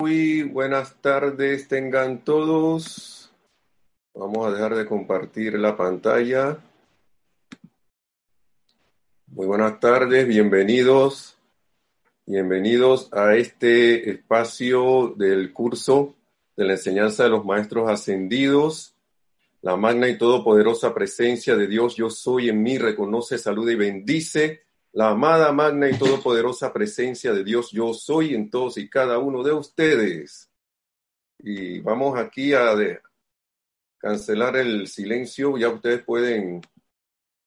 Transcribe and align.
Muy 0.00 0.44
buenas 0.44 0.94
tardes 1.02 1.68
tengan 1.68 2.24
todos. 2.24 3.30
Vamos 4.14 4.46
a 4.46 4.50
dejar 4.50 4.74
de 4.74 4.86
compartir 4.86 5.58
la 5.58 5.76
pantalla. 5.76 6.56
Muy 9.26 9.46
buenas 9.46 9.78
tardes, 9.78 10.26
bienvenidos. 10.26 11.36
Bienvenidos 12.24 13.12
a 13.12 13.36
este 13.36 14.08
espacio 14.08 15.12
del 15.18 15.52
curso 15.52 16.14
de 16.56 16.64
la 16.64 16.72
enseñanza 16.72 17.24
de 17.24 17.28
los 17.28 17.44
maestros 17.44 17.90
ascendidos. 17.90 18.94
La 19.60 19.76
magna 19.76 20.08
y 20.08 20.16
todopoderosa 20.16 20.94
presencia 20.94 21.56
de 21.56 21.66
Dios, 21.66 21.96
yo 21.96 22.08
soy 22.08 22.48
en 22.48 22.62
mí, 22.62 22.78
reconoce, 22.78 23.36
saluda 23.36 23.72
y 23.72 23.76
bendice 23.76 24.62
la 24.92 25.10
amada, 25.10 25.52
magna 25.52 25.88
y 25.88 25.96
todopoderosa 25.96 26.72
presencia 26.72 27.32
de 27.32 27.44
Dios, 27.44 27.70
yo 27.70 27.94
soy 27.94 28.34
en 28.34 28.50
todos 28.50 28.76
y 28.76 28.88
cada 28.88 29.18
uno 29.18 29.42
de 29.42 29.52
ustedes. 29.52 30.50
Y 31.38 31.78
vamos 31.80 32.18
aquí 32.18 32.52
a 32.54 32.74
cancelar 33.98 34.56
el 34.56 34.88
silencio, 34.88 35.56
ya 35.56 35.68
ustedes 35.68 36.02
pueden 36.02 36.60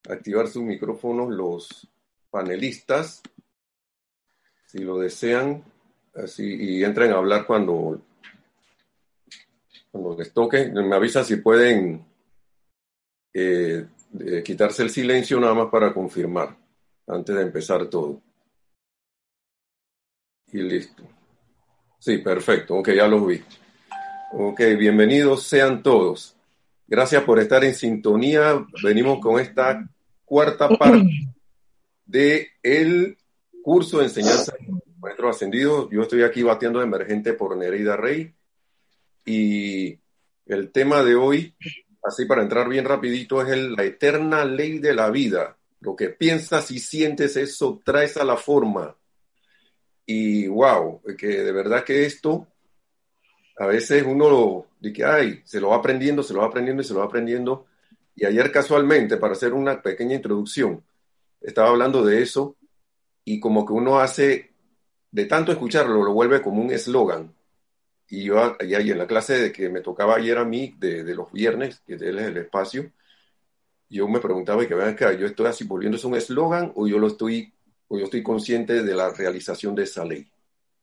activar 0.08 0.48
sus 0.48 0.62
micrófonos 0.62 1.30
los 1.30 1.88
panelistas, 2.30 3.22
si 4.66 4.78
lo 4.78 4.98
desean, 4.98 5.62
así, 6.14 6.44
y 6.44 6.82
entren 6.82 7.12
a 7.12 7.16
hablar 7.18 7.46
cuando, 7.46 8.02
cuando 9.92 10.16
les 10.16 10.32
toque. 10.32 10.68
Me 10.68 10.96
avisan 10.96 11.24
si 11.24 11.36
pueden 11.36 12.04
eh, 13.32 13.86
quitarse 14.44 14.82
el 14.82 14.90
silencio 14.90 15.38
nada 15.38 15.54
más 15.54 15.68
para 15.70 15.92
confirmar 15.92 16.63
antes 17.06 17.34
de 17.34 17.42
empezar 17.42 17.86
todo. 17.86 18.22
Y 20.52 20.62
listo. 20.62 21.02
Sí, 21.98 22.18
perfecto. 22.18 22.76
Ok, 22.76 22.90
ya 22.90 23.08
los 23.08 23.26
vi. 23.26 23.42
Ok, 24.32 24.60
bienvenidos 24.78 25.44
sean 25.44 25.82
todos. 25.82 26.36
Gracias 26.86 27.22
por 27.24 27.38
estar 27.40 27.64
en 27.64 27.74
sintonía. 27.74 28.64
Venimos 28.82 29.20
con 29.20 29.40
esta 29.40 29.88
cuarta 30.24 30.68
parte 30.78 31.08
de 32.04 32.48
el 32.62 33.16
curso 33.62 33.98
de 33.98 34.04
enseñanza 34.04 34.52
de 34.52 34.68
maestros 34.98 35.36
ascendidos. 35.36 35.88
Yo 35.90 36.02
estoy 36.02 36.22
aquí 36.22 36.42
batiendo 36.42 36.78
de 36.78 36.86
emergente 36.86 37.32
por 37.32 37.56
Nereida 37.56 37.96
Rey. 37.96 38.34
Y 39.24 39.98
el 40.46 40.70
tema 40.70 41.02
de 41.02 41.14
hoy, 41.14 41.54
así 42.02 42.26
para 42.26 42.42
entrar 42.42 42.68
bien 42.68 42.84
rapidito, 42.84 43.40
es 43.40 43.56
la 43.56 43.82
eterna 43.84 44.44
ley 44.44 44.78
de 44.78 44.94
la 44.94 45.10
vida. 45.10 45.56
Lo 45.84 45.94
que 45.94 46.08
piensas 46.08 46.70
y 46.70 46.78
sientes, 46.78 47.36
eso 47.36 47.80
traes 47.84 48.16
a 48.16 48.24
la 48.24 48.38
forma. 48.38 48.96
Y 50.06 50.46
wow, 50.48 51.02
que 51.18 51.26
de 51.26 51.52
verdad 51.52 51.84
que 51.84 52.06
esto, 52.06 52.48
a 53.58 53.66
veces 53.66 54.02
uno 54.06 54.30
lo 54.30 54.66
dice, 54.80 55.04
ay, 55.04 55.42
se 55.44 55.60
lo 55.60 55.68
va 55.68 55.76
aprendiendo, 55.76 56.22
se 56.22 56.32
lo 56.32 56.40
va 56.40 56.46
aprendiendo 56.46 56.82
y 56.82 56.86
se 56.86 56.94
lo 56.94 57.00
va 57.00 57.04
aprendiendo. 57.04 57.66
Y 58.16 58.24
ayer 58.24 58.50
casualmente, 58.50 59.18
para 59.18 59.34
hacer 59.34 59.52
una 59.52 59.82
pequeña 59.82 60.14
introducción, 60.14 60.82
estaba 61.42 61.68
hablando 61.68 62.02
de 62.02 62.22
eso 62.22 62.56
y 63.22 63.38
como 63.38 63.66
que 63.66 63.74
uno 63.74 64.00
hace, 64.00 64.52
de 65.10 65.26
tanto 65.26 65.52
escucharlo, 65.52 66.02
lo 66.02 66.14
vuelve 66.14 66.40
como 66.40 66.62
un 66.62 66.72
eslogan. 66.72 67.34
Y 68.08 68.24
yo, 68.24 68.56
en 68.58 68.98
la 68.98 69.06
clase 69.06 69.38
de 69.38 69.52
que 69.52 69.68
me 69.68 69.82
tocaba 69.82 70.16
ayer 70.16 70.38
a 70.38 70.46
mí, 70.46 70.74
de, 70.78 71.04
de 71.04 71.14
los 71.14 71.30
viernes, 71.30 71.82
que 71.86 71.96
es 71.96 72.02
el 72.02 72.38
espacio, 72.38 72.90
yo 73.88 74.08
me 74.08 74.20
preguntaba 74.20 74.66
que 74.66 74.74
vean 74.74 74.90
acá, 74.90 75.12
yo 75.12 75.26
estoy 75.26 75.46
así 75.46 75.64
volviéndose 75.64 76.06
un 76.06 76.16
eslogan 76.16 76.72
o 76.74 76.86
yo 76.86 76.98
lo 76.98 77.08
estoy, 77.08 77.52
o 77.88 77.98
yo 77.98 78.04
estoy 78.04 78.22
consciente 78.22 78.82
de 78.82 78.94
la 78.94 79.10
realización 79.10 79.74
de 79.74 79.84
esa 79.84 80.04
ley. 80.04 80.30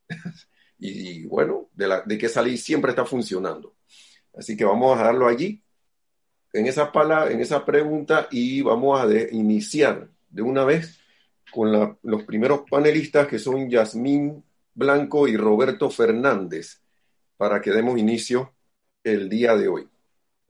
y, 0.79 1.25
bueno, 1.25 1.69
de, 1.73 1.87
la, 1.87 2.01
de 2.01 2.17
que 2.17 2.27
esa 2.27 2.41
ley 2.41 2.57
siempre 2.57 2.91
está 2.91 3.05
funcionando. 3.05 3.75
Así 4.33 4.55
que 4.55 4.65
vamos 4.65 4.95
a 4.95 4.99
dejarlo 4.99 5.27
allí, 5.27 5.61
en 6.53 6.67
esa, 6.67 6.91
pala, 6.91 7.31
en 7.31 7.39
esa 7.39 7.65
pregunta, 7.65 8.27
y 8.31 8.61
vamos 8.61 8.99
a 8.99 9.07
iniciar 9.31 10.09
de 10.29 10.41
una 10.41 10.65
vez 10.65 10.99
con 11.51 11.97
los 12.01 12.23
primeros 12.23 12.61
panelistas 12.69 13.27
que 13.27 13.39
son 13.39 13.69
Yasmín 13.69 14.43
Blanco 14.73 15.27
y 15.27 15.35
Roberto 15.35 15.89
Fernández, 15.89 16.81
para 17.37 17.61
que 17.61 17.71
demos 17.71 17.97
inicio 17.99 18.53
el 19.03 19.29
día 19.29 19.55
de 19.55 19.67
hoy. 19.67 19.89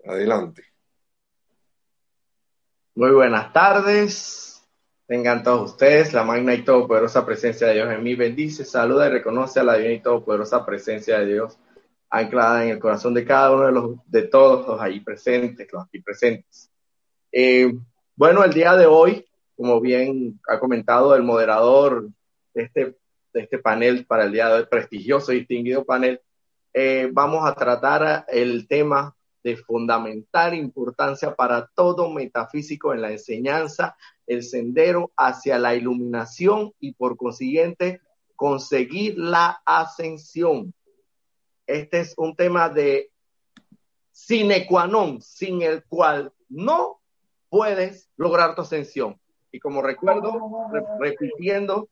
Adelante. 0.06 0.71
Muy 2.94 3.12
buenas 3.12 3.54
tardes. 3.54 4.68
Tengan 5.08 5.44
todos 5.44 5.72
ustedes 5.72 6.12
la 6.12 6.26
magna 6.26 6.54
y 6.54 6.66
todopoderosa 6.66 7.26
presencia 7.26 7.68
de 7.68 7.76
Dios 7.76 7.90
en 7.90 8.04
mí. 8.04 8.16
Bendice, 8.16 8.66
saluda 8.66 9.08
y 9.08 9.12
reconoce 9.12 9.62
a 9.62 9.64
la 9.64 9.76
divina 9.76 9.94
y 9.94 10.02
todopoderosa 10.02 10.66
presencia 10.66 11.20
de 11.20 11.28
Dios 11.28 11.58
anclada 12.10 12.66
en 12.66 12.72
el 12.72 12.80
corazón 12.80 13.14
de 13.14 13.24
cada 13.24 13.56
uno 13.56 13.66
de 13.68 13.72
los 13.72 13.92
de 14.08 14.24
todos 14.24 14.68
los 14.68 14.82
ahí 14.82 15.00
presentes, 15.00 15.72
los 15.72 15.86
aquí 15.86 16.02
presentes. 16.02 16.70
Eh, 17.32 17.72
bueno, 18.14 18.44
el 18.44 18.52
día 18.52 18.76
de 18.76 18.88
hoy, 18.88 19.26
como 19.56 19.80
bien 19.80 20.42
ha 20.50 20.60
comentado 20.60 21.16
el 21.16 21.24
moderador 21.24 22.10
de 22.54 22.64
este, 22.64 22.98
de 23.32 23.42
este 23.42 23.58
panel 23.60 24.06
para 24.06 24.26
el 24.26 24.34
día 24.34 24.50
de 24.50 24.56
hoy, 24.56 24.66
prestigioso 24.70 25.32
y 25.32 25.40
distinguido 25.40 25.86
panel, 25.86 26.20
eh, 26.74 27.10
vamos 27.14 27.50
a 27.50 27.56
tratar 27.56 28.26
el 28.28 28.68
tema 28.68 29.16
de 29.44 29.58
fundamental 29.58 30.54
importancia 30.54 31.36
para 31.36 31.68
todo 31.74 32.10
metafísico 32.10 32.94
en 32.94 33.02
la 33.02 33.12
enseñanza, 33.12 33.96
el 34.28 34.44
sendero 34.44 35.12
hacia 35.18 35.58
la 35.58 35.76
iluminación 35.76 36.74
y 36.80 36.94
por 36.94 37.18
consiguiente 37.18 38.02
conseguir 38.36 39.18
la 39.18 39.62
ascensión. 39.66 40.74
Este 41.66 42.02
es 42.02 42.14
un 42.18 42.36
tema 42.36 42.70
de 42.70 43.12
sine 44.12 44.66
qua 44.68 44.88
non, 44.88 45.22
sin 45.22 45.62
el 45.62 45.84
cual 45.86 46.32
no 46.50 47.02
puedes 47.50 48.10
lograr 48.18 48.56
tu 48.56 48.62
ascensión. 48.62 49.20
Y 49.52 49.60
como 49.60 49.82
recuerdo, 49.82 50.70
repitiendo 51.00 51.90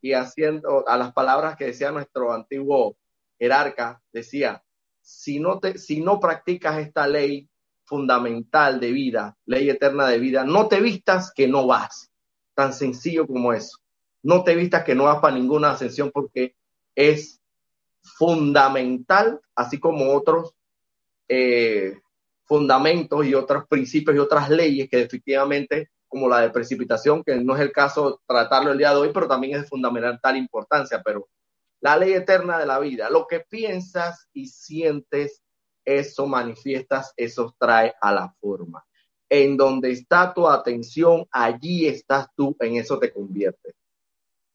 y 0.00 0.12
haciendo 0.12 0.86
a 0.86 0.96
las 0.96 1.12
palabras 1.12 1.56
que 1.56 1.66
decía 1.66 1.90
nuestro 1.90 2.32
antiguo 2.32 2.96
jerarca, 3.38 4.00
decía, 4.12 4.62
si 5.06 5.38
no, 5.38 5.60
te, 5.60 5.78
si 5.78 6.00
no 6.00 6.18
practicas 6.18 6.78
esta 6.78 7.06
ley 7.06 7.48
fundamental 7.84 8.80
de 8.80 8.90
vida, 8.90 9.36
ley 9.46 9.70
eterna 9.70 10.08
de 10.08 10.18
vida, 10.18 10.42
no 10.42 10.66
te 10.66 10.80
vistas 10.80 11.32
que 11.32 11.46
no 11.46 11.64
vas. 11.68 12.10
Tan 12.54 12.72
sencillo 12.72 13.24
como 13.24 13.52
eso. 13.52 13.78
No 14.24 14.42
te 14.42 14.56
vistas 14.56 14.82
que 14.82 14.96
no 14.96 15.04
vas 15.04 15.20
para 15.20 15.36
ninguna 15.36 15.70
ascensión 15.70 16.10
porque 16.12 16.56
es 16.96 17.40
fundamental, 18.02 19.40
así 19.54 19.78
como 19.78 20.12
otros 20.12 20.54
eh, 21.28 22.00
fundamentos 22.44 23.24
y 23.24 23.34
otros 23.34 23.68
principios 23.68 24.16
y 24.16 24.18
otras 24.18 24.50
leyes 24.50 24.88
que 24.90 25.02
efectivamente, 25.02 25.90
como 26.08 26.28
la 26.28 26.40
de 26.40 26.50
precipitación, 26.50 27.22
que 27.22 27.36
no 27.36 27.54
es 27.54 27.60
el 27.60 27.70
caso 27.70 28.20
tratarlo 28.26 28.72
el 28.72 28.78
día 28.78 28.90
de 28.90 28.96
hoy, 28.96 29.10
pero 29.14 29.28
también 29.28 29.54
es 29.54 29.62
de 29.62 29.68
fundamental 29.68 30.36
importancia, 30.36 31.00
pero 31.04 31.28
la 31.80 31.96
ley 31.96 32.12
eterna 32.12 32.58
de 32.58 32.66
la 32.66 32.78
vida. 32.78 33.10
Lo 33.10 33.26
que 33.26 33.40
piensas 33.40 34.28
y 34.32 34.46
sientes, 34.46 35.42
eso 35.84 36.26
manifiestas, 36.26 37.12
eso 37.16 37.54
trae 37.58 37.94
a 38.00 38.12
la 38.12 38.34
forma. 38.40 38.84
En 39.28 39.56
donde 39.56 39.90
está 39.90 40.32
tu 40.32 40.48
atención, 40.48 41.26
allí 41.30 41.86
estás 41.86 42.28
tú, 42.36 42.56
en 42.60 42.76
eso 42.76 42.98
te 42.98 43.12
conviertes. 43.12 43.74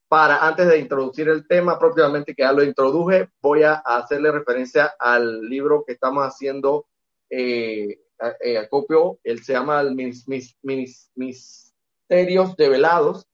Para 0.07 0.45
antes 0.45 0.67
de 0.67 0.77
introducir 0.77 1.29
el 1.29 1.47
tema 1.47 1.79
propiamente, 1.79 2.35
que 2.35 2.43
ya 2.43 2.51
lo 2.51 2.63
introduje, 2.63 3.29
voy 3.41 3.63
a 3.63 3.75
hacerle 3.75 4.31
referencia 4.31 4.93
al 4.99 5.41
libro 5.41 5.85
que 5.85 5.93
estamos 5.93 6.25
haciendo 6.25 6.87
eh, 7.29 8.01
eh 8.41 8.57
acopio, 8.57 9.19
se 9.23 9.53
llama 9.53 9.83
mis, 9.83 10.27
mis, 10.27 10.57
mis, 10.61 11.11
Misterios 11.15 12.57
Develados, 12.57 13.25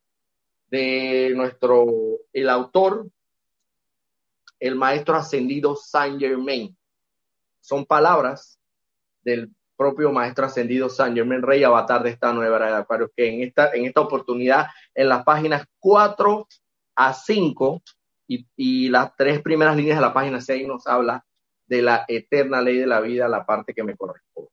de 0.70 1.34
nuestro, 1.36 1.88
el 2.32 2.50
autor 2.50 3.08
el 4.60 4.76
maestro 4.76 5.16
ascendido 5.16 5.76
Saint 5.76 6.20
Germain. 6.20 6.76
Son 7.62 7.86
palabras 7.86 8.60
del 9.22 9.52
propio 9.76 10.12
maestro 10.12 10.46
ascendido 10.46 10.90
Saint 10.90 11.16
Germain, 11.16 11.42
rey 11.42 11.64
avatar 11.64 12.04
de 12.04 12.10
esta 12.10 12.34
nueva 12.34 12.58
era 12.58 12.80
de 12.80 13.08
que 13.16 13.28
en 13.28 13.42
esta, 13.42 13.72
en 13.74 13.86
esta 13.86 14.02
oportunidad, 14.02 14.68
en 14.96 15.10
las 15.10 15.24
páginas 15.24 15.66
4 15.80 16.48
a 16.96 17.14
5 17.14 17.84
y, 18.28 18.48
y 18.56 18.90
las 18.90 19.16
tres 19.16 19.42
primeras 19.42 19.76
líneas 19.76 19.98
de 19.98 20.02
la 20.02 20.14
página 20.14 20.42
6 20.42 20.68
nos 20.68 20.88
habla 20.88 21.24
de 21.68 21.82
la 21.82 22.06
eterna 22.08 22.62
ley 22.62 22.78
de 22.78 22.88
la 22.88 23.02
vida, 23.02 23.28
la 23.28 23.46
parte 23.46 23.74
que 23.74 23.84
me 23.84 23.96
corresponde. 23.96 24.50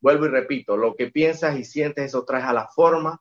Vuelvo 0.00 0.26
y 0.26 0.30
repito, 0.30 0.76
lo 0.76 0.96
que 0.96 1.10
piensas 1.10 1.58
y 1.58 1.64
sientes, 1.64 2.06
eso 2.06 2.24
traes 2.24 2.46
a 2.46 2.54
la 2.54 2.66
forma, 2.66 3.20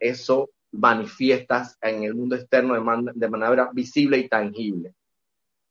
eso 0.00 0.50
manifiestas 0.72 1.78
en 1.80 2.02
el 2.02 2.14
mundo 2.14 2.34
externo 2.34 2.74
de 2.74 3.28
manera 3.28 3.70
visible 3.72 4.18
y 4.18 4.28
tangible 4.28 4.92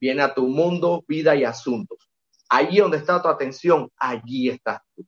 viene 0.04 0.22
a 0.22 0.34
tu 0.34 0.50
mundo, 0.50 1.06
vida 1.08 1.34
y 1.34 1.46
asuntos. 1.46 2.12
Allí 2.50 2.80
donde 2.80 2.98
está 2.98 3.22
tu 3.22 3.30
atención, 3.30 3.90
allí 3.96 4.50
estás 4.50 4.82
tú. 4.94 5.08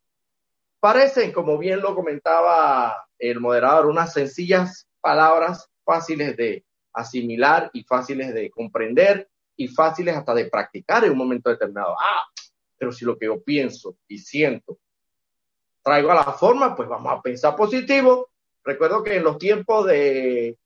Parecen, 0.79 1.33
como 1.33 1.57
bien 1.57 1.81
lo 1.81 1.93
comentaba 1.93 3.05
el 3.19 3.41
moderador, 3.41 3.87
unas 3.87 4.13
sencillas 4.13 4.87
palabras 5.01 5.69
fáciles 5.83 6.37
de 6.37 6.63
asimilar 6.93 7.69
y 7.73 7.83
fáciles 7.83 8.33
de 8.33 8.49
comprender, 8.49 9.29
y 9.57 9.67
fáciles 9.67 10.15
hasta 10.15 10.33
de 10.33 10.45
practicar 10.45 11.03
en 11.03 11.11
un 11.11 11.17
momento 11.17 11.49
determinado. 11.49 11.93
Ah, 11.99 12.23
pero 12.77 12.93
si 12.93 13.03
lo 13.03 13.17
que 13.17 13.25
yo 13.25 13.43
pienso 13.43 13.97
y 14.07 14.17
siento 14.17 14.77
traigo 15.83 16.09
a 16.11 16.15
la 16.15 16.31
forma, 16.31 16.73
pues 16.73 16.87
vamos 16.87 17.11
a 17.11 17.21
pensar 17.21 17.53
positivo. 17.53 18.29
Recuerdo 18.63 19.03
que 19.03 19.17
en 19.17 19.23
los 19.25 19.37
tiempos 19.37 19.85
de 19.87 20.57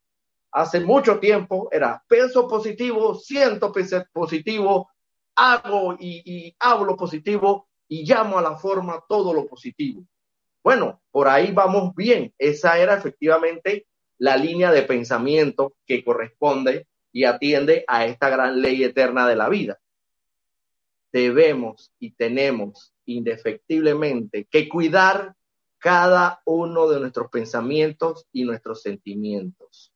hace 0.52 0.80
mucho 0.80 1.20
tiempo 1.20 1.70
era 1.72 2.04
pienso 2.08 2.48
positivo, 2.48 3.16
siento 3.16 3.72
positivo, 4.12 4.90
hago 5.36 5.96
y, 6.00 6.22
y 6.26 6.56
hablo 6.60 6.96
positivo 6.96 7.68
y 7.88 8.06
llamo 8.06 8.38
a 8.38 8.42
la 8.42 8.58
forma 8.58 9.04
todo 9.08 9.34
lo 9.34 9.48
positivo. 9.48 10.04
Bueno, 10.64 11.02
por 11.12 11.28
ahí 11.28 11.52
vamos 11.52 11.96
bien. 11.96 12.34
Esa 12.38 12.78
era 12.78 12.96
efectivamente 12.96 13.88
la 14.18 14.38
línea 14.38 14.72
de 14.72 14.84
pensamiento 14.84 15.74
que 15.86 16.04
corresponde 16.04 16.88
y 17.12 17.24
atiende 17.24 17.86
a 17.88 18.06
esta 18.06 18.30
gran 18.30 18.62
ley 18.62 18.84
eterna 18.84 19.28
de 19.28 19.36
la 19.36 19.50
vida. 19.50 19.80
Debemos 21.12 21.92
y 21.98 22.12
tenemos 22.12 22.94
indefectiblemente 23.06 24.46
que 24.46 24.70
cuidar 24.70 25.36
cada 25.80 26.42
uno 26.46 26.88
de 26.90 27.00
nuestros 27.00 27.32
pensamientos 27.32 28.28
y 28.32 28.44
nuestros 28.44 28.82
sentimientos. 28.82 29.89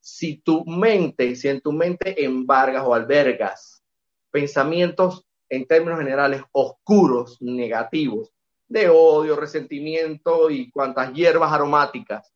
Si 0.00 0.38
tu 0.38 0.64
mente, 0.64 1.36
si 1.36 1.48
en 1.48 1.60
tu 1.60 1.72
mente 1.72 2.24
embargas 2.24 2.84
o 2.84 2.94
albergas 2.94 3.82
pensamientos 4.30 5.26
en 5.48 5.66
términos 5.66 5.98
generales 5.98 6.42
oscuros, 6.52 7.40
negativos, 7.40 8.32
de 8.68 8.88
odio, 8.88 9.36
resentimiento 9.36 10.48
y 10.50 10.70
cuantas 10.70 11.12
hierbas 11.12 11.52
aromáticas, 11.52 12.32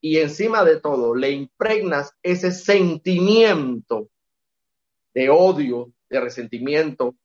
y 0.00 0.18
encima 0.18 0.64
de 0.64 0.80
todo 0.80 1.14
le 1.14 1.30
impregnas 1.32 2.14
ese 2.22 2.52
sentimiento 2.52 4.08
de 5.14 5.30
odio, 5.30 5.92
de 6.08 6.20
resentimiento 6.20 7.16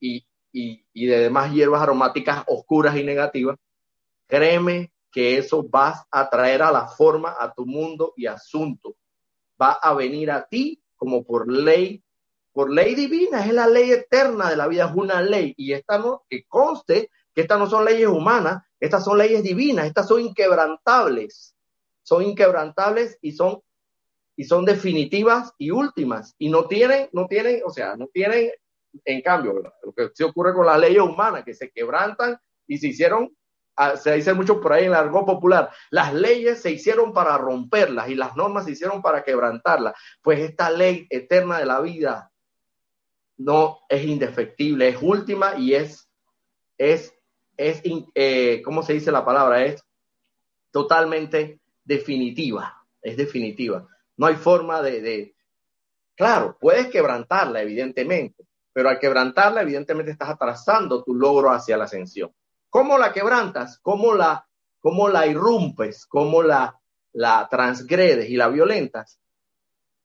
y, 0.00 0.26
y, 0.52 1.06
de 1.06 1.18
demás 1.18 1.52
hierbas 1.52 1.82
aromáticas 1.82 2.42
oscuras 2.46 2.96
y 2.96 3.04
negativas, 3.04 3.58
créeme 4.26 4.90
que 5.10 5.38
eso 5.38 5.68
va 5.68 6.06
a 6.10 6.28
traer 6.28 6.62
a 6.62 6.70
la 6.70 6.88
forma 6.88 7.36
a 7.38 7.52
tu 7.52 7.66
mundo 7.66 8.14
y 8.16 8.26
asunto. 8.26 8.96
Va 9.60 9.72
a 9.72 9.94
venir 9.94 10.30
a 10.30 10.46
ti 10.46 10.82
como 10.96 11.24
por 11.24 11.50
ley, 11.50 12.02
por 12.52 12.70
ley 12.70 12.94
divina, 12.94 13.44
es 13.44 13.52
la 13.52 13.66
ley 13.66 13.90
eterna 13.90 14.50
de 14.50 14.56
la 14.56 14.66
vida, 14.66 14.86
es 14.86 14.94
una 14.94 15.22
ley. 15.22 15.54
Y 15.56 15.72
esta 15.72 15.98
no, 15.98 16.24
que 16.28 16.44
conste 16.44 17.10
que 17.34 17.42
estas 17.42 17.58
no 17.58 17.68
son 17.68 17.84
leyes 17.84 18.08
humanas, 18.08 18.62
estas 18.80 19.04
son 19.04 19.18
leyes 19.18 19.42
divinas, 19.42 19.86
estas 19.86 20.08
son 20.08 20.20
inquebrantables, 20.20 21.54
son 22.02 22.22
inquebrantables 22.22 23.18
y 23.20 23.32
son 23.32 23.60
y 24.36 24.44
son 24.44 24.64
definitivas 24.64 25.52
y 25.58 25.72
últimas 25.72 26.36
y 26.38 26.48
no 26.48 26.66
tienen, 26.66 27.08
no 27.12 27.26
tienen, 27.26 27.60
o 27.66 27.70
sea, 27.70 27.96
no 27.96 28.06
tienen 28.06 28.52
en 29.04 29.22
cambio, 29.22 29.54
lo 29.82 29.92
que 29.92 30.10
sí 30.14 30.22
ocurre 30.22 30.54
con 30.54 30.66
las 30.66 30.78
leyes 30.78 31.02
humanas, 31.02 31.44
que 31.44 31.54
se 31.54 31.70
quebrantan 31.70 32.38
y 32.66 32.78
se 32.78 32.88
hicieron, 32.88 33.36
se 33.96 34.14
dice 34.14 34.34
mucho 34.34 34.60
por 34.60 34.72
ahí 34.72 34.84
en 34.84 34.90
el 34.90 34.96
argot 34.96 35.24
popular, 35.24 35.70
las 35.90 36.12
leyes 36.12 36.60
se 36.60 36.70
hicieron 36.70 37.12
para 37.12 37.38
romperlas 37.38 38.08
y 38.08 38.14
las 38.14 38.36
normas 38.36 38.64
se 38.64 38.72
hicieron 38.72 39.02
para 39.02 39.22
quebrantarlas. 39.22 39.94
Pues 40.22 40.40
esta 40.40 40.70
ley 40.70 41.06
eterna 41.10 41.58
de 41.58 41.66
la 41.66 41.80
vida 41.80 42.30
no 43.36 43.80
es 43.88 44.04
indefectible, 44.04 44.88
es 44.88 44.98
última 45.00 45.56
y 45.56 45.74
es, 45.74 46.08
es, 46.76 47.14
es 47.56 47.82
eh, 48.14 48.62
¿cómo 48.64 48.82
se 48.82 48.94
dice 48.94 49.12
la 49.12 49.24
palabra? 49.24 49.64
Es 49.64 49.82
totalmente 50.70 51.60
definitiva, 51.84 52.84
es 53.00 53.16
definitiva. 53.16 53.86
No 54.16 54.26
hay 54.26 54.34
forma 54.34 54.82
de, 54.82 55.00
de 55.00 55.36
claro, 56.16 56.56
puedes 56.60 56.88
quebrantarla, 56.88 57.62
evidentemente, 57.62 58.44
pero 58.72 58.88
al 58.88 58.98
quebrantarla, 58.98 59.62
evidentemente 59.62 60.10
estás 60.10 60.30
atrasando 60.30 61.02
tu 61.04 61.14
logro 61.14 61.50
hacia 61.50 61.76
la 61.76 61.84
ascensión. 61.84 62.32
¿Cómo 62.70 62.98
la 62.98 63.12
quebrantas? 63.12 63.78
¿Cómo 63.80 64.14
la, 64.14 64.46
cómo 64.80 65.08
la 65.08 65.26
irrumpes? 65.26 66.06
¿Cómo 66.06 66.42
la, 66.42 66.78
la 67.12 67.48
transgredes 67.50 68.28
y 68.28 68.36
la 68.36 68.48
violentas? 68.48 69.18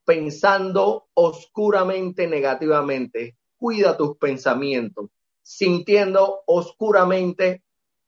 Pensando 0.05 1.09
oscuramente 1.13 2.27
negativamente. 2.27 3.37
Cuida 3.57 3.97
tus 3.97 4.17
pensamientos. 4.17 5.09
Sintiendo 5.41 6.43
oscuramente 6.45 7.63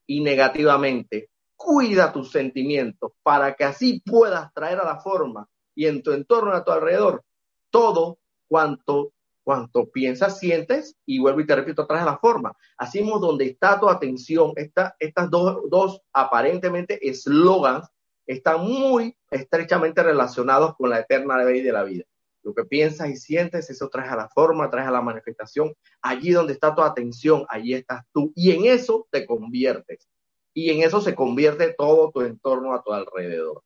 y 0.06 0.22
negativamente. 0.22 1.30
Cuida 1.54 2.12
tus 2.12 2.30
sentimientos 2.30 3.12
para 3.22 3.54
que 3.54 3.64
así 3.64 4.00
puedas 4.00 4.52
traer 4.52 4.78
a 4.78 4.84
la 4.84 5.00
forma 5.00 5.48
y 5.74 5.86
en 5.86 6.02
tu 6.02 6.12
entorno, 6.12 6.52
a 6.52 6.64
tu 6.64 6.72
alrededor, 6.72 7.22
todo 7.70 8.18
cuanto 8.48 9.12
cuanto 9.46 9.88
piensas, 9.88 10.40
sientes, 10.40 10.96
y 11.06 11.20
vuelvo 11.20 11.38
y 11.38 11.46
te 11.46 11.54
repito, 11.54 11.82
atrás 11.82 12.04
la 12.04 12.18
forma. 12.18 12.52
Así 12.76 12.98
es 12.98 13.06
donde 13.06 13.44
está 13.44 13.78
tu 13.78 13.88
atención, 13.88 14.52
esta, 14.56 14.96
estas 14.98 15.30
dos, 15.30 15.70
dos 15.70 16.00
aparentemente 16.12 16.98
eslogans 17.08 17.88
están 18.26 18.62
muy 18.62 19.16
estrechamente 19.30 20.02
relacionados 20.02 20.74
con 20.74 20.90
la 20.90 20.98
eterna 20.98 21.44
ley 21.44 21.62
de 21.62 21.70
la 21.70 21.84
vida. 21.84 22.02
Lo 22.42 22.54
que 22.54 22.64
piensas 22.64 23.08
y 23.08 23.16
sientes, 23.16 23.70
eso 23.70 23.88
trae 23.88 24.08
a 24.08 24.16
la 24.16 24.28
forma, 24.28 24.68
trae 24.68 24.84
a 24.84 24.90
la 24.90 25.00
manifestación. 25.00 25.72
Allí 26.02 26.32
donde 26.32 26.52
está 26.52 26.74
tu 26.74 26.82
atención, 26.82 27.46
allí 27.48 27.74
estás 27.74 28.02
tú. 28.12 28.32
Y 28.34 28.50
en 28.50 28.64
eso 28.64 29.06
te 29.12 29.26
conviertes. 29.26 30.08
Y 30.54 30.70
en 30.70 30.82
eso 30.82 31.00
se 31.00 31.14
convierte 31.14 31.72
todo 31.78 32.10
tu 32.10 32.22
entorno 32.22 32.74
a 32.74 32.82
tu 32.82 32.92
alrededor. 32.92 33.62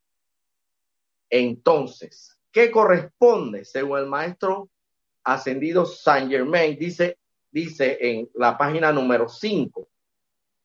Entonces, 1.30 2.38
¿qué 2.52 2.70
corresponde, 2.70 3.64
según 3.64 3.98
el 3.98 4.06
maestro 4.06 4.68
ascendido 5.24 5.86
Saint 5.86 6.30
Germain, 6.30 6.76
dice, 6.78 7.18
dice 7.50 7.98
en 8.00 8.28
la 8.34 8.56
página 8.56 8.92
número 8.92 9.28
5, 9.28 9.88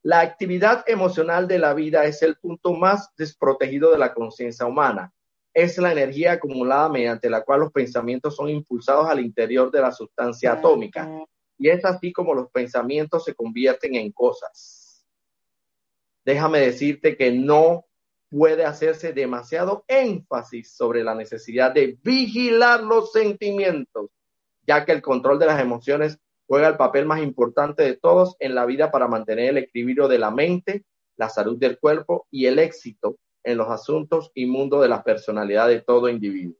la 0.03 0.19
actividad 0.19 0.83
emocional 0.87 1.47
de 1.47 1.57
la 1.57 1.73
vida 1.73 2.05
es 2.05 2.21
el 2.21 2.35
punto 2.35 2.73
más 2.73 3.09
desprotegido 3.17 3.91
de 3.91 3.97
la 3.97 4.13
conciencia 4.13 4.65
humana. 4.65 5.11
Es 5.51 5.79
la 5.79 5.91
energía 5.91 6.33
acumulada 6.33 6.89
mediante 6.89 7.27
la 7.27 7.41
cual 7.43 7.61
los 7.61 7.71
pensamientos 7.71 8.35
son 8.35 8.49
impulsados 8.49 9.09
al 9.09 9.19
interior 9.19 9.71
de 9.71 9.81
la 9.81 9.91
sustancia 9.91 10.53
atómica. 10.53 11.09
Y 11.57 11.69
es 11.69 11.83
así 11.85 12.13
como 12.13 12.35
los 12.35 12.51
pensamientos 12.51 13.23
se 13.23 13.33
convierten 13.33 13.95
en 13.95 14.11
cosas. 14.11 15.03
Déjame 16.23 16.59
decirte 16.59 17.17
que 17.17 17.31
no 17.31 17.85
puede 18.29 18.63
hacerse 18.63 19.11
demasiado 19.11 19.85
énfasis 19.87 20.75
sobre 20.75 21.03
la 21.03 21.15
necesidad 21.15 21.71
de 21.71 21.97
vigilar 22.03 22.83
los 22.83 23.11
sentimientos 23.11 24.11
ya 24.67 24.85
que 24.85 24.91
el 24.91 25.01
control 25.01 25.39
de 25.39 25.45
las 25.45 25.59
emociones 25.59 26.19
juega 26.47 26.67
el 26.67 26.77
papel 26.77 27.05
más 27.05 27.21
importante 27.21 27.83
de 27.83 27.97
todos 27.97 28.35
en 28.39 28.55
la 28.55 28.65
vida 28.65 28.91
para 28.91 29.07
mantener 29.07 29.49
el 29.49 29.57
equilibrio 29.57 30.07
de 30.07 30.19
la 30.19 30.31
mente, 30.31 30.85
la 31.17 31.29
salud 31.29 31.57
del 31.57 31.79
cuerpo 31.79 32.27
y 32.29 32.45
el 32.45 32.59
éxito 32.59 33.17
en 33.43 33.57
los 33.57 33.69
asuntos 33.69 34.31
y 34.33 34.45
mundo 34.45 34.81
de 34.81 34.89
la 34.89 35.03
personalidad 35.03 35.67
de 35.67 35.81
todo 35.81 36.09
individuo. 36.09 36.57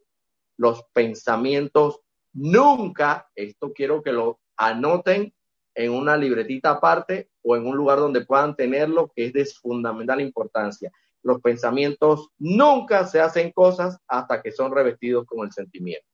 Los 0.58 0.84
pensamientos 0.94 2.02
nunca, 2.34 3.30
esto 3.36 3.74
quiero 3.74 4.02
que 4.02 4.12
lo 4.12 4.40
anoten 4.56 5.34
en 5.74 5.92
una 5.92 6.16
libretita 6.16 6.72
aparte 6.72 7.30
o 7.42 7.56
en 7.56 7.66
un 7.66 7.76
lugar 7.76 8.00
donde 8.00 8.26
puedan 8.26 8.56
tenerlo, 8.56 9.12
que 9.14 9.26
es 9.26 9.34
de 9.34 9.46
fundamental 9.46 10.22
importancia. 10.22 10.92
Los 11.22 11.42
pensamientos 11.42 12.30
nunca 12.38 13.06
se 13.06 13.20
hacen 13.20 13.52
cosas 13.52 13.98
hasta 14.08 14.42
que 14.42 14.52
son 14.52 14.74
revestidos 14.74 15.26
con 15.26 15.46
el 15.46 15.52
sentimiento. 15.52 16.08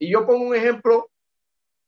Y 0.00 0.10
yo 0.10 0.26
pongo 0.26 0.46
un 0.46 0.56
ejemplo 0.56 1.10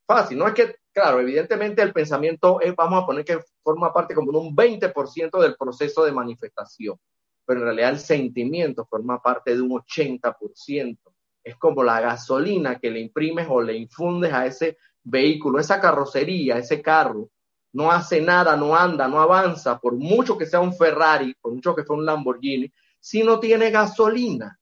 fácil, 0.06 0.36
no 0.36 0.46
es 0.46 0.52
que, 0.52 0.76
claro, 0.92 1.18
evidentemente 1.20 1.80
el 1.80 1.94
pensamiento 1.94 2.60
es, 2.60 2.76
vamos 2.76 3.02
a 3.02 3.06
poner 3.06 3.24
que 3.24 3.40
forma 3.62 3.90
parte 3.90 4.14
como 4.14 4.38
un 4.38 4.54
20% 4.54 5.40
del 5.40 5.56
proceso 5.56 6.04
de 6.04 6.12
manifestación, 6.12 7.00
pero 7.46 7.60
en 7.60 7.66
realidad 7.66 7.90
el 7.90 7.98
sentimiento 7.98 8.84
forma 8.84 9.20
parte 9.22 9.56
de 9.56 9.62
un 9.62 9.70
80%. 9.70 10.98
Es 11.42 11.56
como 11.56 11.82
la 11.82 12.02
gasolina 12.02 12.78
que 12.78 12.90
le 12.90 13.00
imprimes 13.00 13.46
o 13.48 13.62
le 13.62 13.76
infundes 13.76 14.32
a 14.34 14.44
ese 14.44 14.76
vehículo, 15.02 15.58
esa 15.58 15.80
carrocería, 15.80 16.58
ese 16.58 16.82
carro, 16.82 17.30
no 17.72 17.90
hace 17.90 18.20
nada, 18.20 18.58
no 18.58 18.76
anda, 18.76 19.08
no 19.08 19.22
avanza, 19.22 19.78
por 19.78 19.94
mucho 19.94 20.36
que 20.36 20.44
sea 20.44 20.60
un 20.60 20.74
Ferrari, 20.74 21.34
por 21.40 21.54
mucho 21.54 21.74
que 21.74 21.82
sea 21.82 21.96
un 21.96 22.04
Lamborghini, 22.04 22.70
si 23.00 23.22
no 23.22 23.40
tiene 23.40 23.70
gasolina. 23.70 24.60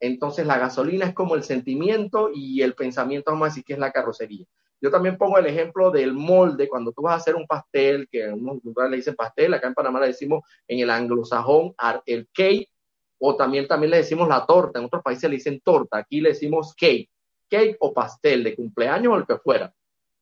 Entonces 0.00 0.46
la 0.46 0.58
gasolina 0.58 1.06
es 1.06 1.14
como 1.14 1.34
el 1.34 1.42
sentimiento 1.42 2.30
y 2.32 2.62
el 2.62 2.74
pensamiento, 2.74 3.30
vamos 3.30 3.46
a 3.46 3.48
decir 3.50 3.64
que 3.64 3.72
es 3.72 3.78
la 3.78 3.90
carrocería. 3.90 4.46
Yo 4.80 4.90
también 4.90 5.18
pongo 5.18 5.38
el 5.38 5.46
ejemplo 5.46 5.90
del 5.90 6.12
molde, 6.12 6.68
cuando 6.68 6.92
tú 6.92 7.02
vas 7.02 7.14
a 7.14 7.16
hacer 7.16 7.34
un 7.34 7.46
pastel, 7.46 8.08
que 8.08 8.26
en 8.26 8.34
unos 8.34 8.62
lugares 8.62 8.92
le 8.92 8.96
dicen 8.98 9.16
pastel, 9.16 9.52
acá 9.54 9.66
en 9.66 9.74
Panamá 9.74 10.00
le 10.00 10.08
decimos 10.08 10.44
en 10.68 10.78
el 10.78 10.90
anglosajón 10.90 11.74
el 12.06 12.28
cake, 12.32 12.70
o 13.18 13.34
también, 13.34 13.66
también 13.66 13.90
le 13.90 13.96
decimos 13.96 14.28
la 14.28 14.46
torta, 14.46 14.78
en 14.78 14.84
otros 14.84 15.02
países 15.02 15.28
le 15.28 15.36
dicen 15.36 15.60
torta, 15.64 15.98
aquí 15.98 16.20
le 16.20 16.28
decimos 16.28 16.74
cake, 16.76 17.10
cake 17.50 17.76
o 17.80 17.92
pastel 17.92 18.44
de 18.44 18.54
cumpleaños 18.54 19.12
o 19.12 19.16
el 19.16 19.26
que 19.26 19.38
fuera. 19.38 19.74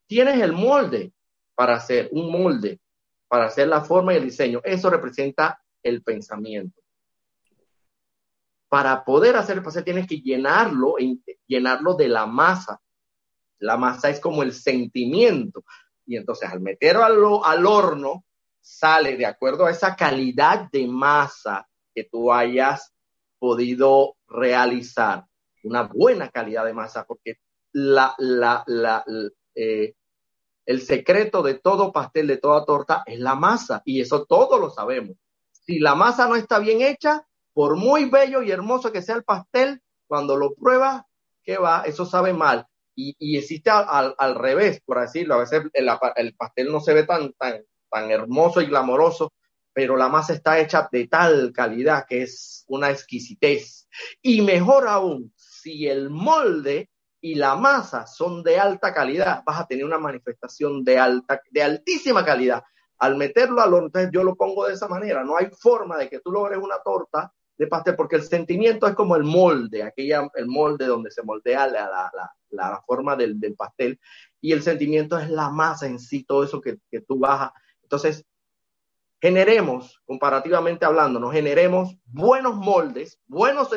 Tienes 0.06 0.40
el 0.40 0.52
molde 0.52 1.12
para 1.54 1.74
hacer, 1.74 2.08
un 2.12 2.30
molde, 2.32 2.80
para 3.28 3.46
hacer 3.46 3.68
la 3.68 3.82
forma 3.82 4.14
y 4.14 4.16
el 4.16 4.24
diseño. 4.24 4.62
Eso 4.64 4.88
representa 4.88 5.60
el 5.82 6.02
pensamiento 6.02 6.85
para 8.68 9.04
poder 9.04 9.36
hacer 9.36 9.58
el 9.58 9.62
pastel 9.62 9.84
tienes 9.84 10.06
que 10.06 10.20
llenarlo, 10.20 10.96
llenarlo 11.46 11.94
de 11.94 12.08
la 12.08 12.26
masa 12.26 12.80
La 13.58 13.76
masa 13.76 14.10
es 14.10 14.20
como 14.20 14.42
el 14.42 14.52
sentimiento. 14.52 15.64
Y 16.04 16.16
entonces 16.16 16.48
al 16.50 16.60
meterlo 16.60 17.44
al, 17.44 17.66
horno, 17.66 18.24
sale 18.60 19.16
de 19.16 19.26
acuerdo 19.26 19.66
a 19.66 19.70
esa 19.70 19.96
calidad 19.96 20.68
de 20.70 20.86
masa 20.86 21.66
que 21.94 22.04
tú 22.04 22.32
hayas 22.32 22.92
podido 23.38 24.16
realizar. 24.28 25.24
Una 25.64 25.82
buena 25.82 26.28
calidad 26.30 26.64
de 26.64 26.74
masa, 26.74 27.04
porque 27.04 27.38
la, 27.72 28.14
la, 28.18 29.04
eh, 29.54 29.94
el 30.64 30.82
secreto 30.82 31.42
de 31.42 31.54
todo 31.54 31.92
pastel, 31.92 32.26
de 32.26 32.36
toda 32.36 32.64
torta, 32.64 33.02
es 33.06 33.18
la 33.18 33.34
masa. 33.34 33.82
Y 33.84 34.00
eso 34.00 34.26
todos 34.26 34.60
lo 34.60 34.70
sabemos. 34.70 35.16
Si 35.50 35.80
la 35.80 35.94
masa 35.94 36.28
no 36.28 36.36
está 36.36 36.58
bien 36.58 36.82
hecha, 36.82 37.25
por 37.56 37.74
muy 37.76 38.10
bello 38.10 38.42
y 38.42 38.50
hermoso 38.50 38.92
que 38.92 39.00
sea 39.00 39.14
el 39.14 39.24
pastel, 39.24 39.80
cuando 40.06 40.36
lo 40.36 40.54
pruebas, 40.54 41.04
¿qué 41.42 41.56
va? 41.56 41.84
Eso 41.86 42.04
sabe 42.04 42.34
mal. 42.34 42.66
Y, 42.94 43.38
existe 43.38 43.70
al, 43.70 44.34
revés, 44.34 44.82
por 44.84 45.00
decirlo. 45.00 45.36
A 45.36 45.38
veces 45.38 45.62
el, 45.72 46.36
pastel 46.36 46.70
no 46.70 46.80
se 46.80 46.92
ve 46.92 47.04
tan, 47.04 47.32
tan, 47.32 47.64
tan 47.90 48.10
hermoso 48.10 48.60
y 48.60 48.66
glamoroso, 48.66 49.32
pero 49.72 49.96
la 49.96 50.08
masa 50.08 50.34
está 50.34 50.58
hecha 50.58 50.86
de 50.92 51.08
tal 51.08 51.50
calidad 51.54 52.04
que 52.06 52.24
es 52.24 52.66
una 52.68 52.90
exquisitez. 52.90 53.88
Y 54.20 54.42
mejor 54.42 54.86
aún, 54.86 55.32
si 55.34 55.88
el 55.88 56.10
molde 56.10 56.90
y 57.22 57.36
la 57.36 57.56
masa 57.56 58.06
son 58.06 58.42
de 58.42 58.58
alta 58.58 58.92
calidad, 58.92 59.42
vas 59.46 59.60
a 59.60 59.66
tener 59.66 59.86
una 59.86 59.98
manifestación 59.98 60.84
de 60.84 60.98
alta, 60.98 61.40
de 61.50 61.62
altísima 61.62 62.22
calidad 62.22 62.62
al 62.98 63.16
meterlo 63.16 63.62
al 63.62 63.72
horno, 63.72 63.86
entonces 63.86 64.10
yo 64.12 64.22
lo 64.22 64.36
pongo 64.36 64.66
de 64.66 64.74
esa 64.74 64.88
manera. 64.88 65.24
No 65.24 65.38
hay 65.38 65.46
forma 65.58 65.96
de 65.96 66.10
que 66.10 66.20
tú 66.20 66.30
logres 66.30 66.58
una 66.58 66.78
torta 66.84 67.32
de 67.58 67.66
pastel 67.66 67.96
porque 67.96 68.16
el 68.16 68.22
sentimiento 68.22 68.86
es 68.86 68.94
como 68.94 69.16
el 69.16 69.24
molde, 69.24 69.82
aquella, 69.82 70.28
el 70.34 70.46
molde 70.46 70.86
donde 70.86 71.10
se 71.10 71.22
moldea 71.22 71.66
la, 71.66 71.88
la, 71.88 72.32
la, 72.50 72.82
forma 72.86 73.16
del, 73.16 73.40
del, 73.40 73.54
pastel 73.54 73.98
y 74.40 74.52
el 74.52 74.62
sentimiento 74.62 75.18
es 75.18 75.30
la 75.30 75.50
masa 75.50 75.86
en 75.86 75.98
sí, 75.98 76.24
todo 76.24 76.44
eso 76.44 76.60
que, 76.60 76.78
que 76.90 77.00
tú 77.00 77.18
bajas. 77.18 77.52
Entonces, 77.82 78.24
generemos, 79.20 80.00
comparativamente 80.04 80.84
hablando, 80.84 81.18
nos 81.18 81.32
generemos 81.32 81.96
buenos 82.04 82.56
moldes, 82.56 83.18
buenos 83.26 83.70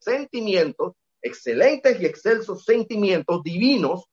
sentimientos, 0.00 0.94
excelentes 1.20 2.00
y 2.00 2.06
excelsos 2.06 2.64
sentimientos 2.64 3.42
divinos 3.42 4.08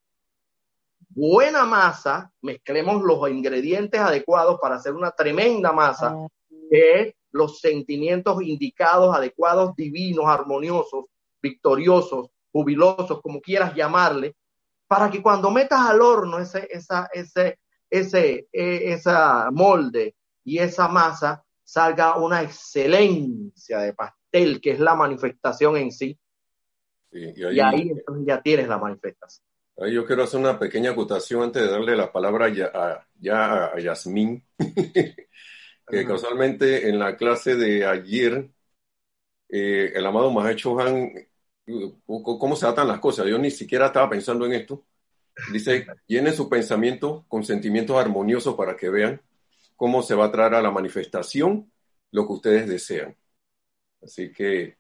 buena 1.16 1.66
masa, 1.66 2.32
mezclemos 2.42 3.04
los 3.04 3.30
ingredientes 3.30 4.00
adecuados 4.00 4.60
para 4.60 4.76
hacer 4.76 4.94
una 4.94 5.12
tremenda 5.12 5.72
masa, 5.72 6.16
ah. 6.16 6.28
que 6.70 7.16
los 7.34 7.60
sentimientos 7.60 8.42
indicados, 8.42 9.16
adecuados, 9.16 9.76
divinos, 9.76 10.26
armoniosos, 10.28 11.06
victoriosos, 11.42 12.30
jubilosos, 12.52 13.22
como 13.22 13.42
quieras 13.42 13.76
llamarle, 13.76 14.36
para 14.88 15.10
que 15.10 15.22
cuando 15.22 15.52
metas 15.52 15.82
al 15.82 16.02
horno 16.02 16.40
ese, 16.40 16.68
esa, 16.72 17.10
ese, 17.12 17.60
ese, 17.90 18.48
e, 18.52 18.94
esa 18.94 19.50
molde 19.52 20.16
y 20.46 20.60
esa 20.60 20.88
masa, 20.88 21.44
salga 21.64 22.18
una 22.18 22.42
excelencia 22.44 23.80
de 23.80 23.94
pastel, 23.94 24.62
que 24.62 24.72
es 24.72 24.80
la 24.80 24.96
manifestación 24.96 25.78
en 25.78 25.92
sí. 25.92 26.18
y, 27.12 27.44
ahí, 27.44 27.56
y 27.56 27.60
ahí 27.60 27.90
entonces 27.90 28.26
ya 28.28 28.42
tienes 28.42 28.68
la 28.68 28.78
manifestación. 28.78 29.46
Yo 29.92 30.06
quiero 30.06 30.24
hacer 30.24 30.40
una 30.40 30.60
pequeña 30.60 30.92
acotación 30.92 31.42
antes 31.42 31.64
de 31.64 31.72
darle 31.72 31.96
la 31.96 32.12
palabra 32.12 32.48
ya 32.50 32.72
a, 32.74 33.08
ya 33.20 33.66
a 33.66 33.80
Yasmín, 33.80 34.46
que 35.88 36.06
casualmente 36.06 36.88
en 36.90 37.00
la 37.00 37.16
clase 37.16 37.56
de 37.56 37.86
ayer, 37.86 38.50
eh, 39.50 39.92
el 39.94 40.06
amado 40.06 40.32
Mahecho 40.32 40.80
Han, 40.80 41.12
¿cómo 42.06 42.56
se 42.56 42.68
atan 42.68 42.88
las 42.88 43.00
cosas? 43.00 43.28
Yo 43.28 43.38
ni 43.38 43.52
siquiera 43.52 43.88
estaba 43.88 44.10
pensando 44.10 44.46
en 44.46 44.54
esto. 44.54 44.86
Dice, 45.52 45.88
llenen 46.08 46.34
su 46.34 46.48
pensamiento 46.48 47.26
con 47.28 47.44
sentimientos 47.44 47.98
armoniosos 47.98 48.56
para 48.56 48.76
que 48.76 48.90
vean 48.90 49.22
cómo 49.76 50.02
se 50.02 50.16
va 50.16 50.26
a 50.26 50.32
traer 50.32 50.56
a 50.56 50.62
la 50.62 50.72
manifestación 50.72 51.72
lo 52.12 52.28
que 52.28 52.34
ustedes 52.34 52.68
desean. 52.68 53.16
Así 54.02 54.32
que 54.32 54.78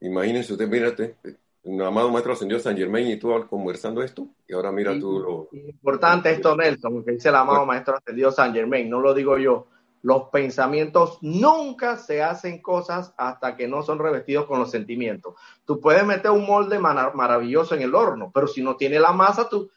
imagínense 0.00 0.52
usted, 0.52 0.68
mírate, 0.68 1.16
un 1.62 1.80
amado 1.82 2.10
maestro 2.10 2.32
ascendió 2.32 2.58
San 2.58 2.76
Germain 2.76 3.06
y 3.06 3.16
tú 3.16 3.30
conversando 3.48 4.02
esto, 4.02 4.28
y 4.48 4.54
ahora 4.54 4.72
mira 4.72 4.98
tú 4.98 5.20
lo... 5.20 5.48
Importante 5.52 6.30
esto, 6.32 6.56
Nelson, 6.56 7.04
que 7.04 7.12
dice 7.12 7.28
el 7.28 7.34
amado 7.34 7.66
maestro 7.66 7.96
ascendido 7.96 8.32
San 8.32 8.52
Germain, 8.52 8.88
no 8.88 9.00
lo 9.00 9.12
digo 9.14 9.38
yo. 9.38 9.68
Los 10.02 10.30
pensamientos 10.30 11.18
nunca 11.20 11.96
se 11.96 12.22
hacen 12.22 12.62
cosas 12.62 13.12
hasta 13.18 13.56
que 13.56 13.68
no 13.68 13.82
son 13.82 13.98
revestidos 13.98 14.46
con 14.46 14.58
los 14.58 14.70
sentimientos. 14.70 15.34
Tú 15.64 15.78
puedes 15.78 16.04
meter 16.04 16.30
un 16.30 16.46
molde 16.46 16.78
maravilloso 16.78 17.74
en 17.74 17.82
el 17.82 17.94
horno, 17.94 18.30
pero 18.32 18.46
si 18.46 18.62
no 18.62 18.76
tiene 18.76 18.98
la 18.98 19.12
masa, 19.12 19.48
tú, 19.48 19.70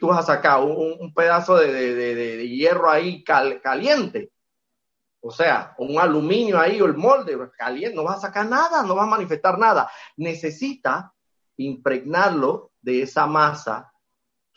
tú 0.00 0.06
vas 0.06 0.20
a 0.20 0.34
sacar 0.34 0.62
un, 0.62 1.12
pedazo 1.12 1.56
de, 1.56 2.48
hierro 2.48 2.90
ahí 2.90 3.24
caliente. 3.24 4.30
O 5.20 5.32
sea, 5.32 5.74
un 5.78 5.98
aluminio 5.98 6.60
ahí 6.60 6.80
o 6.80 6.86
el 6.86 6.94
molde 6.94 7.36
caliente, 7.56 7.96
no 7.96 8.04
va 8.04 8.14
a 8.14 8.20
sacar 8.20 8.48
nada, 8.48 8.84
no 8.84 8.94
va 8.94 9.02
a 9.02 9.06
manifestar 9.06 9.58
nada. 9.58 9.90
Necesita 10.16 11.12
impregnarlo 11.56 12.70
de 12.80 13.02
esa 13.02 13.26
masa 13.26 13.92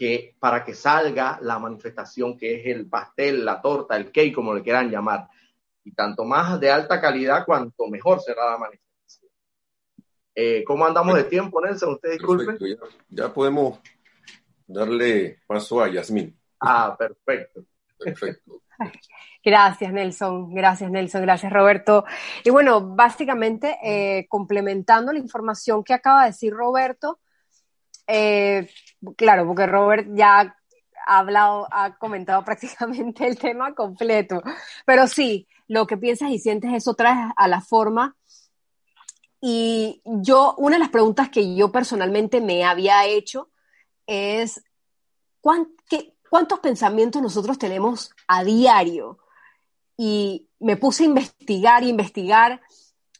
que 0.01 0.35
para 0.39 0.65
que 0.65 0.73
salga 0.73 1.37
la 1.43 1.59
manifestación 1.59 2.35
que 2.35 2.55
es 2.55 2.75
el 2.75 2.89
pastel, 2.89 3.45
la 3.45 3.61
torta, 3.61 3.95
el 3.95 4.11
cake, 4.11 4.33
como 4.33 4.51
le 4.51 4.63
quieran 4.63 4.89
llamar. 4.89 5.27
Y 5.83 5.91
tanto 5.91 6.25
más 6.25 6.59
de 6.59 6.71
alta 6.71 6.99
calidad, 6.99 7.45
cuanto 7.45 7.85
mejor 7.85 8.19
será 8.19 8.49
la 8.49 8.57
manifestación. 8.57 9.31
Eh, 10.33 10.63
¿Cómo 10.63 10.87
andamos 10.87 11.13
de 11.13 11.25
tiempo, 11.25 11.61
Nelson? 11.61 11.93
Usted 11.93 12.13
disculpe. 12.13 12.57
Ya, 13.09 13.31
podemos 13.31 13.79
darle 14.65 15.37
paso 15.45 15.79
a 15.83 15.87
Yasmín. 15.87 16.35
Ah, 16.59 16.95
perfecto. 16.97 17.63
Perfecto. 17.99 18.59
Gracias, 19.45 19.93
Nelson. 19.93 20.51
Gracias, 20.51 20.89
Nelson. 20.89 21.21
Gracias, 21.21 21.53
Roberto. 21.53 22.05
Y 22.43 22.49
bueno, 22.49 22.81
básicamente, 22.95 23.77
eh, 23.83 24.25
complementando 24.27 25.13
la 25.13 25.19
información 25.19 25.83
que 25.83 25.93
acaba 25.93 26.21
de 26.21 26.31
decir 26.31 26.53
Roberto, 26.53 27.19
eh, 28.07 28.69
claro, 29.15 29.45
porque 29.47 29.65
Robert 29.65 30.07
ya 30.13 30.55
ha 31.05 31.17
hablado, 31.17 31.67
ha 31.71 31.97
comentado 31.97 32.43
prácticamente 32.45 33.27
el 33.27 33.37
tema 33.37 33.73
completo. 33.73 34.41
Pero 34.85 35.07
sí, 35.07 35.47
lo 35.67 35.87
que 35.87 35.97
piensas 35.97 36.31
y 36.31 36.39
sientes, 36.39 36.73
eso 36.73 36.93
trae 36.93 37.31
a 37.35 37.47
la 37.47 37.61
forma. 37.61 38.15
Y 39.39 40.01
yo, 40.05 40.53
una 40.57 40.75
de 40.75 40.81
las 40.81 40.89
preguntas 40.89 41.29
que 41.29 41.55
yo 41.55 41.71
personalmente 41.71 42.41
me 42.41 42.63
había 42.63 43.05
hecho 43.05 43.49
es, 44.05 44.63
¿cuántos 45.41 46.59
pensamientos 46.59 47.21
nosotros 47.21 47.57
tenemos 47.57 48.11
a 48.27 48.43
diario? 48.43 49.17
y 50.03 50.49
me 50.59 50.77
puse 50.77 51.03
a 51.03 51.05
investigar, 51.05 51.83
investigar, 51.83 52.59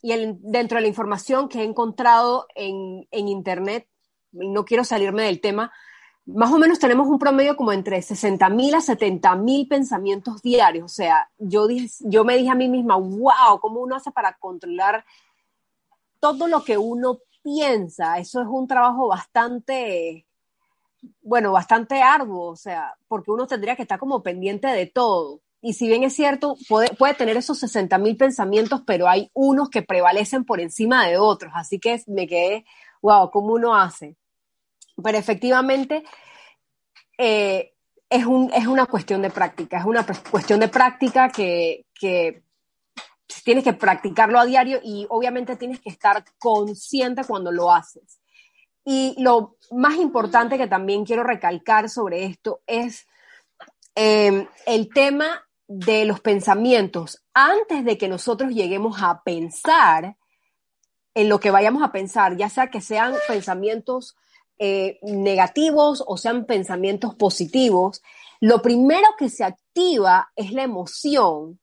y 0.02 0.14
dentro 0.40 0.78
de 0.78 0.82
la 0.82 0.88
información 0.88 1.48
que 1.48 1.60
he 1.60 1.64
encontrado 1.64 2.48
en, 2.56 3.06
Internet, 3.12 3.88
no 4.32 4.66
quiero 4.66 4.84
salirme 4.84 5.24
del 5.24 5.42
tema, 5.42 5.72
más 6.26 6.52
o 6.52 6.60
menos 6.60 6.80
tenemos 6.80 7.08
un 7.08 7.20
promedio 7.20 7.56
como 7.56 7.72
entre 7.72 7.98
60.000 8.00 8.76
a 8.76 8.80
70.000 8.80 9.68
pensamientos 9.68 10.42
diarios. 10.42 10.86
O 10.86 10.94
sea, 10.94 11.30
yo, 11.38 11.68
yo 12.02 12.24
me 12.24 12.38
dije 12.38 12.50
a 12.50 12.56
mí 12.56 12.68
misma, 12.68 12.96
wow, 12.96 13.60
¿cómo 13.60 13.82
uno 13.82 13.96
hace 13.96 14.12
para 14.12 14.34
controlar 14.34 15.04
todo 16.20 16.48
lo 16.48 16.64
que 16.64 16.78
uno 16.78 17.20
piensa? 17.42 18.20
Eso 18.20 18.42
es 18.42 18.48
un 18.48 18.68
trabajo 18.68 19.08
bastante, 19.08 20.28
bueno, 21.22 21.52
bastante 21.52 22.02
arduo, 22.02 22.52
o 22.52 22.56
sea, 22.56 22.96
porque 23.08 23.32
uno 23.32 23.48
tendría 23.48 23.76
que 23.76 23.82
estar 23.82 24.00
como 24.00 24.22
pendiente 24.22 24.68
de 24.68 24.86
todo 24.86 25.42
y 25.62 25.74
si 25.74 25.88
bien 25.88 26.04
es 26.04 26.14
cierto, 26.14 26.58
puede, 26.68 27.14
tener 27.14 27.38
esos 27.38 27.60
60 27.60 27.98
mil 28.00 28.18
pensamientos, 28.18 28.82
pero 28.86 29.08
hay 29.08 29.30
unos 29.34 29.70
que 29.70 29.84
prevalecen 29.84 30.44
por 30.44 30.60
encima 30.60 31.06
de 31.08 31.20
otros. 31.20 31.54
Así 31.56 31.80
que 31.80 32.02
me 32.08 32.28
quedé, 32.28 32.66
wow, 33.02 33.30
¿cómo 33.30 33.54
uno 33.54 33.76
hace? 33.76 34.16
Pero 35.02 35.18
efectivamente 35.18 36.04
eh, 37.18 37.74
es, 38.10 38.26
un, 38.26 38.52
es 38.54 38.68
una 38.68 38.86
cuestión 38.86 39.22
de 39.22 39.30
práctica, 39.30 39.80
es 39.80 39.86
una 39.86 40.06
cuestión 40.06 40.60
de 40.60 40.68
práctica 40.68 41.30
que, 41.30 41.86
que 41.94 42.44
tienes 43.44 43.64
que 43.64 43.74
practicarlo 43.74 44.40
a 44.40 44.46
diario 44.46 44.80
y 44.84 45.06
obviamente 45.10 45.56
tienes 45.56 45.80
que 45.80 45.90
estar 45.90 46.24
consciente 46.40 47.24
cuando 47.24 47.52
lo 47.52 47.72
haces. 47.72 48.20
Y 48.84 49.16
lo 49.22 49.58
más 49.72 49.96
importante 49.96 50.58
que 50.58 50.68
también 50.68 51.06
quiero 51.06 51.24
recalcar 51.24 51.90
sobre 51.90 52.26
esto 52.26 52.62
es 52.66 53.08
eh, 53.96 54.48
el 54.66 54.90
tema 54.90 55.48
de 55.68 56.06
los 56.06 56.20
pensamientos 56.20 57.24
antes 57.34 57.86
de 57.86 57.98
que 57.98 58.08
nosotros 58.08 58.52
lleguemos 58.52 59.02
a 59.02 59.22
pensar 59.24 60.18
en 61.14 61.30
lo 61.30 61.40
que 61.40 61.52
vayamos 61.52 61.84
a 61.84 61.92
pensar, 61.92 62.36
ya 62.38 62.50
sea 62.50 62.70
que 62.70 62.82
sean 62.82 63.14
pensamientos 63.28 64.16
eh, 64.64 65.00
negativos 65.02 66.04
o 66.06 66.18
sean 66.18 66.46
pensamientos 66.46 67.16
positivos, 67.16 68.04
lo 68.40 68.62
primero 68.62 69.08
que 69.18 69.28
se 69.28 69.44
activa 69.44 70.32
es 70.36 70.52
la 70.52 70.62
emoción. 70.62 71.60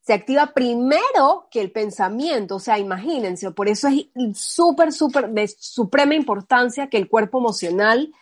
Se 0.00 0.12
activa 0.12 0.52
primero 0.54 1.48
que 1.50 1.60
el 1.60 1.72
pensamiento, 1.72 2.56
o 2.56 2.60
sea, 2.60 2.78
imagínense, 2.78 3.50
por 3.50 3.68
eso 3.68 3.88
es 3.88 4.06
súper, 4.38 4.92
súper 4.92 5.28
de 5.30 5.48
suprema 5.48 6.14
importancia 6.14 6.88
que 6.88 6.98
el 6.98 7.08
cuerpo 7.08 7.38
emocional 7.38 8.12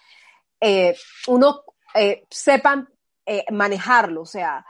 eh, 0.58 0.96
uno 1.26 1.64
eh, 1.94 2.24
sepan 2.30 2.88
eh, 3.26 3.44
manejarlo, 3.52 4.22
o 4.22 4.26
sea, 4.26 4.64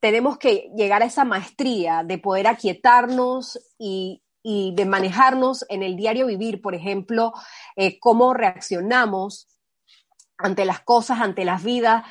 tenemos 0.00 0.38
que 0.38 0.70
llegar 0.76 1.02
a 1.02 1.06
esa 1.06 1.24
maestría 1.24 2.04
de 2.04 2.18
poder 2.18 2.46
aquietarnos 2.46 3.58
y, 3.78 4.22
y 4.48 4.72
de 4.76 4.84
manejarnos 4.84 5.66
en 5.68 5.82
el 5.82 5.96
diario 5.96 6.26
vivir, 6.26 6.62
por 6.62 6.76
ejemplo, 6.76 7.32
cómo 7.98 8.32
reaccionamos 8.32 9.48
ante 10.38 10.64
las 10.64 10.80
cosas, 10.80 11.20
ante 11.20 11.44
las 11.44 11.64
vidas, 11.64 12.04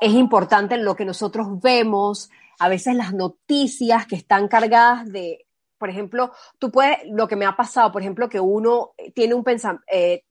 es 0.00 0.12
importante 0.12 0.76
lo 0.76 0.94
que 0.94 1.04
nosotros 1.04 1.60
vemos, 1.60 2.30
a 2.58 2.68
veces 2.68 2.94
las 2.94 3.14
noticias 3.14 4.06
que 4.06 4.16
están 4.16 4.48
cargadas 4.48 5.10
de, 5.10 5.46
por 5.78 5.90
ejemplo, 5.90 6.32
tú 6.58 6.70
puedes, 6.70 6.98
lo 7.08 7.26
que 7.28 7.36
me 7.36 7.46
ha 7.46 7.56
pasado, 7.56 7.90
por 7.92 8.02
ejemplo, 8.02 8.28
que 8.28 8.40
uno 8.40 8.92
tiene 9.14 9.34
un 9.34 9.44
pensamiento, 9.44 9.84
eh, 9.90 10.24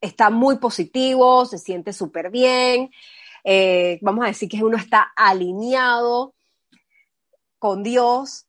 está 0.00 0.30
muy 0.30 0.58
positivo, 0.58 1.44
se 1.44 1.58
siente 1.58 1.92
súper 1.92 2.30
bien, 2.30 2.90
eh, 3.44 3.98
vamos 4.02 4.24
a 4.24 4.28
decir 4.28 4.48
que 4.48 4.62
uno 4.62 4.76
está 4.76 5.12
alineado 5.16 6.34
con 7.58 7.82
Dios 7.82 8.47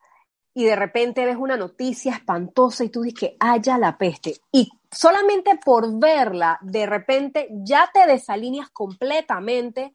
y 0.54 0.66
de 0.66 0.76
repente 0.76 1.26
ves 1.26 1.38
una 1.38 1.58
noticia 1.58 2.14
espantosa 2.14 2.84
y 2.84 2.90
tú 2.90 3.02
dices 3.02 3.20
que 3.20 3.38
haya 3.40 3.78
la 3.78 3.98
peste. 3.98 4.42
Y 4.52 4.70
solamente 4.92 5.60
por 5.64 6.00
verla, 6.00 6.58
de 6.62 6.86
repente 6.86 7.48
ya 7.52 7.90
te 7.94 8.06
desalineas 8.08 8.70
completamente 8.70 9.94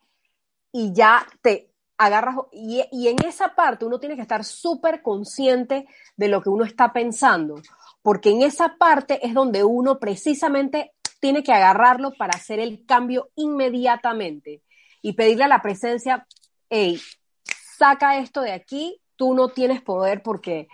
y 0.73 0.93
ya 0.93 1.27
te 1.43 1.71
agarras, 1.99 2.37
y, 2.53 3.09
en 3.09 3.25
esa 3.25 3.55
parte 3.55 3.85
uno 3.85 4.01
tiene 4.01 4.17
que 4.17 4.23
estar 4.23 4.45
súper 4.45 5.03
consciente 5.03 5.87
de 6.17 6.29
lo 6.29 6.43
que 6.43 6.49
uno 6.49 6.65
está 6.65 6.93
pensando, 6.93 7.61
porque 8.03 8.31
en 8.31 8.43
esa 8.43 8.77
parte 8.77 9.25
es 9.27 9.35
donde 9.35 9.65
uno 9.65 9.99
precisamente 9.99 10.93
tiene 11.21 11.43
que 11.43 11.53
agarrarlo 11.53 12.13
para 12.13 12.37
hacer 12.37 12.59
el 12.59 12.85
cambio 12.85 13.31
inmediatamente 13.37 14.63
y 15.03 15.13
pedirle 15.13 15.45
a 15.45 15.49
la 15.49 15.63
presencia, 15.63 16.27
hey, 16.69 17.01
saca 17.79 18.19
esto 18.19 18.41
de 18.41 18.53
aquí, 18.53 19.01
tú 19.16 19.35
no 19.35 19.49
tienes 19.49 19.83
poder 19.83 20.23
porque 20.23 20.68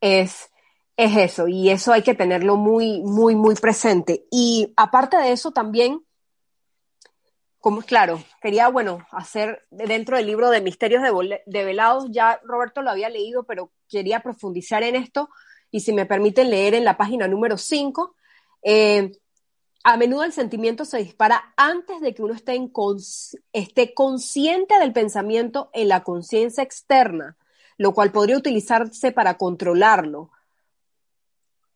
es, 0.00 0.50
es 0.96 1.16
eso, 1.16 1.48
y 1.48 1.70
eso 1.70 1.92
hay 1.92 2.02
que 2.02 2.14
tenerlo 2.14 2.56
muy, 2.56 3.02
muy, 3.02 3.34
muy 3.34 3.54
presente. 3.54 4.26
Y 4.30 4.72
aparte 4.76 5.16
de 5.16 5.32
eso 5.32 5.50
también, 5.50 6.04
como 7.58 7.82
claro, 7.82 8.22
quería, 8.40 8.68
bueno, 8.68 9.06
hacer 9.10 9.66
dentro 9.70 10.16
del 10.16 10.26
libro 10.26 10.50
de 10.50 10.60
Misterios 10.60 11.02
de, 11.02 11.64
Velados, 11.64 12.06
ya 12.10 12.40
Roberto 12.44 12.82
lo 12.82 12.90
había 12.90 13.08
leído, 13.08 13.44
pero 13.44 13.72
quería 13.88 14.20
profundizar 14.20 14.82
en 14.82 14.96
esto, 14.96 15.28
y 15.70 15.80
si 15.80 15.92
me 15.92 16.06
permiten 16.06 16.50
leer 16.50 16.74
en 16.74 16.84
la 16.84 16.96
página 16.96 17.26
número 17.26 17.58
5, 17.58 18.14
eh, 18.62 19.12
a 19.88 19.96
menudo 19.96 20.24
el 20.24 20.32
sentimiento 20.32 20.84
se 20.84 20.98
dispara 20.98 21.52
antes 21.56 22.00
de 22.00 22.12
que 22.14 22.22
uno 22.22 22.34
esté, 22.34 22.58
esté 23.52 23.94
consciente 23.94 24.78
del 24.80 24.92
pensamiento 24.92 25.70
en 25.72 25.88
la 25.88 26.02
conciencia 26.02 26.64
externa, 26.64 27.36
lo 27.78 27.92
cual 27.92 28.12
podría 28.12 28.38
utilizarse 28.38 29.12
para 29.12 29.36
controlarlo. 29.36 30.30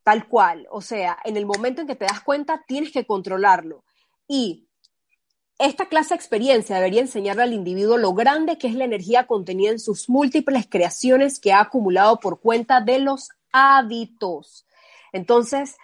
Tal 0.03 0.29
cual, 0.29 0.67
o 0.71 0.81
sea, 0.81 1.19
en 1.25 1.37
el 1.37 1.47
momento 1.47 1.83
en 1.83 1.87
que 1.87 1.97
te 1.97 2.07
das 2.07 2.21
cuenta, 2.21 2.65
tienes 2.67 2.91
que 2.91 3.07
controlarlo. 3.07 3.85
Y 4.27 4.67
esta 5.59 5.91
clase 5.91 6.11
de 6.11 6.17
experiencia 6.17 6.77
debería 6.77 7.03
enseñarle 7.03 7.43
al 7.43 7.53
individuo 7.53 7.99
lo 7.99 8.15
grande 8.15 8.57
que 8.57 8.67
es 8.67 8.75
la 8.75 8.85
energía 8.85 9.27
contenida 9.27 9.71
en 9.71 9.79
sus 9.79 10.09
múltiples 10.09 10.67
creaciones 10.67 11.39
que 11.39 11.53
ha 11.53 11.61
acumulado 11.61 12.19
por 12.19 12.41
cuenta 12.41 12.81
de 12.81 12.99
los 12.99 13.29
hábitos. 13.53 14.67
Entonces, 15.13 15.77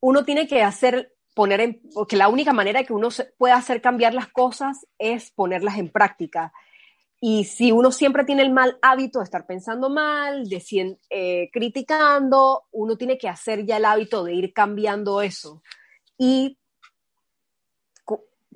uno 0.00 0.24
tiene 0.24 0.48
que 0.48 0.62
hacer, 0.62 1.14
poner 1.34 1.60
en, 1.60 1.80
porque 1.94 2.16
la 2.16 2.28
única 2.28 2.52
manera 2.52 2.82
que 2.82 2.92
uno 2.92 3.10
puede 3.38 3.54
hacer 3.54 3.80
cambiar 3.80 4.12
las 4.12 4.26
cosas 4.26 4.86
es 4.98 5.30
ponerlas 5.30 5.78
en 5.78 5.90
práctica. 5.90 6.52
Y 7.24 7.44
si 7.44 7.70
uno 7.70 7.92
siempre 7.92 8.24
tiene 8.24 8.42
el 8.42 8.50
mal 8.50 8.80
hábito 8.82 9.20
de 9.20 9.26
estar 9.26 9.46
pensando 9.46 9.88
mal, 9.88 10.48
de 10.48 10.98
eh, 11.08 11.50
criticando, 11.52 12.64
uno 12.72 12.96
tiene 12.96 13.16
que 13.16 13.28
hacer 13.28 13.64
ya 13.64 13.76
el 13.76 13.84
hábito 13.84 14.24
de 14.24 14.34
ir 14.34 14.52
cambiando 14.52 15.22
eso. 15.22 15.62
Y 16.18 16.58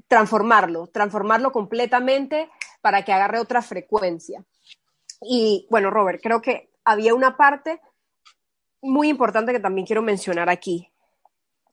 transformarlo, 0.08 0.88
transformarlo 0.88 1.52
completamente 1.52 2.50
para 2.80 3.04
que 3.04 3.12
agarre 3.12 3.38
otra 3.38 3.62
frecuencia. 3.62 4.44
Y 5.22 5.68
bueno, 5.70 5.90
Robert, 5.90 6.20
creo 6.20 6.42
que 6.42 6.72
había 6.84 7.14
una 7.14 7.36
parte 7.36 7.80
muy 8.82 9.08
importante 9.08 9.52
que 9.52 9.60
también 9.60 9.86
quiero 9.86 10.02
mencionar 10.02 10.50
aquí. 10.50 10.90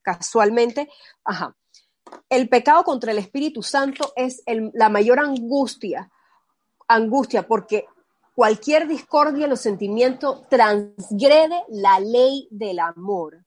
Casualmente, 0.03 0.91
ajá. 1.23 1.55
El 2.29 2.49
pecado 2.49 2.83
contra 2.83 3.11
el 3.11 3.17
Espíritu 3.17 3.63
Santo 3.63 4.13
es 4.15 4.43
la 4.45 4.89
mayor 4.89 5.17
angustia, 5.17 6.11
angustia, 6.87 7.47
porque 7.47 7.85
cualquier 8.33 8.87
discordia 8.87 9.45
en 9.45 9.49
los 9.49 9.61
sentimientos 9.61 10.47
transgrede 10.49 11.63
la 11.69 11.99
ley 11.99 12.47
del 12.51 12.79
amor. 12.79 13.45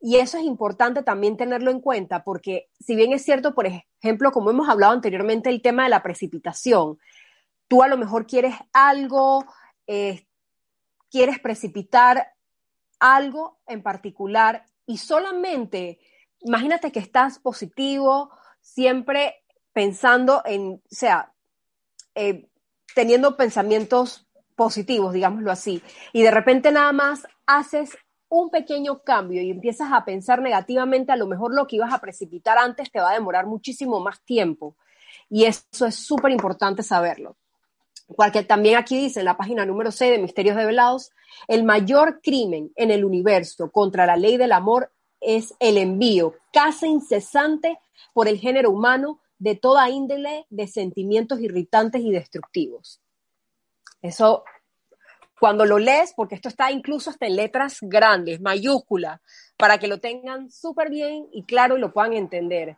Y 0.00 0.16
eso 0.16 0.38
es 0.38 0.44
importante 0.44 1.02
también 1.02 1.36
tenerlo 1.36 1.70
en 1.70 1.80
cuenta, 1.80 2.22
porque 2.22 2.68
si 2.78 2.94
bien 2.94 3.12
es 3.12 3.24
cierto, 3.24 3.54
por 3.54 3.66
ejemplo, 3.66 4.30
como 4.30 4.50
hemos 4.50 4.68
hablado 4.68 4.92
anteriormente, 4.92 5.48
el 5.48 5.62
tema 5.62 5.84
de 5.84 5.88
la 5.88 6.02
precipitación, 6.02 6.98
tú 7.68 7.82
a 7.82 7.88
lo 7.88 7.96
mejor 7.96 8.26
quieres 8.26 8.54
algo, 8.72 9.44
eh, 9.86 10.26
quieres 11.10 11.40
precipitar 11.40 12.32
algo 13.00 13.58
en 13.66 13.82
particular 13.82 14.64
y 14.86 14.98
solamente, 14.98 15.98
imagínate 16.40 16.92
que 16.92 17.00
estás 17.00 17.38
positivo, 17.38 18.30
siempre 18.60 19.42
pensando 19.72 20.42
en, 20.44 20.74
o 20.74 20.80
sea, 20.88 21.32
eh, 22.16 22.48
teniendo 22.94 23.36
pensamientos 23.36 24.26
positivos, 24.56 25.12
digámoslo 25.12 25.52
así, 25.52 25.82
y 26.12 26.22
de 26.22 26.30
repente 26.30 26.72
nada 26.72 26.92
más 26.92 27.26
haces 27.46 27.96
un 28.28 28.50
pequeño 28.50 29.02
cambio 29.02 29.42
y 29.42 29.50
empiezas 29.50 29.92
a 29.92 30.04
pensar 30.04 30.40
negativamente, 30.40 31.12
a 31.12 31.16
lo 31.16 31.26
mejor 31.26 31.54
lo 31.54 31.66
que 31.66 31.76
ibas 31.76 31.92
a 31.92 32.00
precipitar 32.00 32.58
antes 32.58 32.90
te 32.90 32.98
va 32.98 33.10
a 33.10 33.14
demorar 33.14 33.46
muchísimo 33.46 34.00
más 34.00 34.20
tiempo. 34.24 34.76
Y 35.28 35.44
eso 35.44 35.86
es 35.86 35.94
súper 35.94 36.32
importante 36.32 36.82
saberlo. 36.82 37.36
Porque 38.16 38.42
también 38.42 38.76
aquí 38.76 38.96
dice 38.96 39.20
en 39.20 39.26
la 39.26 39.36
página 39.36 39.66
número 39.66 39.90
6 39.92 40.12
de 40.12 40.18
Misterios 40.22 40.56
Develados, 40.56 41.10
el 41.48 41.64
mayor 41.64 42.20
crimen 42.22 42.72
en 42.76 42.90
el 42.90 43.04
universo 43.04 43.70
contra 43.70 44.06
la 44.06 44.16
ley 44.16 44.36
del 44.36 44.52
amor 44.52 44.92
es 45.20 45.54
el 45.58 45.76
envío 45.76 46.34
casi 46.52 46.86
incesante 46.86 47.78
por 48.12 48.28
el 48.28 48.38
género 48.38 48.70
humano 48.70 49.20
de 49.38 49.54
toda 49.54 49.90
índole 49.90 50.46
de 50.50 50.66
sentimientos 50.66 51.40
irritantes 51.40 52.02
y 52.02 52.10
destructivos. 52.10 53.00
Eso 54.02 54.44
cuando 55.38 55.66
lo 55.66 55.78
lees, 55.78 56.14
porque 56.14 56.34
esto 56.34 56.48
está 56.48 56.70
incluso 56.70 57.10
hasta 57.10 57.26
en 57.26 57.36
letras 57.36 57.78
grandes, 57.82 58.40
mayúsculas, 58.40 59.20
para 59.56 59.78
que 59.78 59.86
lo 59.86 59.98
tengan 60.00 60.50
súper 60.50 60.88
bien 60.90 61.28
y 61.32 61.44
claro 61.44 61.76
y 61.76 61.80
lo 61.80 61.92
puedan 61.92 62.14
entender. 62.14 62.76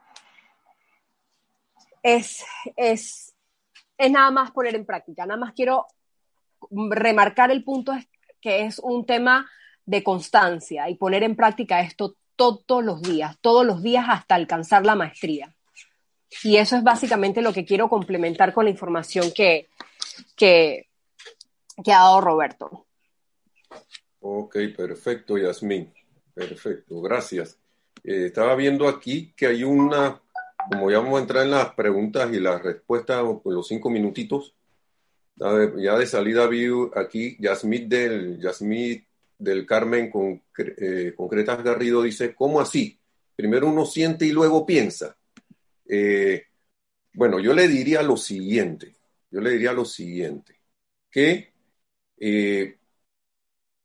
Es, 2.02 2.44
es, 2.76 3.34
es 3.96 4.10
nada 4.10 4.30
más 4.30 4.50
poner 4.50 4.74
en 4.74 4.84
práctica. 4.84 5.24
Nada 5.26 5.38
más 5.38 5.52
quiero 5.52 5.86
remarcar 6.70 7.50
el 7.50 7.62
punto 7.62 7.92
que 8.40 8.64
es 8.64 8.78
un 8.78 9.06
tema 9.06 9.48
de 9.84 10.02
constancia 10.02 10.88
y 10.88 10.96
poner 10.96 11.22
en 11.22 11.36
práctica 11.36 11.80
esto 11.80 12.16
todos 12.36 12.84
los 12.84 13.02
días, 13.02 13.36
todos 13.40 13.64
los 13.64 13.82
días 13.82 14.06
hasta 14.08 14.34
alcanzar 14.34 14.84
la 14.84 14.94
maestría. 14.94 15.54
Y 16.42 16.56
eso 16.56 16.76
es 16.76 16.82
básicamente 16.82 17.42
lo 17.42 17.52
que 17.52 17.64
quiero 17.64 17.88
complementar 17.88 18.52
con 18.52 18.64
la 18.64 18.70
información 18.70 19.32
que, 19.34 19.68
que, 20.36 20.86
ha 21.86 21.98
dado 21.98 22.20
Roberto. 22.20 22.86
Ok, 24.20 24.56
perfecto, 24.76 25.38
Yasmín. 25.38 25.92
Perfecto, 26.34 27.00
gracias. 27.00 27.58
Eh, 28.04 28.26
estaba 28.26 28.54
viendo 28.54 28.88
aquí 28.88 29.32
que 29.36 29.46
hay 29.46 29.64
una, 29.64 30.20
como 30.70 30.90
ya 30.90 30.98
vamos 30.98 31.18
a 31.18 31.22
entrar 31.22 31.44
en 31.44 31.50
las 31.52 31.74
preguntas 31.74 32.32
y 32.32 32.40
las 32.40 32.62
respuestas 32.62 33.24
los 33.44 33.66
cinco 33.66 33.90
minutitos, 33.90 34.54
ya 35.36 35.96
de 35.96 36.06
salida 36.06 36.46
vi 36.48 36.66
aquí 36.94 37.36
Yasmín 37.38 37.88
del, 37.88 38.40
Yasmín 38.40 39.06
del 39.38 39.64
Carmen 39.64 40.10
con, 40.10 40.42
eh, 40.58 41.14
Concretas 41.16 41.62
Garrido 41.62 42.02
dice, 42.02 42.34
¿cómo 42.34 42.60
así? 42.60 42.98
Primero 43.36 43.68
uno 43.68 43.86
siente 43.86 44.26
y 44.26 44.32
luego 44.32 44.66
piensa. 44.66 45.16
Eh, 45.88 46.44
bueno, 47.14 47.40
yo 47.40 47.54
le 47.54 47.68
diría 47.68 48.02
lo 48.02 48.16
siguiente, 48.16 48.96
yo 49.30 49.40
le 49.40 49.52
diría 49.52 49.72
lo 49.72 49.84
siguiente, 49.84 50.60
que 51.10 51.52
eh, 52.18 52.78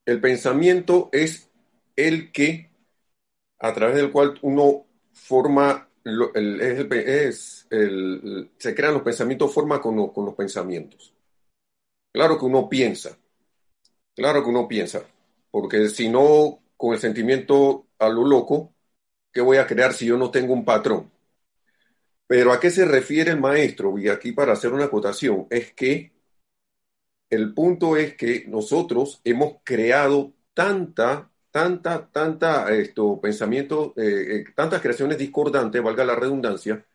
el 0.05 0.19
pensamiento 0.21 1.09
es 1.11 1.49
el 1.95 2.31
que, 2.31 2.69
a 3.59 3.73
través 3.73 3.95
del 3.97 4.11
cual 4.11 4.39
uno 4.41 4.85
forma, 5.13 5.89
es 6.05 7.67
el, 7.71 8.51
se 8.57 8.75
crean 8.75 8.95
los 8.95 9.03
pensamientos, 9.03 9.53
forma 9.53 9.81
con, 9.81 10.09
con 10.13 10.25
los 10.25 10.35
pensamientos. 10.35 11.13
Claro 12.11 12.39
que 12.39 12.45
uno 12.45 12.69
piensa, 12.69 13.17
claro 14.15 14.43
que 14.43 14.49
uno 14.49 14.67
piensa, 14.67 15.03
porque 15.51 15.89
si 15.89 16.09
no, 16.09 16.59
con 16.77 16.93
el 16.93 16.99
sentimiento 16.99 17.87
a 17.99 18.09
lo 18.09 18.25
loco, 18.25 18.73
¿qué 19.33 19.41
voy 19.41 19.57
a 19.57 19.67
crear 19.67 19.93
si 19.93 20.07
yo 20.07 20.17
no 20.17 20.31
tengo 20.31 20.53
un 20.53 20.65
patrón? 20.65 21.11
Pero 22.27 22.51
¿a 22.51 22.59
qué 22.59 22.69
se 22.69 22.85
refiere 22.85 23.31
el 23.31 23.39
maestro? 23.39 23.97
Y 23.97 24.09
aquí 24.09 24.31
para 24.31 24.53
hacer 24.53 24.73
una 24.73 24.85
acotación, 24.85 25.47
es 25.49 25.73
que 25.73 26.13
el 27.29 27.53
punto 27.53 27.97
es 27.97 28.15
que 28.15 28.45
nosotros 28.47 29.21
hemos 29.23 29.57
creado 29.63 30.33
tanta, 30.53 31.31
tanta, 31.51 32.09
tanta 32.11 32.73
esto, 32.73 33.19
pensamiento, 33.19 33.93
eh, 33.97 34.37
eh, 34.41 34.45
tantas 34.55 34.81
creaciones 34.81 35.17
discordantes, 35.17 35.81
valga 35.83 36.05
la 36.05 36.15
redundancia, 36.15 36.85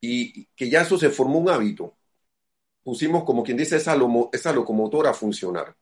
y 0.00 0.46
que 0.56 0.70
ya 0.70 0.82
eso 0.82 0.98
se 0.98 1.10
formó 1.10 1.38
un 1.40 1.50
hábito. 1.50 1.96
Pusimos, 2.84 3.24
como 3.24 3.44
quien 3.44 3.58
dice, 3.58 3.76
esa, 3.76 3.96
esa 4.32 4.52
locomotora 4.52 5.10
a 5.10 5.14
funcionar. 5.14 5.76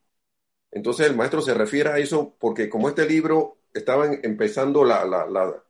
Entonces 0.72 1.08
el 1.08 1.16
maestro 1.16 1.42
se 1.42 1.54
refiere 1.54 1.90
a 1.90 1.98
eso 1.98 2.36
porque 2.40 2.68
como 2.70 2.88
este 2.90 3.06
libro 3.08 3.58
estaba 3.74 4.06
empezando 4.12 4.84
la, 4.84 5.04
la, 5.06 5.26
la, 5.26 5.64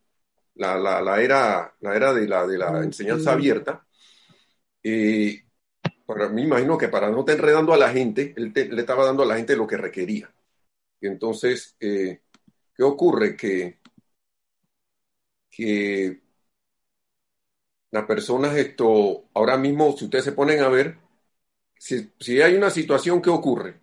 la, 0.56 1.22
era, 1.22 1.74
la 1.80 1.96
era 1.96 2.12
de 2.12 2.26
la, 2.26 2.46
de 2.46 2.58
la 2.58 2.82
enseñanza 2.82 3.32
abierta, 3.32 3.86
eh, 4.82 5.44
para, 6.04 6.28
me 6.28 6.42
imagino 6.42 6.78
que 6.78 6.88
para 6.88 7.10
no 7.10 7.20
estar 7.20 7.36
enredando 7.36 7.74
a 7.74 7.78
la 7.78 7.90
gente, 7.90 8.34
él 8.36 8.52
le 8.54 8.80
estaba 8.80 9.04
dando 9.04 9.22
a 9.22 9.26
la 9.26 9.36
gente 9.36 9.56
lo 9.56 9.66
que 9.66 9.76
requería. 9.76 10.32
Y 11.00 11.06
entonces, 11.08 11.76
eh, 11.80 12.20
¿qué 12.74 12.82
ocurre? 12.82 13.36
Que, 13.36 13.78
que 15.50 16.20
las 17.90 18.04
personas, 18.04 18.56
esto, 18.56 19.24
ahora 19.34 19.56
mismo, 19.56 19.96
si 19.96 20.04
ustedes 20.04 20.24
se 20.24 20.32
ponen 20.32 20.60
a 20.60 20.68
ver, 20.68 20.98
si, 21.78 22.10
si 22.18 22.40
hay 22.40 22.54
una 22.54 22.70
situación, 22.70 23.20
¿qué 23.20 23.30
ocurre? 23.30 23.80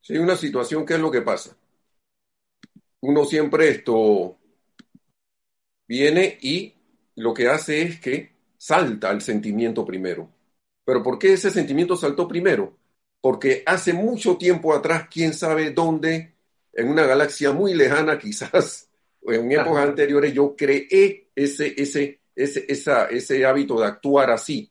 Si 0.00 0.14
hay 0.14 0.18
una 0.18 0.36
situación, 0.36 0.84
¿qué 0.84 0.94
es 0.94 1.00
lo 1.00 1.10
que 1.10 1.22
pasa? 1.22 1.56
Uno 3.00 3.24
siempre 3.24 3.68
esto 3.68 4.38
viene 5.86 6.38
y 6.40 6.74
lo 7.16 7.32
que 7.34 7.48
hace 7.48 7.82
es 7.82 8.00
que 8.00 8.32
salta 8.56 9.10
el 9.10 9.20
sentimiento 9.20 9.84
primero. 9.84 10.30
Pero 10.84 11.02
¿por 11.02 11.18
qué 11.18 11.32
ese 11.34 11.50
sentimiento 11.50 11.96
saltó 11.96 12.28
primero? 12.28 12.76
Porque 13.20 13.62
hace 13.66 13.92
mucho 13.92 14.36
tiempo 14.36 14.74
atrás, 14.74 15.08
quién 15.10 15.32
sabe 15.32 15.70
dónde, 15.70 16.34
en 16.72 16.88
una 16.88 17.04
galaxia 17.04 17.52
muy 17.52 17.74
lejana 17.74 18.18
quizás, 18.20 18.88
o 19.22 19.32
en 19.32 19.50
épocas 19.50 19.88
anteriores, 19.88 20.32
yo 20.34 20.54
creé 20.56 21.30
ese, 21.34 21.74
ese, 21.76 22.20
ese, 22.34 22.64
esa, 22.68 23.06
ese 23.06 23.46
hábito 23.46 23.80
de 23.80 23.86
actuar 23.86 24.30
así. 24.30 24.70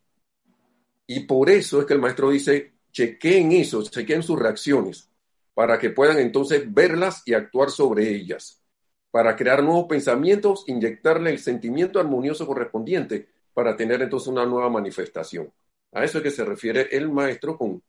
Y 1.07 1.21
por 1.21 1.49
eso 1.49 1.81
es 1.81 1.85
que 1.85 1.93
el 1.93 1.99
maestro 1.99 2.29
dice, 2.29 2.73
chequeen 2.91 3.51
eso, 3.53 3.83
chequeen 3.83 4.23
sus 4.23 4.39
reacciones 4.39 5.09
para 5.53 5.77
que 5.77 5.89
puedan 5.89 6.19
entonces 6.19 6.71
verlas 6.71 7.21
y 7.25 7.33
actuar 7.33 7.69
sobre 7.69 8.09
ellas, 8.09 8.62
para 9.13 9.35
crear 9.35 9.61
nuevos 9.61 9.85
pensamientos, 9.85 10.63
inyectarle 10.65 11.29
el 11.29 11.37
sentimiento 11.37 11.99
armonioso 11.99 12.47
correspondiente 12.47 13.29
para 13.53 13.75
tener 13.75 14.01
entonces 14.01 14.27
una 14.27 14.43
nueva 14.43 14.71
manifestación. 14.71 15.53
A 15.91 16.03
eso 16.03 16.17
es 16.17 16.23
que 16.23 16.31
se 16.31 16.43
refiere 16.43 16.87
el 16.91 17.11
maestro 17.11 17.55
con, 17.55 17.83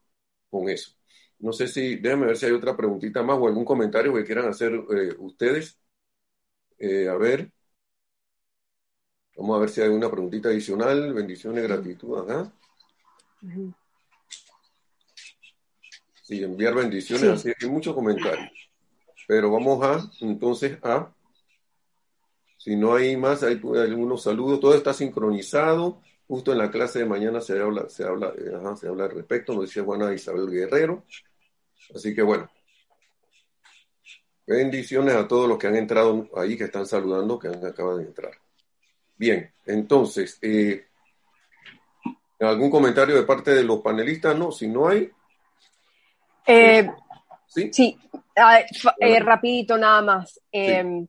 con 0.51 0.69
eso. 0.69 0.93
No 1.39 1.55
sé 1.55 1.67
si, 1.67 1.97
déjame 1.97 2.27
ver 2.27 2.37
si 2.37 2.45
hay 2.45 2.53
otra 2.53 2.77
preguntita 2.77 3.23
más 3.23 3.39
o 3.39 3.49
algún 3.49 3.65
comentario 3.65 4.13
que 4.13 4.23
quieran 4.23 4.49
hacer 4.49 4.75
eh, 4.75 5.15
ustedes. 5.19 5.79
Eh, 6.79 7.09
a 7.09 7.15
ver. 7.15 7.51
Vamos 9.39 9.57
a 9.57 9.61
ver 9.61 9.71
si 9.71 9.81
hay 9.81 9.89
una 9.89 10.11
preguntita 10.11 10.51
adicional. 10.51 11.15
Bendiciones, 11.15 11.65
gratitud. 11.65 12.19
Ajá. 12.19 12.53
Sí, 16.23 16.45
enviar 16.45 16.75
bendiciones, 16.75 17.31
así 17.31 17.51
hay 17.59 17.71
muchos 17.71 17.95
comentarios. 17.95 18.51
Pero 19.27 19.51
vamos 19.51 19.83
a, 19.83 20.11
entonces, 20.21 20.79
a, 20.83 21.14
si 22.65 22.77
no 22.77 22.95
hay 22.95 23.15
más, 23.15 23.43
hay 23.43 23.61
algunos 23.63 24.23
saludos, 24.23 24.59
todo 24.59 24.75
está 24.75 24.95
sincronizado. 24.95 26.01
Justo 26.27 26.51
en 26.51 26.57
la 26.57 26.71
clase 26.71 27.01
de 27.01 27.05
mañana 27.05 27.43
se 27.43 27.61
habla, 27.61 27.91
se 27.91 28.05
habla, 28.05 28.33
eh, 28.39 28.77
se 28.81 28.89
habla 28.89 29.05
al 29.05 29.11
respecto, 29.11 29.53
nos 29.53 29.67
decía 29.67 29.85
Juana 29.85 30.15
Isabel 30.15 30.51
Guerrero. 30.51 31.05
Así 31.95 32.15
que 32.15 32.23
bueno, 32.23 32.51
bendiciones 34.47 35.15
a 35.15 35.29
todos 35.29 35.47
los 35.47 35.59
que 35.59 35.67
han 35.67 35.77
entrado 35.77 36.31
ahí, 36.35 36.57
que 36.57 36.65
están 36.65 36.87
saludando, 36.87 37.39
que 37.39 37.49
acaban 37.49 37.99
de 37.99 38.05
entrar. 38.05 38.33
Bien, 39.19 39.53
entonces, 39.67 40.39
eh, 40.41 40.87
¿algún 42.41 42.71
comentario 42.71 43.15
de 43.15 43.25
parte 43.25 43.51
de 43.51 43.65
los 43.65 43.81
panelistas? 43.81 44.39
No, 44.39 44.51
si 44.51 44.69
no 44.69 44.89
hay, 44.89 45.13
eh, 46.47 46.91
sí, 47.47 47.71
sí 47.71 47.99
eh, 48.99 49.21
rapidito 49.21 49.77
nada 49.77 50.01
más. 50.01 50.41
Em, 50.51 51.07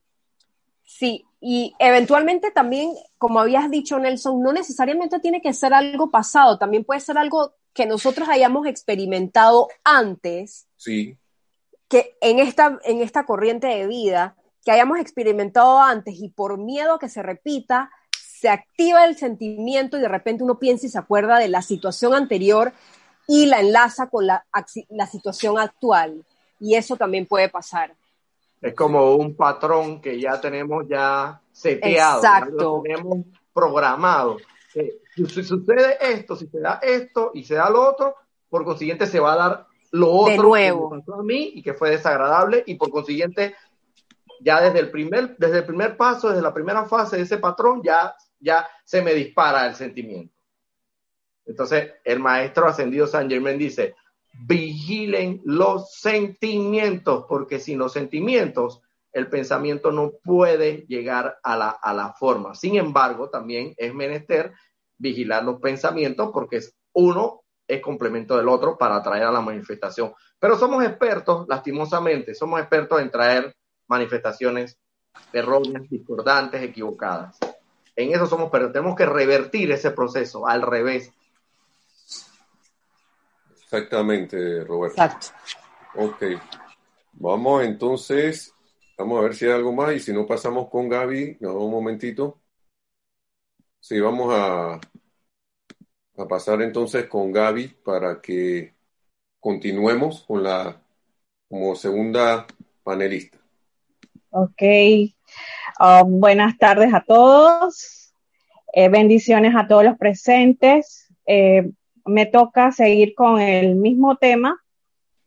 sí. 0.86 1.24
y 1.40 1.74
eventualmente 1.78 2.50
también, 2.50 2.94
como 3.18 3.40
habías 3.40 3.70
dicho 3.70 3.98
Nelson, 3.98 4.42
no 4.42 4.52
necesariamente 4.52 5.20
tiene 5.20 5.42
que 5.42 5.52
ser 5.52 5.74
algo 5.74 6.10
pasado, 6.10 6.58
también 6.58 6.84
puede 6.84 7.00
ser 7.00 7.18
algo 7.18 7.52
que 7.76 7.86
nosotros 7.86 8.28
hayamos 8.28 8.66
experimentado 8.66 9.68
antes. 9.84 10.66
Sí. 10.76 11.18
Que 11.88 12.16
en 12.20 12.38
esta, 12.38 12.78
en 12.84 13.02
esta 13.02 13.26
corriente 13.26 13.66
de 13.66 13.86
vida, 13.86 14.34
que 14.64 14.72
hayamos 14.72 14.98
experimentado 14.98 15.78
antes 15.78 16.14
y 16.18 16.30
por 16.30 16.58
miedo 16.58 16.94
a 16.94 16.98
que 16.98 17.08
se 17.08 17.22
repita, 17.22 17.90
se 18.40 18.48
activa 18.48 19.04
el 19.04 19.16
sentimiento 19.16 19.96
y 19.96 20.00
de 20.00 20.08
repente 20.08 20.42
uno 20.42 20.58
piensa 20.58 20.86
y 20.86 20.88
se 20.88 20.98
acuerda 20.98 21.38
de 21.38 21.48
la 21.48 21.62
situación 21.62 22.14
anterior 22.14 22.72
y 23.28 23.46
la 23.46 23.60
enlaza 23.60 24.08
con 24.08 24.26
la, 24.26 24.46
la 24.88 25.06
situación 25.06 25.58
actual. 25.58 26.24
Y 26.58 26.74
eso 26.74 26.96
también 26.96 27.26
puede 27.26 27.48
pasar. 27.48 27.94
Es 28.60 28.74
como 28.74 29.14
un 29.16 29.36
patrón 29.36 30.00
que 30.00 30.20
ya 30.20 30.40
tenemos 30.40 30.86
ya 30.88 31.40
seteado, 31.52 32.18
Exacto. 32.18 32.82
tenemos 32.82 33.26
programado. 33.52 34.38
Si 35.14 35.26
sucede 35.26 35.96
esto, 36.00 36.36
si 36.36 36.46
se 36.46 36.60
da 36.60 36.78
esto 36.82 37.30
y 37.34 37.44
se 37.44 37.54
da 37.54 37.70
lo 37.70 37.88
otro, 37.88 38.14
por 38.48 38.64
consiguiente 38.64 39.06
se 39.06 39.20
va 39.20 39.32
a 39.32 39.36
dar 39.36 39.66
lo 39.92 40.10
otro 40.10 40.42
nuevo. 40.42 40.90
que 40.90 40.98
pasó 40.98 41.14
a 41.14 41.22
mí 41.22 41.52
y 41.54 41.62
que 41.62 41.74
fue 41.74 41.90
desagradable 41.90 42.62
y 42.66 42.74
por 42.74 42.90
consiguiente 42.90 43.54
ya 44.40 44.60
desde 44.60 44.80
el 44.80 44.90
primer 44.90 45.36
desde 45.38 45.58
el 45.58 45.64
primer 45.64 45.96
paso, 45.96 46.28
desde 46.28 46.42
la 46.42 46.52
primera 46.52 46.84
fase 46.84 47.16
de 47.16 47.22
ese 47.22 47.38
patrón 47.38 47.82
ya 47.82 48.14
ya 48.38 48.68
se 48.84 49.00
me 49.02 49.14
dispara 49.14 49.66
el 49.66 49.74
sentimiento. 49.74 50.34
Entonces, 51.46 51.92
el 52.04 52.18
maestro 52.18 52.66
ascendido 52.66 53.06
San 53.06 53.30
Germán 53.30 53.56
dice, 53.56 53.94
vigilen 54.44 55.40
los 55.44 55.92
sentimientos, 55.92 57.24
porque 57.28 57.58
sin 57.58 57.78
los 57.78 57.92
sentimientos 57.92 58.82
el 59.12 59.28
pensamiento 59.28 59.92
no 59.92 60.12
puede 60.22 60.84
llegar 60.88 61.38
a 61.42 61.56
la, 61.56 61.70
a 61.70 61.94
la 61.94 62.12
forma. 62.12 62.54
Sin 62.54 62.76
embargo, 62.76 63.30
también 63.30 63.72
es 63.76 63.94
menester 63.94 64.52
vigilar 64.98 65.44
los 65.44 65.60
pensamientos 65.60 66.30
porque 66.32 66.60
uno 66.92 67.42
es 67.66 67.80
complemento 67.80 68.36
del 68.36 68.48
otro 68.48 68.76
para 68.78 68.96
atraer 68.96 69.24
a 69.24 69.32
la 69.32 69.40
manifestación. 69.40 70.12
Pero 70.38 70.58
somos 70.58 70.84
expertos, 70.84 71.46
lastimosamente, 71.48 72.34
somos 72.34 72.60
expertos 72.60 73.00
en 73.00 73.10
traer 73.10 73.56
manifestaciones 73.88 74.78
erróneas, 75.32 75.88
discordantes, 75.88 76.62
equivocadas. 76.62 77.38
En 77.94 78.14
eso 78.14 78.26
somos, 78.26 78.50
pero 78.50 78.70
tenemos 78.70 78.94
que 78.94 79.06
revertir 79.06 79.72
ese 79.72 79.90
proceso 79.90 80.46
al 80.46 80.62
revés. 80.62 81.12
Exactamente, 83.66 84.62
Roberto. 84.62 85.02
Exacto. 85.02 85.26
Ok. 85.96 86.22
Vamos 87.14 87.64
entonces, 87.64 88.54
vamos 88.96 89.18
a 89.18 89.22
ver 89.22 89.34
si 89.34 89.44
hay 89.44 89.52
algo 89.52 89.72
más 89.72 89.92
y 89.92 89.98
si 89.98 90.12
no 90.12 90.24
pasamos 90.24 90.70
con 90.70 90.88
Gaby, 90.88 91.38
no, 91.40 91.54
un 91.54 91.72
momentito. 91.72 92.38
Sí, 93.80 93.98
vamos 93.98 94.32
a, 94.32 94.74
a 94.74 96.28
pasar 96.28 96.62
entonces 96.62 97.06
con 97.06 97.32
Gaby 97.32 97.68
para 97.84 98.20
que 98.20 98.72
continuemos 99.40 100.22
con 100.22 100.44
la 100.44 100.80
como 101.48 101.74
segunda 101.74 102.46
panelista. 102.84 103.38
Ok. 104.30 104.62
Um, 105.80 106.20
buenas 106.20 106.56
tardes 106.56 106.94
a 106.94 107.02
todos. 107.02 108.14
Eh, 108.72 108.88
bendiciones 108.88 109.54
a 109.56 109.66
todos 109.66 109.82
los 109.82 109.98
presentes. 109.98 111.12
Eh, 111.26 111.68
me 112.06 112.26
toca 112.26 112.72
seguir 112.72 113.14
con 113.14 113.40
el 113.40 113.74
mismo 113.74 114.16
tema, 114.16 114.62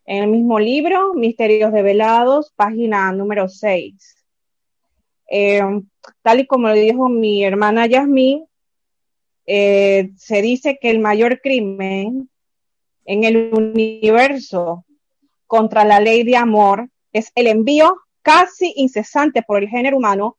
en 0.05 0.23
el 0.23 0.29
mismo 0.29 0.59
libro, 0.59 1.13
Misterios 1.13 1.71
Develados, 1.71 2.51
página 2.55 3.11
número 3.11 3.47
6. 3.47 4.25
Eh, 5.31 5.61
tal 6.23 6.39
y 6.39 6.47
como 6.47 6.69
lo 6.69 6.73
dijo 6.73 7.09
mi 7.09 7.43
hermana 7.43 7.85
Yasmín, 7.85 8.45
eh, 9.45 10.11
se 10.17 10.41
dice 10.41 10.79
que 10.81 10.89
el 10.89 10.99
mayor 10.99 11.41
crimen 11.41 12.29
en 13.05 13.23
el 13.23 13.51
universo 13.53 14.85
contra 15.47 15.83
la 15.83 15.99
ley 15.99 16.23
de 16.23 16.37
amor 16.37 16.89
es 17.11 17.31
el 17.35 17.47
envío 17.47 17.95
casi 18.21 18.73
incesante 18.75 19.41
por 19.41 19.63
el 19.63 19.69
género 19.69 19.97
humano 19.97 20.37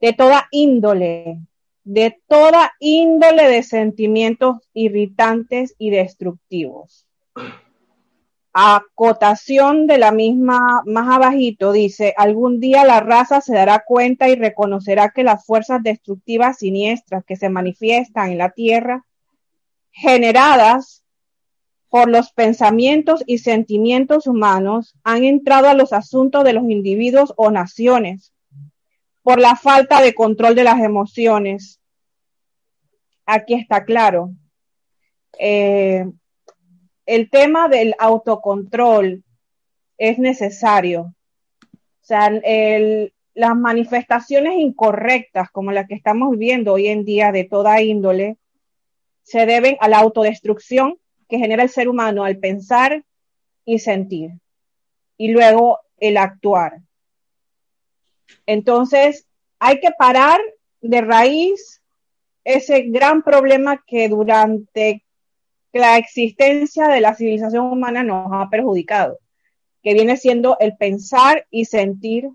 de 0.00 0.12
toda 0.12 0.46
índole 0.50 1.38
de 1.84 2.18
toda 2.28 2.72
índole 2.78 3.48
de 3.48 3.62
sentimientos 3.62 4.56
irritantes 4.74 5.74
y 5.78 5.90
destructivos. 5.90 7.06
acotación 8.52 9.86
de 9.86 9.98
la 9.98 10.10
misma, 10.10 10.82
más 10.84 11.08
abajito, 11.08 11.70
dice, 11.70 12.14
algún 12.16 12.58
día 12.58 12.84
la 12.84 12.98
raza 12.98 13.40
se 13.40 13.54
dará 13.54 13.84
cuenta 13.86 14.28
y 14.28 14.34
reconocerá 14.34 15.10
que 15.10 15.22
las 15.22 15.46
fuerzas 15.46 15.82
destructivas 15.84 16.58
siniestras 16.58 17.24
que 17.24 17.36
se 17.36 17.48
manifiestan 17.48 18.32
en 18.32 18.38
la 18.38 18.50
Tierra, 18.50 19.06
generadas 19.92 21.04
por 21.88 22.10
los 22.10 22.32
pensamientos 22.32 23.22
y 23.24 23.38
sentimientos 23.38 24.26
humanos, 24.26 24.96
han 25.04 25.22
entrado 25.22 25.68
a 25.68 25.74
los 25.74 25.92
asuntos 25.92 26.42
de 26.42 26.52
los 26.52 26.64
individuos 26.64 27.32
o 27.36 27.52
naciones 27.52 28.32
por 29.22 29.38
la 29.38 29.56
falta 29.56 30.00
de 30.00 30.14
control 30.14 30.54
de 30.54 30.64
las 30.64 30.80
emociones. 30.80 31.80
Aquí 33.26 33.54
está 33.54 33.84
claro. 33.84 34.30
Eh, 35.38 36.06
el 37.06 37.30
tema 37.30 37.68
del 37.68 37.94
autocontrol 37.98 39.24
es 39.98 40.18
necesario. 40.18 41.14
O 41.72 42.04
sea, 42.10 42.30
las 43.34 43.56
manifestaciones 43.56 44.54
incorrectas 44.58 45.50
como 45.50 45.72
las 45.72 45.86
que 45.86 45.94
estamos 45.94 46.30
viviendo 46.30 46.72
hoy 46.72 46.88
en 46.88 47.04
día 47.04 47.32
de 47.32 47.44
toda 47.44 47.82
índole 47.82 48.36
se 49.22 49.46
deben 49.46 49.76
a 49.80 49.88
la 49.88 49.98
autodestrucción 49.98 50.98
que 51.28 51.38
genera 51.38 51.62
el 51.62 51.68
ser 51.68 51.88
humano 51.88 52.24
al 52.24 52.38
pensar 52.38 53.04
y 53.64 53.78
sentir 53.78 54.32
y 55.16 55.28
luego 55.28 55.78
el 55.98 56.16
actuar. 56.16 56.80
Entonces, 58.46 59.26
hay 59.58 59.80
que 59.80 59.90
parar 59.96 60.40
de 60.80 61.00
raíz 61.00 61.82
ese 62.44 62.82
gran 62.82 63.22
problema 63.22 63.82
que 63.86 64.08
durante 64.08 65.04
la 65.72 65.98
existencia 65.98 66.88
de 66.88 67.00
la 67.00 67.14
civilización 67.14 67.66
humana 67.66 68.02
nos 68.02 68.28
ha 68.32 68.48
perjudicado, 68.48 69.18
que 69.82 69.94
viene 69.94 70.16
siendo 70.16 70.56
el 70.58 70.76
pensar 70.76 71.46
y 71.50 71.66
sentir 71.66 72.28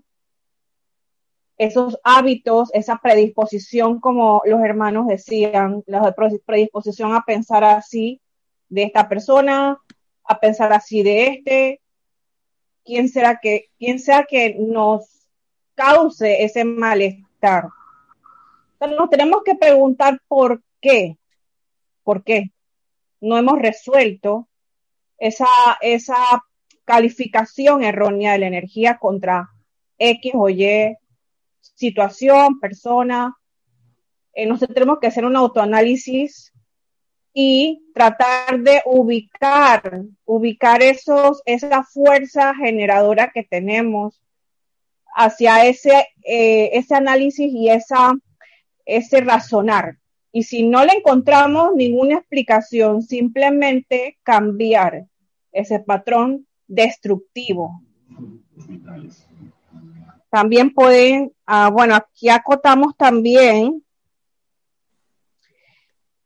esos 1.58 1.98
hábitos, 2.04 2.70
esa 2.74 2.98
predisposición, 3.02 4.00
como 4.00 4.42
los 4.44 4.60
hermanos 4.60 5.06
decían, 5.06 5.82
la 5.86 6.14
predisposición 6.44 7.14
a 7.14 7.24
pensar 7.24 7.64
así 7.64 8.20
de 8.68 8.84
esta 8.84 9.08
persona, 9.08 9.78
a 10.24 10.40
pensar 10.40 10.72
así 10.72 11.02
de 11.02 11.26
este, 11.28 11.80
quién 12.84 13.08
será 13.08 13.38
que, 13.40 13.70
quién 13.78 13.98
sea 13.98 14.24
que 14.24 14.56
nos 14.58 15.15
cause 15.76 16.42
ese 16.42 16.64
malestar. 16.64 17.68
Entonces 18.72 18.98
nos 18.98 19.10
tenemos 19.10 19.42
que 19.44 19.54
preguntar 19.54 20.20
por 20.26 20.62
qué, 20.80 21.16
por 22.02 22.24
qué 22.24 22.50
no 23.20 23.38
hemos 23.38 23.58
resuelto 23.58 24.48
esa, 25.18 25.46
esa 25.80 26.44
calificación 26.84 27.84
errónea 27.84 28.32
de 28.32 28.38
la 28.38 28.46
energía 28.48 28.98
contra 28.98 29.50
X 29.98 30.32
o 30.34 30.48
Y 30.48 30.96
situación, 31.60 32.60
persona. 32.60 33.36
Eh, 34.32 34.46
nosotros 34.46 34.74
tenemos 34.74 34.98
que 35.00 35.06
hacer 35.08 35.24
un 35.24 35.36
autoanálisis 35.36 36.52
y 37.32 37.90
tratar 37.92 38.60
de 38.60 38.82
ubicar, 38.86 40.02
ubicar 40.24 40.82
esos, 40.82 41.42
esa 41.44 41.84
fuerza 41.84 42.54
generadora 42.54 43.30
que 43.32 43.44
tenemos 43.44 44.22
hacia 45.16 45.64
ese, 45.66 46.08
eh, 46.22 46.70
ese 46.74 46.94
análisis 46.94 47.50
y 47.50 47.70
esa, 47.70 48.12
ese 48.84 49.20
razonar. 49.22 49.96
Y 50.30 50.42
si 50.42 50.62
no 50.62 50.84
le 50.84 50.92
encontramos 50.92 51.74
ninguna 51.74 52.18
explicación, 52.18 53.02
simplemente 53.02 54.18
cambiar 54.22 55.06
ese 55.52 55.80
patrón 55.80 56.46
destructivo. 56.68 57.80
También 60.28 60.74
pueden, 60.74 61.32
ah, 61.46 61.70
bueno, 61.70 61.94
aquí 61.94 62.28
acotamos 62.28 62.94
también 62.98 63.82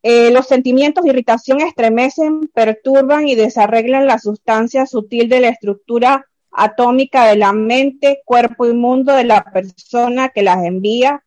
eh, 0.02 0.32
los 0.32 0.48
sentimientos 0.48 1.04
de 1.04 1.10
irritación 1.10 1.60
estremecen, 1.60 2.48
perturban 2.52 3.28
y 3.28 3.36
desarreglan 3.36 4.08
la 4.08 4.18
sustancia 4.18 4.86
sutil 4.86 5.28
de 5.28 5.40
la 5.40 5.50
estructura 5.50 6.26
atómica 6.52 7.26
de 7.26 7.36
la 7.36 7.52
mente, 7.52 8.22
cuerpo 8.24 8.66
y 8.66 8.74
mundo 8.74 9.14
de 9.14 9.24
la 9.24 9.44
persona 9.44 10.30
que 10.30 10.42
las 10.42 10.64
envía 10.64 11.24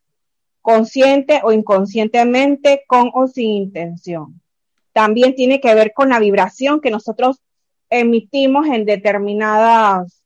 consciente 0.61 1.41
o 1.43 1.51
inconscientemente, 1.51 2.83
con 2.87 3.11
o 3.13 3.27
sin 3.27 3.51
intención. 3.51 4.41
También 4.93 5.35
tiene 5.35 5.59
que 5.59 5.73
ver 5.75 5.91
con 5.93 6.09
la 6.09 6.19
vibración 6.19 6.79
que 6.79 6.91
nosotros 6.91 7.41
emitimos 7.89 8.67
en 8.67 8.85
determinadas, 8.85 10.23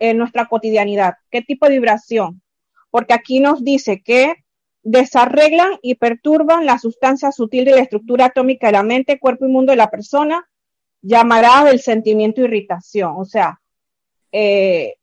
en 0.00 0.18
nuestra 0.18 0.46
cotidianidad. 0.46 1.14
¿Qué 1.30 1.42
tipo 1.42 1.66
de 1.66 1.72
vibración? 1.72 2.42
Porque 2.90 3.14
aquí 3.14 3.40
nos 3.40 3.64
dice 3.64 4.02
que 4.02 4.34
desarreglan 4.82 5.78
y 5.80 5.94
perturban 5.94 6.66
la 6.66 6.78
sustancia 6.78 7.32
sutil 7.32 7.64
de 7.64 7.72
la 7.72 7.80
estructura 7.80 8.26
atómica 8.26 8.66
de 8.66 8.74
la 8.74 8.82
mente, 8.82 9.18
cuerpo 9.18 9.46
y 9.46 9.48
mundo 9.48 9.72
de 9.72 9.76
la 9.76 9.90
persona, 9.90 10.46
llamará 11.04 11.64
del 11.64 11.80
sentimiento 11.80 12.40
irritación. 12.40 13.14
O 13.16 13.24
sea, 13.24 13.60
eh, 14.32 14.96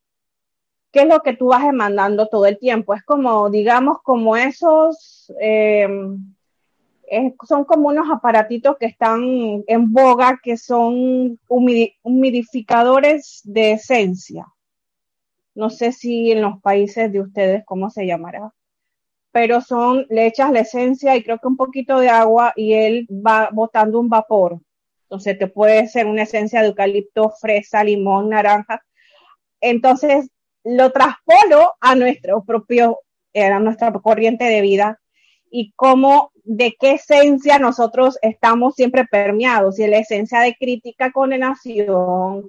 ¿qué 0.90 1.00
es 1.00 1.06
lo 1.06 1.20
que 1.20 1.34
tú 1.34 1.48
vas 1.48 1.64
demandando 1.64 2.26
todo 2.28 2.46
el 2.46 2.58
tiempo? 2.58 2.94
Es 2.94 3.02
como, 3.04 3.48
digamos, 3.50 3.98
como 4.02 4.36
esos, 4.36 5.32
eh, 5.40 5.88
son 7.46 7.64
como 7.64 7.88
unos 7.88 8.10
aparatitos 8.10 8.76
que 8.78 8.86
están 8.86 9.22
en 9.66 9.92
boga, 9.92 10.40
que 10.42 10.56
son 10.56 11.38
humidificadores 11.48 13.40
de 13.44 13.72
esencia. 13.72 14.46
No 15.54 15.70
sé 15.70 15.92
si 15.92 16.32
en 16.32 16.42
los 16.42 16.60
países 16.62 17.12
de 17.12 17.20
ustedes 17.20 17.62
cómo 17.66 17.90
se 17.90 18.06
llamará, 18.06 18.52
pero 19.32 19.60
son, 19.60 20.06
le 20.10 20.26
echas 20.26 20.50
la 20.50 20.60
esencia 20.60 21.16
y 21.16 21.22
creo 21.22 21.38
que 21.38 21.48
un 21.48 21.56
poquito 21.56 21.98
de 21.98 22.08
agua 22.08 22.52
y 22.56 22.72
él 22.74 23.06
va 23.10 23.50
botando 23.52 24.00
un 24.00 24.08
vapor. 24.08 24.60
Entonces 25.12 25.38
te 25.38 25.46
puede 25.46 25.88
ser 25.88 26.06
una 26.06 26.22
esencia 26.22 26.62
de 26.62 26.68
eucalipto, 26.68 27.28
fresa, 27.38 27.84
limón, 27.84 28.30
naranja. 28.30 28.82
Entonces 29.60 30.30
lo 30.64 30.90
traspolo 30.90 31.74
a 31.82 31.94
nuestro 31.94 32.42
propio, 32.44 32.98
eh, 33.34 33.44
a 33.44 33.58
nuestra 33.58 33.92
corriente 33.92 34.44
de 34.44 34.62
vida 34.62 34.98
y 35.50 35.74
cómo, 35.76 36.32
de 36.44 36.74
qué 36.80 36.92
esencia 36.92 37.58
nosotros 37.58 38.18
estamos 38.22 38.74
siempre 38.74 39.04
permeados, 39.04 39.78
es 39.78 39.90
la 39.90 39.98
esencia 39.98 40.40
de 40.40 40.54
crítica, 40.54 41.12
condenación, 41.12 42.48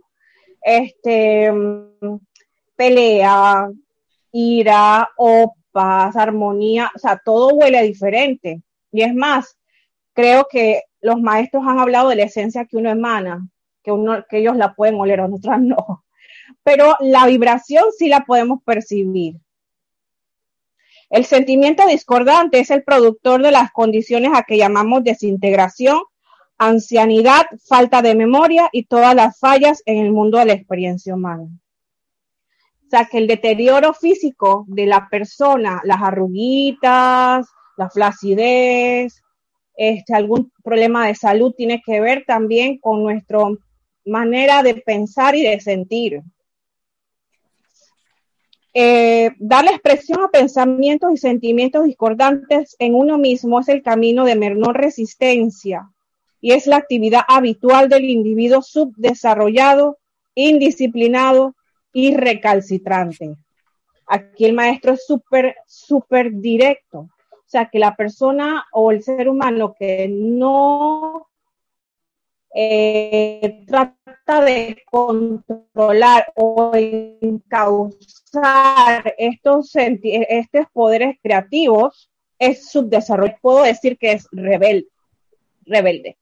este, 0.61 1.51
pelea, 2.77 3.69
ira 4.31 5.09
o 5.17 5.53
paz, 5.73 6.15
armonía, 6.15 6.89
o 6.95 6.97
sea, 6.97 7.19
todo 7.25 7.55
huele 7.55 7.83
diferente. 7.83 8.61
Y 8.89 9.01
es 9.01 9.13
más, 9.13 9.57
creo 10.13 10.47
que 10.49 10.83
los 11.03 11.21
maestros 11.21 11.63
han 11.67 11.79
hablado 11.79 12.09
de 12.09 12.15
la 12.15 12.23
esencia 12.23 12.65
que 12.65 12.77
uno 12.77 12.89
emana, 12.89 13.47
que, 13.83 13.91
uno, 13.91 14.25
que 14.27 14.39
ellos 14.39 14.57
la 14.57 14.73
pueden 14.73 14.95
oler, 14.95 15.19
nosotras 15.19 15.61
no 15.61 16.03
pero 16.63 16.95
la 16.99 17.25
vibración 17.25 17.85
sí 17.97 18.07
la 18.07 18.21
podemos 18.21 18.61
percibir. 18.63 19.35
El 21.09 21.25
sentimiento 21.25 21.85
discordante 21.85 22.59
es 22.59 22.71
el 22.71 22.83
productor 22.83 23.43
de 23.43 23.51
las 23.51 23.71
condiciones 23.71 24.31
a 24.33 24.43
que 24.43 24.57
llamamos 24.57 25.03
desintegración, 25.03 26.01
ancianidad, 26.57 27.45
falta 27.67 28.01
de 28.01 28.15
memoria 28.15 28.69
y 28.71 28.85
todas 28.85 29.13
las 29.13 29.37
fallas 29.37 29.83
en 29.85 29.97
el 29.97 30.11
mundo 30.11 30.39
de 30.39 30.45
la 30.45 30.53
experiencia 30.53 31.13
humana. 31.13 31.43
O 31.43 32.89
sea, 32.89 33.05
que 33.05 33.17
el 33.17 33.27
deterioro 33.27 33.93
físico 33.93 34.65
de 34.67 34.85
la 34.85 35.07
persona, 35.09 35.81
las 35.83 36.01
arruguitas, 36.01 37.47
la 37.75 37.89
flacidez, 37.89 39.22
este, 39.75 40.13
algún 40.13 40.51
problema 40.63 41.07
de 41.07 41.15
salud 41.15 41.53
tiene 41.55 41.81
que 41.85 41.99
ver 41.99 42.23
también 42.25 42.77
con 42.77 43.03
nuestra 43.03 43.39
manera 44.05 44.63
de 44.63 44.75
pensar 44.75 45.35
y 45.35 45.43
de 45.43 45.59
sentir. 45.59 46.21
Eh, 48.75 49.31
dar 49.37 49.65
la 49.65 49.71
expresión 49.71 50.21
a 50.23 50.29
pensamientos 50.29 51.11
y 51.13 51.17
sentimientos 51.17 51.85
discordantes 51.85 52.75
en 52.79 52.95
uno 52.95 53.19
mismo 53.19 53.59
es 53.59 53.69
el 53.69 53.83
camino 53.83 54.25
de 54.25 54.35
menor 54.35 54.75
resistencia 54.75 55.87
y 56.41 56.53
es 56.53 56.65
la 56.65 56.77
actividad 56.77 57.21
habitual 57.27 57.87
del 57.87 58.05
individuo 58.05 58.63
subdesarrollado, 58.63 59.99
indisciplinado 60.33 61.55
y 61.93 62.15
recalcitrante. 62.15 63.35
Aquí 64.07 64.45
el 64.45 64.53
maestro 64.53 64.93
es 64.93 65.05
súper, 65.05 65.55
súper 65.67 66.33
directo. 66.33 67.09
O 67.53 67.55
sea, 67.55 67.69
que 67.69 67.77
la 67.77 67.95
persona 67.95 68.65
o 68.71 68.89
el 68.89 69.03
ser 69.03 69.29
humano 69.29 69.75
que 69.77 70.07
no 70.07 71.27
eh, 72.51 73.63
trata 73.67 74.43
de 74.43 74.81
controlar 74.89 76.33
o 76.35 76.71
encauzar 77.21 77.93
estos, 79.19 79.71
estos 79.75 80.65
poderes 80.73 81.17
creativos, 81.21 82.09
es 82.39 82.71
subdesarrollo. 82.71 83.35
Puedo 83.39 83.61
decir 83.61 83.99
que 83.99 84.13
es 84.13 84.27
rebelde, 84.31 84.87
rebelde, 85.61 86.17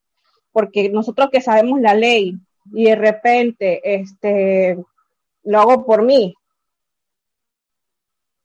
porque 0.51 0.89
nosotros 0.89 1.29
que 1.31 1.39
sabemos 1.39 1.79
la 1.79 1.93
ley 1.93 2.35
y 2.73 2.83
de 2.83 2.95
repente 2.95 3.79
este, 3.85 4.77
lo 5.45 5.59
hago 5.61 5.85
por 5.85 6.03
mí, 6.03 6.35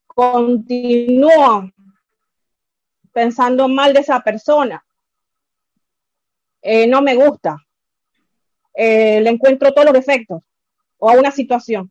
continúo 0.07 1.73
pensando 3.17 3.67
mal 3.67 3.95
de 3.95 4.01
esa 4.01 4.21
persona, 4.21 4.85
eh, 6.61 6.87
no 6.87 7.01
me 7.01 7.15
gusta, 7.15 7.57
eh, 8.75 9.23
le 9.23 9.31
encuentro 9.31 9.73
todos 9.73 9.87
los 9.87 9.95
defectos 9.95 10.43
o 10.99 11.09
a 11.09 11.15
una 11.15 11.31
situación. 11.31 11.91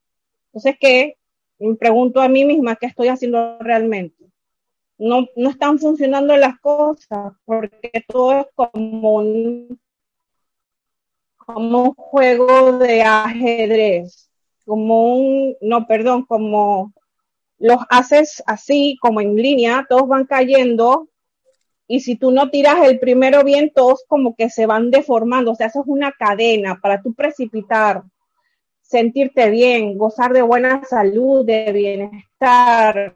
Entonces, 0.50 0.76
¿qué? 0.80 1.18
Me 1.58 1.74
pregunto 1.78 2.22
a 2.22 2.28
mí 2.28 2.46
misma 2.46 2.76
qué 2.76 2.86
estoy 2.86 3.08
haciendo 3.08 3.58
realmente. 3.60 4.24
No, 5.00 5.26
no 5.36 5.50
están 5.50 5.80
funcionando 5.80 6.38
las 6.38 6.60
cosas 6.60 7.34
porque 7.44 8.06
todo 8.08 8.42
es 8.42 8.46
como 8.54 9.24
como 11.38 11.84
un 11.86 11.94
juego 11.96 12.78
de 12.78 13.02
ajedrez, 13.02 14.30
como 14.64 15.16
un, 15.16 15.56
no, 15.60 15.88
perdón, 15.88 16.24
como 16.26 16.94
los 17.58 17.80
haces 17.90 18.44
así, 18.46 18.98
como 19.02 19.22
en 19.22 19.36
línea, 19.36 19.88
todos 19.90 20.08
van 20.08 20.26
cayendo 20.26 21.10
y 21.88 22.00
si 22.00 22.15
tú 22.15 22.32
no 22.32 22.50
tiras 22.50 22.88
el 22.88 23.00
primero 23.00 23.43
bien, 23.43 23.71
todos 23.74 24.04
como 24.08 24.36
que 24.36 24.50
se 24.50 24.65
van 24.65 24.89
deformando, 24.89 25.52
o 25.52 25.56
sea, 25.56 25.67
eso 25.67 25.82
es 25.82 25.88
una 25.88 26.12
cadena 26.12 26.80
para 26.82 27.02
tú 27.02 27.13
precipitar, 27.13 28.04
sentirte 28.82 29.50
bien, 29.50 29.98
gozar 29.98 30.34
de 30.34 30.41
buena 30.41 30.84
salud, 30.84 31.45
de 31.45 31.71
bienestar, 31.71 33.15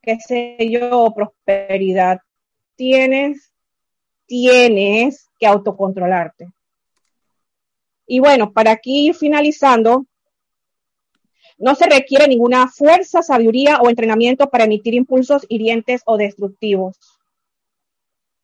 qué 0.00 0.18
sé 0.20 0.56
yo, 0.70 1.12
prosperidad. 1.14 2.20
Tienes, 2.76 3.52
tienes 4.26 5.30
que 5.38 5.46
autocontrolarte. 5.46 6.48
Y 8.06 8.20
bueno, 8.20 8.52
para 8.52 8.72
aquí 8.72 9.08
ir 9.08 9.14
finalizando, 9.14 10.06
no 11.58 11.74
se 11.74 11.86
requiere 11.86 12.28
ninguna 12.28 12.68
fuerza, 12.68 13.22
sabiduría 13.22 13.78
o 13.80 13.88
entrenamiento 13.88 14.50
para 14.50 14.64
emitir 14.64 14.94
impulsos 14.94 15.46
hirientes 15.48 16.02
o 16.04 16.16
destructivos. 16.16 16.98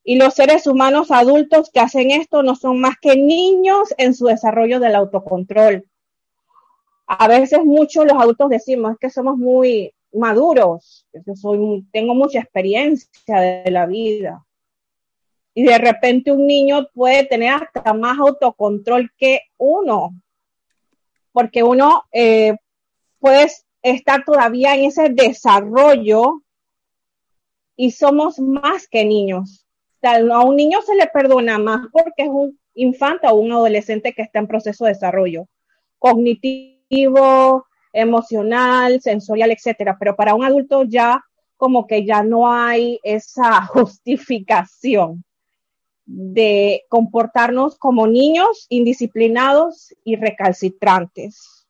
Y 0.03 0.17
los 0.17 0.35
seres 0.35 0.67
humanos 0.67 1.11
adultos 1.11 1.71
que 1.71 1.81
hacen 1.81 2.11
esto 2.11 2.43
no 2.43 2.57
son 2.57 2.81
más 2.81 2.95
que 3.01 3.17
niños 3.17 3.95
en 3.99 4.15
su 4.15 4.27
desarrollo 4.27 4.81
del 4.81 4.95
autocontrol. 4.95 5.87
A 7.07 7.29
veces 7.29 7.65
muchos 7.65 8.07
los 8.07 8.15
adultos 8.15 8.49
decimos 8.49 8.97
que 8.99 9.11
somos 9.11 9.37
muy 9.37 9.93
maduros, 10.13 11.07
que 11.13 11.37
soy, 11.37 11.85
tengo 11.93 12.15
mucha 12.15 12.41
experiencia 12.41 13.41
de 13.41 13.71
la 13.71 13.87
vida. 13.87 14.47
Y 15.55 15.65
de 15.65 15.77
repente 15.79 16.33
un 16.33 16.47
niño 16.47 16.89
puede 16.95 17.25
tener 17.27 17.53
hasta 17.53 17.93
más 17.93 18.19
autocontrol 18.19 19.11
que 19.19 19.43
uno, 19.59 20.15
porque 21.33 21.63
uno 21.63 22.05
eh, 22.13 22.57
puede 23.19 23.49
estar 23.83 24.25
todavía 24.25 24.75
en 24.75 24.85
ese 24.85 25.11
desarrollo 25.11 26.43
y 27.77 27.91
somos 27.91 28.39
más 28.39 28.89
que 28.89 29.05
niños 29.05 29.67
a 30.03 30.41
un 30.45 30.57
niño 30.57 30.81
se 30.83 30.95
le 30.95 31.07
perdona 31.07 31.59
más 31.59 31.87
porque 31.93 32.23
es 32.23 32.29
un 32.29 32.59
infante 32.75 33.27
o 33.29 33.35
un 33.35 33.53
adolescente 33.53 34.13
que 34.13 34.23
está 34.23 34.39
en 34.39 34.47
proceso 34.47 34.85
de 34.85 34.93
desarrollo 34.93 35.47
cognitivo, 35.99 37.67
emocional, 37.93 39.01
sensorial, 39.01 39.51
etcétera. 39.51 39.97
Pero 39.99 40.17
para 40.17 40.35
un 40.35 40.45
adulto 40.45 40.85
ya 40.85 41.23
como 41.57 41.87
que 41.87 42.07
ya 42.07 42.23
no 42.23 42.51
hay 42.51 42.99
esa 43.03 43.63
justificación 43.67 45.25
de 46.07 46.85
comportarnos 46.89 47.79
como 47.79 48.07
niños 48.07 48.67
indisciplinados 48.69 49.95
y 50.03 50.17
recalcitrantes. 50.17 51.67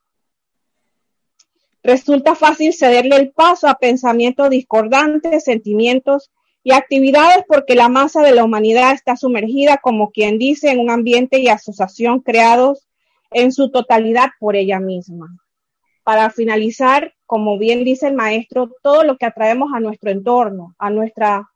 Resulta 1.83 2.35
fácil 2.35 2.73
cederle 2.73 3.17
el 3.17 3.31
paso 3.31 3.67
a 3.67 3.75
pensamientos 3.75 4.49
discordantes, 4.49 5.43
sentimientos 5.43 6.31
y 6.63 6.73
actividades 6.73 7.43
porque 7.47 7.75
la 7.75 7.89
masa 7.89 8.21
de 8.21 8.33
la 8.33 8.43
humanidad 8.43 8.93
está 8.93 9.15
sumergida, 9.15 9.77
como 9.77 10.11
quien 10.11 10.37
dice, 10.37 10.69
en 10.69 10.79
un 10.79 10.89
ambiente 10.89 11.39
y 11.39 11.47
asociación 11.47 12.19
creados 12.19 12.87
en 13.31 13.51
su 13.51 13.71
totalidad 13.71 14.29
por 14.39 14.55
ella 14.55 14.79
misma. 14.79 15.37
Para 16.03 16.29
finalizar, 16.29 17.13
como 17.25 17.57
bien 17.57 17.83
dice 17.83 18.07
el 18.07 18.15
maestro, 18.15 18.71
todo 18.83 19.03
lo 19.03 19.17
que 19.17 19.25
atraemos 19.25 19.71
a 19.73 19.79
nuestro 19.79 20.11
entorno, 20.11 20.75
a, 20.77 20.89
nuestra, 20.89 21.49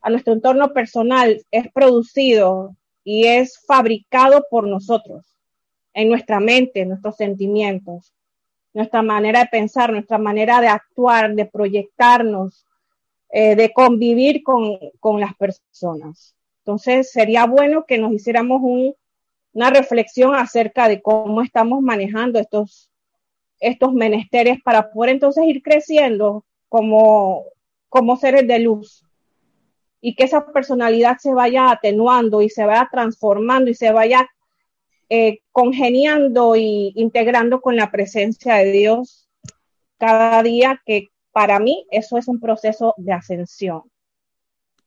a 0.00 0.10
nuestro 0.10 0.34
entorno 0.34 0.72
personal, 0.72 1.44
es 1.50 1.72
producido 1.72 2.76
y 3.02 3.26
es 3.26 3.58
fabricado 3.66 4.44
por 4.50 4.66
nosotros, 4.66 5.24
en 5.94 6.08
nuestra 6.08 6.38
mente, 6.40 6.80
en 6.80 6.90
nuestros 6.90 7.16
sentimientos, 7.16 8.12
nuestra 8.74 9.00
manera 9.00 9.40
de 9.40 9.46
pensar, 9.46 9.90
nuestra 9.90 10.18
manera 10.18 10.60
de 10.60 10.68
actuar, 10.68 11.34
de 11.34 11.46
proyectarnos, 11.46 12.65
eh, 13.30 13.56
de 13.56 13.72
convivir 13.72 14.42
con, 14.42 14.78
con, 15.00 15.20
las 15.20 15.34
personas. 15.34 16.34
Entonces, 16.58 17.10
sería 17.10 17.46
bueno 17.46 17.84
que 17.86 17.98
nos 17.98 18.12
hiciéramos 18.12 18.60
un, 18.62 18.94
una 19.52 19.70
reflexión 19.70 20.34
acerca 20.34 20.88
de 20.88 21.02
cómo 21.02 21.42
estamos 21.42 21.82
manejando 21.82 22.38
estos, 22.38 22.90
estos 23.60 23.92
menesteres 23.92 24.58
para 24.62 24.90
poder 24.90 25.10
entonces 25.10 25.44
ir 25.44 25.62
creciendo 25.62 26.44
como, 26.68 27.44
como 27.88 28.16
seres 28.16 28.46
de 28.46 28.58
luz 28.58 29.04
y 30.00 30.14
que 30.14 30.24
esa 30.24 30.46
personalidad 30.52 31.16
se 31.18 31.32
vaya 31.32 31.70
atenuando 31.70 32.42
y 32.42 32.50
se 32.50 32.64
vaya 32.64 32.88
transformando 32.92 33.70
y 33.70 33.74
se 33.74 33.92
vaya 33.92 34.28
eh, 35.08 35.40
congeniando 35.52 36.56
y 36.56 36.92
integrando 36.96 37.60
con 37.60 37.76
la 37.76 37.90
presencia 37.90 38.56
de 38.56 38.72
Dios 38.72 39.28
cada 39.98 40.42
día 40.42 40.82
que 40.84 41.08
para 41.36 41.58
mí 41.58 41.86
eso 41.90 42.16
es 42.16 42.28
un 42.28 42.40
proceso 42.40 42.94
de 42.96 43.12
ascensión. 43.12 43.82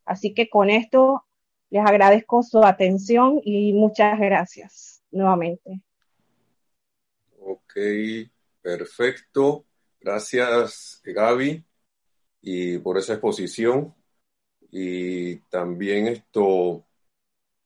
Así 0.04 0.34
que 0.34 0.50
con 0.50 0.72
esto 0.72 1.24
les 1.70 1.86
agradezco 1.86 2.42
su 2.42 2.64
atención 2.64 3.40
y 3.44 3.72
muchas 3.74 4.20
gracias 4.20 5.04
nuevamente. 5.12 5.84
Ok, 7.40 7.76
perfecto. 8.64 9.64
Gracias, 10.02 11.04
Gaby, 11.06 11.64
y 12.42 12.80
por 12.80 12.98
esa 12.98 13.14
exposición. 13.14 13.94
Y 14.72 15.36
también 15.52 16.08
esto, 16.08 16.84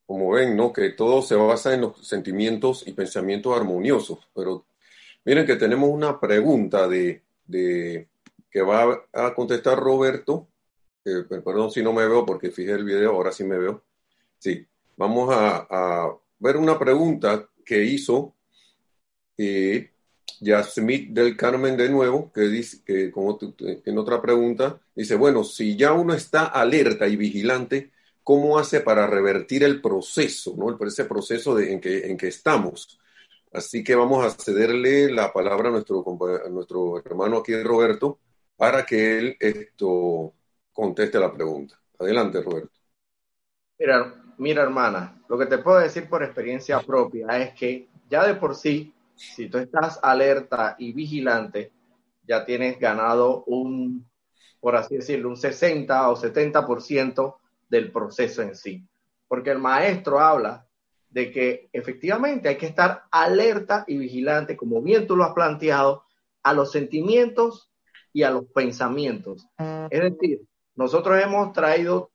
como 0.05 0.31
ven, 0.31 0.57
¿no? 0.57 0.73
Que 0.73 0.89
todo 0.89 1.21
se 1.21 1.35
basa 1.35 1.73
en 1.73 1.79
los 1.79 2.05
sentimientos 2.05 2.85
y 2.85 2.91
pensamientos 2.91 3.57
armoniosos. 3.57 4.27
Pero 4.35 4.65
miren 5.23 5.45
que 5.45 5.55
tenemos 5.55 5.89
una 5.89 6.19
pregunta 6.19 6.85
de, 6.89 7.23
de 7.45 8.09
que 8.53 8.61
va 8.61 9.07
a 9.11 9.33
contestar 9.33 9.79
Roberto. 9.79 10.47
perdón 11.03 11.71
si 11.71 11.81
no 11.81 11.91
me 11.91 12.07
veo 12.07 12.23
porque 12.23 12.51
fijé 12.51 12.73
el 12.73 12.85
video, 12.85 13.13
ahora 13.13 13.31
sí 13.31 13.43
me 13.43 13.57
veo. 13.57 13.83
Sí, 14.37 14.65
vamos 14.95 15.29
a, 15.35 16.15
ver 16.37 16.57
una 16.57 16.77
pregunta 16.77 17.49
que 17.65 17.83
hizo 17.83 18.35
eh, 19.37 19.89
del 20.39 21.35
Carmen 21.35 21.77
de 21.77 21.89
nuevo, 21.89 22.31
que 22.31 22.41
dice 22.41 22.81
que 22.85 23.09
como 23.11 23.39
en 23.57 23.97
otra 23.97 24.21
pregunta, 24.21 24.79
dice, 24.93 25.15
bueno, 25.15 25.43
si 25.43 25.75
ya 25.75 25.93
uno 25.93 26.13
está 26.13 26.45
alerta 26.45 27.07
y 27.07 27.15
vigilante, 27.15 27.91
¿cómo 28.23 28.59
hace 28.59 28.81
para 28.81 29.07
revertir 29.07 29.63
el 29.63 29.81
proceso, 29.81 30.53
¿no? 30.57 30.77
ese 30.85 31.05
proceso 31.05 31.57
en, 31.57 31.79
que, 31.81 32.05
en 32.07 32.17
que 32.17 32.27
estamos? 32.27 32.99
Así 33.51 33.83
que 33.83 33.95
vamos 33.95 34.25
a 34.25 34.31
cederle 34.31 35.11
la 35.11 35.31
palabra 35.31 35.69
a 35.69 35.71
nuestro 36.49 37.01
hermano 37.03 37.37
aquí, 37.37 37.55
Roberto, 37.63 38.19
para 38.55 38.85
que 38.85 39.17
él 39.17 39.37
esto 39.39 40.33
conteste 40.71 41.19
la 41.19 41.31
pregunta. 41.31 41.79
Adelante, 41.99 42.41
Roberto. 42.41 42.71
Mira, 43.79 44.23
mira, 44.37 44.63
hermana, 44.63 45.21
lo 45.27 45.37
que 45.37 45.45
te 45.45 45.57
puedo 45.57 45.79
decir 45.79 46.07
por 46.07 46.23
experiencia 46.23 46.79
propia 46.79 47.27
es 47.37 47.53
que 47.53 47.89
ya 48.09 48.25
de 48.25 48.35
por 48.35 48.55
sí, 48.55 48.93
si 49.15 49.49
tú 49.49 49.57
estás 49.57 49.99
alerta 50.01 50.75
y 50.77 50.93
vigilante, 50.93 51.71
ya 52.25 52.45
tienes 52.45 52.79
ganado 52.79 53.43
un, 53.45 54.07
por 54.59 54.75
así 54.75 54.95
decirlo, 54.95 55.29
un 55.29 55.37
60 55.37 56.09
o 56.09 56.15
70% 56.15 57.37
del 57.69 57.91
proceso 57.91 58.41
en 58.41 58.55
sí. 58.55 58.87
Porque 59.27 59.51
el 59.51 59.59
maestro 59.59 60.19
habla 60.19 60.65
de 61.09 61.31
que 61.31 61.69
efectivamente 61.73 62.49
hay 62.49 62.57
que 62.57 62.67
estar 62.67 63.03
alerta 63.11 63.83
y 63.87 63.97
vigilante, 63.97 64.57
como 64.57 64.81
bien 64.81 65.05
tú 65.07 65.15
lo 65.15 65.23
has 65.23 65.33
planteado, 65.33 66.05
a 66.43 66.53
los 66.53 66.71
sentimientos 66.71 67.72
y 68.13 68.23
a 68.23 68.31
los 68.31 68.45
pensamientos. 68.45 69.45
Es 69.89 70.01
decir, 70.01 70.41
nosotros 70.75 71.21
hemos 71.21 71.51
traído 71.51 72.11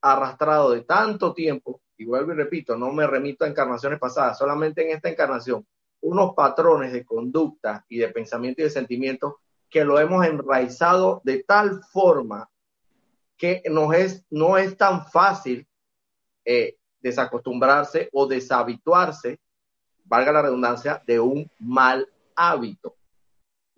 arrastrado 0.00 0.72
de 0.72 0.82
tanto 0.82 1.32
tiempo, 1.32 1.80
y 1.96 2.04
vuelvo 2.04 2.32
y 2.32 2.36
repito, 2.36 2.76
no 2.76 2.92
me 2.92 3.06
remito 3.06 3.44
a 3.44 3.48
encarnaciones 3.48 3.98
pasadas, 3.98 4.38
solamente 4.38 4.84
en 4.84 4.96
esta 4.96 5.08
encarnación, 5.08 5.66
unos 6.00 6.34
patrones 6.34 6.92
de 6.92 7.04
conducta 7.04 7.84
y 7.88 7.98
de 7.98 8.08
pensamiento 8.08 8.60
y 8.60 8.64
de 8.64 8.70
sentimiento 8.70 9.40
que 9.68 9.84
lo 9.84 9.98
hemos 9.98 10.24
enraizado 10.26 11.20
de 11.24 11.42
tal 11.42 11.82
forma 11.84 12.48
que 13.36 13.62
nos 13.70 13.94
es, 13.94 14.24
no 14.30 14.58
es 14.58 14.76
tan 14.76 15.06
fácil 15.06 15.66
eh, 16.44 16.76
desacostumbrarse 17.00 18.08
o 18.12 18.26
deshabituarse 18.26 19.40
valga 20.08 20.32
la 20.32 20.42
redundancia, 20.42 21.02
de 21.06 21.20
un 21.20 21.50
mal 21.58 22.08
hábito. 22.34 22.96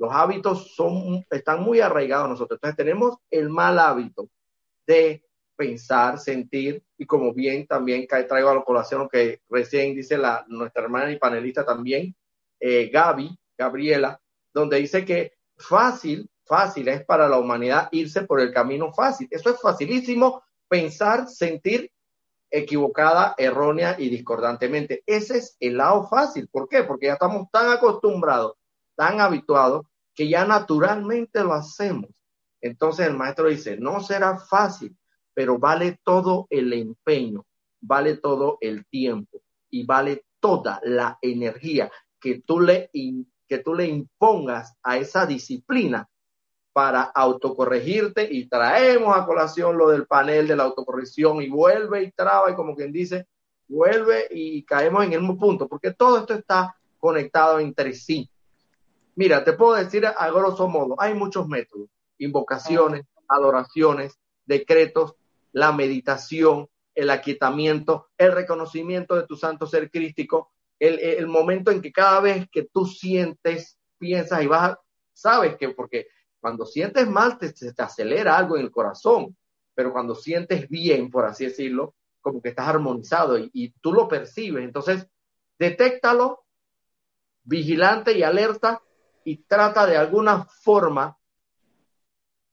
Los 0.00 0.10
hábitos 0.14 0.74
son, 0.74 1.26
están 1.30 1.62
muy 1.62 1.80
arraigados 1.80 2.30
nosotros. 2.30 2.56
Entonces 2.56 2.76
tenemos 2.78 3.18
el 3.30 3.50
mal 3.50 3.78
hábito 3.78 4.30
de 4.86 5.22
pensar, 5.54 6.18
sentir, 6.18 6.82
y 6.96 7.04
como 7.04 7.34
bien 7.34 7.66
también 7.66 8.06
traigo 8.08 8.48
a 8.48 8.54
la 8.54 8.62
colación 8.62 9.02
lo 9.02 9.08
que 9.10 9.42
recién 9.50 9.94
dice 9.94 10.16
la, 10.16 10.42
nuestra 10.48 10.84
hermana 10.84 11.12
y 11.12 11.18
panelista 11.18 11.66
también, 11.66 12.16
eh, 12.58 12.88
Gaby, 12.90 13.38
Gabriela, 13.58 14.18
donde 14.54 14.78
dice 14.78 15.04
que 15.04 15.34
fácil, 15.58 16.30
fácil 16.46 16.88
es 16.88 17.04
para 17.04 17.28
la 17.28 17.36
humanidad 17.36 17.90
irse 17.92 18.22
por 18.22 18.40
el 18.40 18.54
camino 18.54 18.94
fácil. 18.94 19.28
Eso 19.30 19.50
es 19.50 19.60
facilísimo, 19.60 20.42
pensar, 20.66 21.28
sentir 21.28 21.92
equivocada, 22.50 23.34
errónea 23.36 23.96
y 23.98 24.08
discordantemente. 24.08 25.02
Ese 25.04 25.36
es 25.36 25.58
el 25.60 25.76
lado 25.76 26.08
fácil. 26.08 26.48
¿Por 26.48 26.70
qué? 26.70 26.84
Porque 26.84 27.08
ya 27.08 27.12
estamos 27.12 27.50
tan 27.52 27.70
acostumbrados, 27.70 28.54
tan 28.96 29.20
habituados, 29.20 29.89
que 30.20 30.28
ya 30.28 30.44
naturalmente 30.44 31.42
lo 31.42 31.54
hacemos. 31.54 32.10
Entonces 32.60 33.06
el 33.06 33.16
maestro 33.16 33.48
dice, 33.48 33.78
no 33.78 34.00
será 34.00 34.36
fácil, 34.36 34.94
pero 35.32 35.58
vale 35.58 35.98
todo 36.04 36.46
el 36.50 36.74
empeño, 36.74 37.46
vale 37.80 38.18
todo 38.18 38.58
el 38.60 38.84
tiempo 38.84 39.40
y 39.70 39.86
vale 39.86 40.26
toda 40.38 40.78
la 40.84 41.18
energía 41.22 41.90
que 42.20 42.42
tú 42.42 42.60
le, 42.60 42.90
que 43.48 43.58
tú 43.64 43.74
le 43.74 43.86
impongas 43.86 44.76
a 44.82 44.98
esa 44.98 45.24
disciplina 45.24 46.06
para 46.74 47.00
autocorregirte 47.00 48.28
y 48.30 48.46
traemos 48.46 49.16
a 49.16 49.24
colación 49.24 49.78
lo 49.78 49.88
del 49.88 50.06
panel 50.06 50.46
de 50.46 50.56
la 50.56 50.64
autocorrección 50.64 51.40
y 51.40 51.48
vuelve 51.48 52.02
y 52.02 52.12
traba 52.12 52.50
y 52.50 52.54
como 52.54 52.76
quien 52.76 52.92
dice, 52.92 53.26
vuelve 53.66 54.26
y 54.30 54.64
caemos 54.66 55.02
en 55.02 55.14
el 55.14 55.20
mismo 55.20 55.38
punto, 55.38 55.66
porque 55.66 55.94
todo 55.94 56.18
esto 56.18 56.34
está 56.34 56.76
conectado 56.98 57.58
entre 57.58 57.94
sí. 57.94 58.28
Mira, 59.20 59.44
te 59.44 59.52
puedo 59.52 59.74
decir 59.74 60.06
a 60.06 60.30
grosso 60.30 60.66
modo, 60.66 60.96
hay 60.98 61.12
muchos 61.12 61.46
métodos, 61.46 61.90
invocaciones, 62.16 63.04
adoraciones, 63.28 64.18
decretos, 64.46 65.14
la 65.52 65.72
meditación, 65.72 66.70
el 66.94 67.10
aquietamiento, 67.10 68.08
el 68.16 68.32
reconocimiento 68.32 69.16
de 69.16 69.26
tu 69.26 69.36
santo 69.36 69.66
ser 69.66 69.90
crístico, 69.90 70.52
el, 70.78 71.26
momento 71.26 71.70
en 71.70 71.82
que 71.82 71.92
cada 71.92 72.22
vez 72.22 72.46
que 72.50 72.70
tú 72.72 72.86
sientes, 72.86 73.78
piensas 73.98 74.42
y 74.42 74.46
vas, 74.46 74.78
sabes 75.12 75.58
que 75.58 75.68
porque 75.68 76.06
cuando 76.40 76.64
sientes 76.64 77.06
mal 77.06 77.36
te, 77.36 77.52
te 77.52 77.82
acelera 77.82 78.38
algo 78.38 78.56
en 78.56 78.62
el 78.62 78.70
corazón, 78.70 79.36
pero 79.74 79.92
cuando 79.92 80.14
sientes 80.14 80.66
bien, 80.66 81.10
por 81.10 81.26
así 81.26 81.44
decirlo, 81.44 81.94
como 82.22 82.40
que 82.40 82.48
estás 82.48 82.68
armonizado 82.68 83.38
y, 83.38 83.50
y 83.52 83.68
tú 83.82 83.92
lo 83.92 84.08
percibes. 84.08 84.64
Entonces, 84.64 85.06
detéctalo, 85.58 86.46
vigilante 87.44 88.16
y 88.16 88.22
alerta, 88.22 88.80
y 89.24 89.44
trata 89.44 89.86
de 89.86 89.96
alguna 89.96 90.44
forma 90.44 91.16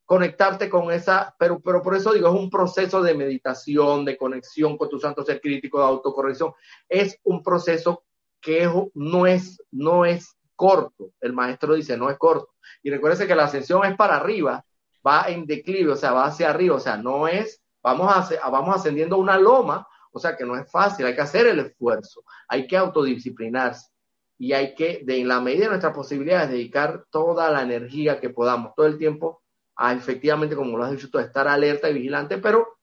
conectarte 0.06 0.70
con 0.70 0.90
esa, 0.92 1.36
pero, 1.38 1.60
pero 1.60 1.82
por 1.82 1.94
eso 1.94 2.14
digo, 2.14 2.30
es 2.30 2.34
un 2.34 2.50
proceso 2.50 3.02
de 3.02 3.14
meditación, 3.14 4.06
de 4.06 4.18
conexión 4.18 4.78
con 4.78 4.90
tu 4.90 5.00
santo 5.00 5.24
ser 5.24 5.42
crítico, 5.42 5.80
de 5.80 5.86
autocorrección. 5.86 6.54
Es 6.88 7.20
un 7.24 7.44
proceso 7.44 8.06
que 8.40 8.70
no 8.94 9.28
es, 9.28 9.62
no 9.70 10.06
es 10.06 10.38
corto. 10.56 11.12
El 11.20 11.34
maestro 11.34 11.74
dice, 11.74 11.98
no 11.98 12.10
es 12.10 12.18
corto. 12.18 12.54
Y 12.82 12.90
recuérdese 12.90 13.28
que 13.28 13.36
la 13.36 13.46
ascensión 13.46 13.84
es 13.86 13.98
para 13.98 14.16
arriba, 14.16 14.66
va 15.06 15.26
en 15.28 15.46
declive, 15.46 15.92
o 15.92 15.98
sea, 15.98 16.14
va 16.14 16.26
hacia 16.26 16.50
arriba, 16.50 16.76
o 16.76 16.80
sea, 16.80 16.96
no 16.96 17.28
es, 17.28 17.62
vamos, 17.84 18.10
a, 18.10 18.50
vamos 18.50 18.76
ascendiendo 18.78 19.18
una 19.18 19.38
loma, 19.38 19.86
o 20.14 20.20
sea, 20.20 20.38
que 20.38 20.46
no 20.46 20.56
es 20.56 20.72
fácil, 20.72 21.06
hay 21.06 21.16
que 21.16 21.22
hacer 21.22 21.48
el 21.48 21.60
esfuerzo, 21.60 22.24
hay 22.48 22.66
que 22.66 22.78
autodisciplinarse 22.78 23.90
y 24.38 24.54
hay 24.54 24.76
que, 24.76 25.02
de 25.04 25.20
en 25.20 25.28
la 25.28 25.42
medida 25.42 25.66
de 25.66 25.70
nuestras 25.70 25.96
posibilidades, 25.96 26.52
dedicar 26.52 27.06
toda 27.10 27.50
la 27.50 27.64
energía 27.64 28.20
que 28.20 28.30
podamos, 28.30 28.74
todo 28.76 28.86
el 28.86 28.98
tiempo 28.98 29.42
a 29.76 29.94
efectivamente, 29.94 30.56
como 30.56 30.78
lo 30.78 30.84
has 30.84 30.92
dicho 30.92 31.10
tú, 31.10 31.20
estar 31.20 31.48
alerta 31.48 31.90
y 31.90 31.94
vigilante, 31.94 32.38
pero 32.38 32.78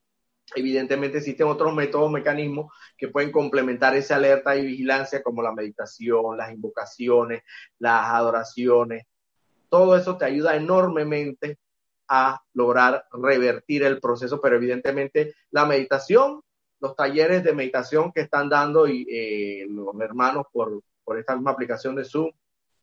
evidentemente 0.54 1.18
existen 1.18 1.48
otros 1.48 1.74
métodos, 1.74 2.10
mecanismos 2.10 2.72
que 2.96 3.08
pueden 3.08 3.32
complementar 3.32 3.96
esa 3.96 4.16
alerta 4.16 4.56
y 4.56 4.66
vigilancia, 4.66 5.22
como 5.22 5.42
la 5.42 5.52
meditación, 5.52 6.36
las 6.36 6.52
invocaciones, 6.52 7.42
las 7.78 8.06
adoraciones. 8.10 9.04
Todo 9.68 9.96
eso 9.96 10.16
te 10.16 10.24
ayuda 10.24 10.56
enormemente 10.56 11.58
a 12.08 12.40
lograr 12.52 13.06
revertir 13.12 13.82
el 13.82 14.00
proceso, 14.00 14.40
pero 14.40 14.56
evidentemente 14.56 15.34
la 15.50 15.64
meditación, 15.64 16.42
los 16.80 16.94
talleres 16.94 17.42
de 17.42 17.54
meditación 17.54 18.12
que 18.12 18.20
están 18.20 18.48
dando 18.48 18.86
y 18.86 19.06
eh, 19.10 19.66
los 19.68 19.98
hermanos 20.00 20.46
por, 20.52 20.82
por 21.04 21.18
esta 21.18 21.34
misma 21.34 21.52
aplicación 21.52 21.94
de 21.94 22.04
Zoom, 22.04 22.30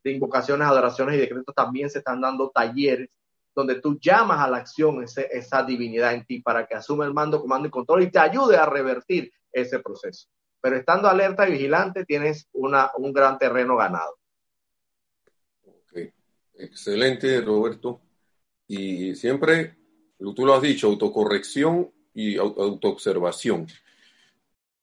de 0.04 0.12
invocaciones, 0.12 0.68
adoraciones 0.68 1.16
y 1.16 1.20
decretos, 1.20 1.54
también 1.56 1.90
se 1.90 2.00
están 2.00 2.22
dando 2.22 2.50
talleres 2.50 3.10
donde 3.54 3.82
tú 3.82 4.00
llamas 4.00 4.40
a 4.40 4.50
la 4.50 4.58
acción 4.58 5.04
esa 5.04 5.64
divinidad 5.64 6.14
en 6.14 6.26
ti 6.26 6.40
para 6.40 6.66
que 6.66 6.76
asuma 6.76 7.06
el 7.06 7.14
mando, 7.14 7.42
comando 7.42 7.68
y 7.68 7.72
control 7.72 8.04
y 8.04 8.12
te 8.12 8.20
ayude 8.20 8.56
a 8.56 8.66
revertir 8.66 9.32
ese 9.52 9.80
proceso. 9.80 10.30
Pero 10.62 10.78
estando 10.78 11.10
alerta 11.10 11.48
y 11.48 11.54
vigilante, 11.54 12.06
tienes 12.06 12.48
una, 12.54 12.92
un 12.98 13.12
gran 13.12 13.38
terreno 13.38 13.76
ganado. 13.76 14.18
Excelente, 16.62 17.42
Roberto. 17.42 18.02
Y 18.68 19.16
siempre, 19.16 19.76
tú 20.18 20.46
lo 20.46 20.54
has 20.54 20.62
dicho, 20.62 20.88
autocorrección 20.88 21.92
y 22.14 22.38
autoobservación. 22.38 23.68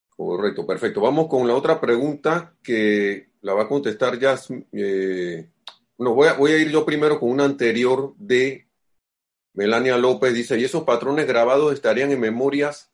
Correcto, 0.08 0.66
perfecto. 0.66 1.00
Vamos 1.00 1.28
con 1.28 1.46
la 1.46 1.54
otra 1.54 1.80
pregunta 1.80 2.56
que 2.62 3.27
la 3.42 3.54
va 3.54 3.64
a 3.64 3.68
contestar 3.68 4.18
ya 4.18 4.38
eh, 4.72 5.48
no, 5.98 6.14
voy 6.14 6.28
a, 6.28 6.34
voy 6.34 6.52
a 6.52 6.58
ir 6.58 6.70
yo 6.70 6.84
primero 6.86 7.18
con 7.18 7.30
una 7.30 7.44
anterior 7.44 8.14
de 8.16 8.68
Melania 9.54 9.98
López. 9.98 10.32
Dice, 10.32 10.58
¿y 10.58 10.64
esos 10.64 10.84
patrones 10.84 11.26
grabados 11.26 11.72
estarían 11.72 12.12
en 12.12 12.20
memorias? 12.20 12.92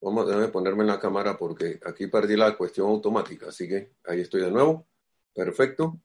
Vamos 0.00 0.30
a 0.30 0.52
ponerme 0.52 0.82
en 0.82 0.88
la 0.88 1.00
cámara 1.00 1.36
porque 1.38 1.80
aquí 1.84 2.06
perdí 2.06 2.36
la 2.36 2.56
cuestión 2.56 2.88
automática. 2.88 3.48
Así 3.48 3.66
que 3.66 3.92
ahí 4.04 4.20
estoy 4.20 4.42
de 4.42 4.50
nuevo. 4.50 4.86
Perfecto. 5.34 5.98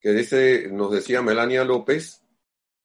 Que 0.00 0.12
dice, 0.12 0.68
nos 0.70 0.92
decía 0.92 1.22
Melania 1.22 1.64
López, 1.64 2.22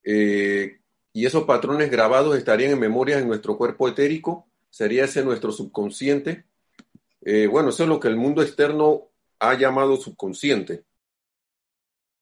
eh, 0.04 0.80
¿y 1.14 1.26
esos 1.28 1.44
patrones 1.44 1.92
grabados 1.92 2.36
estarían 2.36 2.72
en 2.72 2.80
memorias 2.80 3.22
en 3.22 3.28
nuestro 3.28 3.56
cuerpo 3.56 3.88
etérico? 3.88 4.48
¿Sería 4.72 5.06
ese 5.06 5.24
nuestro 5.24 5.52
subconsciente? 5.52 6.46
Eh, 7.22 7.46
bueno, 7.46 7.70
eso 7.70 7.84
es 7.84 7.90
lo 7.90 8.00
que 8.00 8.08
el 8.08 8.18
mundo 8.18 8.42
externo 8.42 9.13
ha 9.50 9.54
llamado 9.56 9.98
subconsciente. 9.98 10.84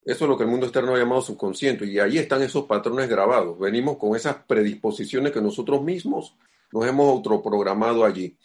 Eso 0.03 0.25
es 0.25 0.29
lo 0.29 0.35
que 0.35 0.43
el 0.43 0.49
mundo 0.49 0.65
externo 0.65 0.95
ha 0.95 0.97
llamado 0.97 1.21
subconsciente 1.21 1.85
y 1.85 1.99
ahí 1.99 2.17
están 2.17 2.41
esos 2.41 2.65
patrones 2.65 3.07
grabados. 3.07 3.59
Venimos 3.59 3.97
con 3.97 4.15
esas 4.15 4.37
predisposiciones 4.45 5.31
que 5.31 5.41
nosotros 5.41 5.83
mismos 5.83 6.35
nos 6.71 6.87
hemos 6.87 7.07
autoprogramado 7.09 8.03
allí. 8.03 8.35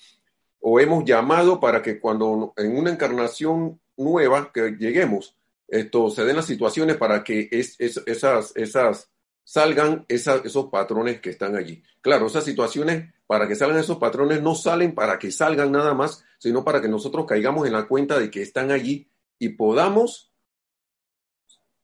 O 0.61 0.79
hemos 0.81 1.05
llamado 1.05 1.59
para 1.59 1.81
que 1.81 1.99
cuando 1.99 2.53
en 2.57 2.77
una 2.77 2.91
encarnación 2.91 3.81
nueva 3.97 4.53
que 4.53 4.77
lleguemos, 4.79 5.35
esto 5.69 6.11
se 6.11 6.25
den 6.25 6.37
las 6.37 6.47
situaciones 6.47 6.97
para 6.97 7.25
que 7.25 7.49
esas, 7.51 8.53
esas 8.55 9.11
salgan 9.47 10.05
esos 10.09 10.67
patrones 10.71 11.21
que 11.21 11.31
están 11.31 11.55
allí. 11.55 11.81
Claro, 12.01 12.27
esas 12.27 12.45
situaciones 12.45 13.15
para 13.29 13.47
que 13.47 13.55
salgan 13.55 13.79
esos 13.79 13.99
patrones 13.99 14.43
no 14.43 14.57
salen 14.57 14.93
para 14.93 15.21
que 15.21 15.31
salgan 15.31 15.71
nada 15.71 15.95
más, 15.95 16.25
sino 16.39 16.65
para 16.65 16.83
que 16.83 16.89
nosotros 16.89 17.27
caigamos 17.27 17.65
en 17.65 17.73
la 17.73 17.87
cuenta 17.87 18.19
de 18.19 18.29
que 18.29 18.43
están 18.43 18.73
allí 18.73 19.09
y 19.39 19.51
podamos 19.51 20.33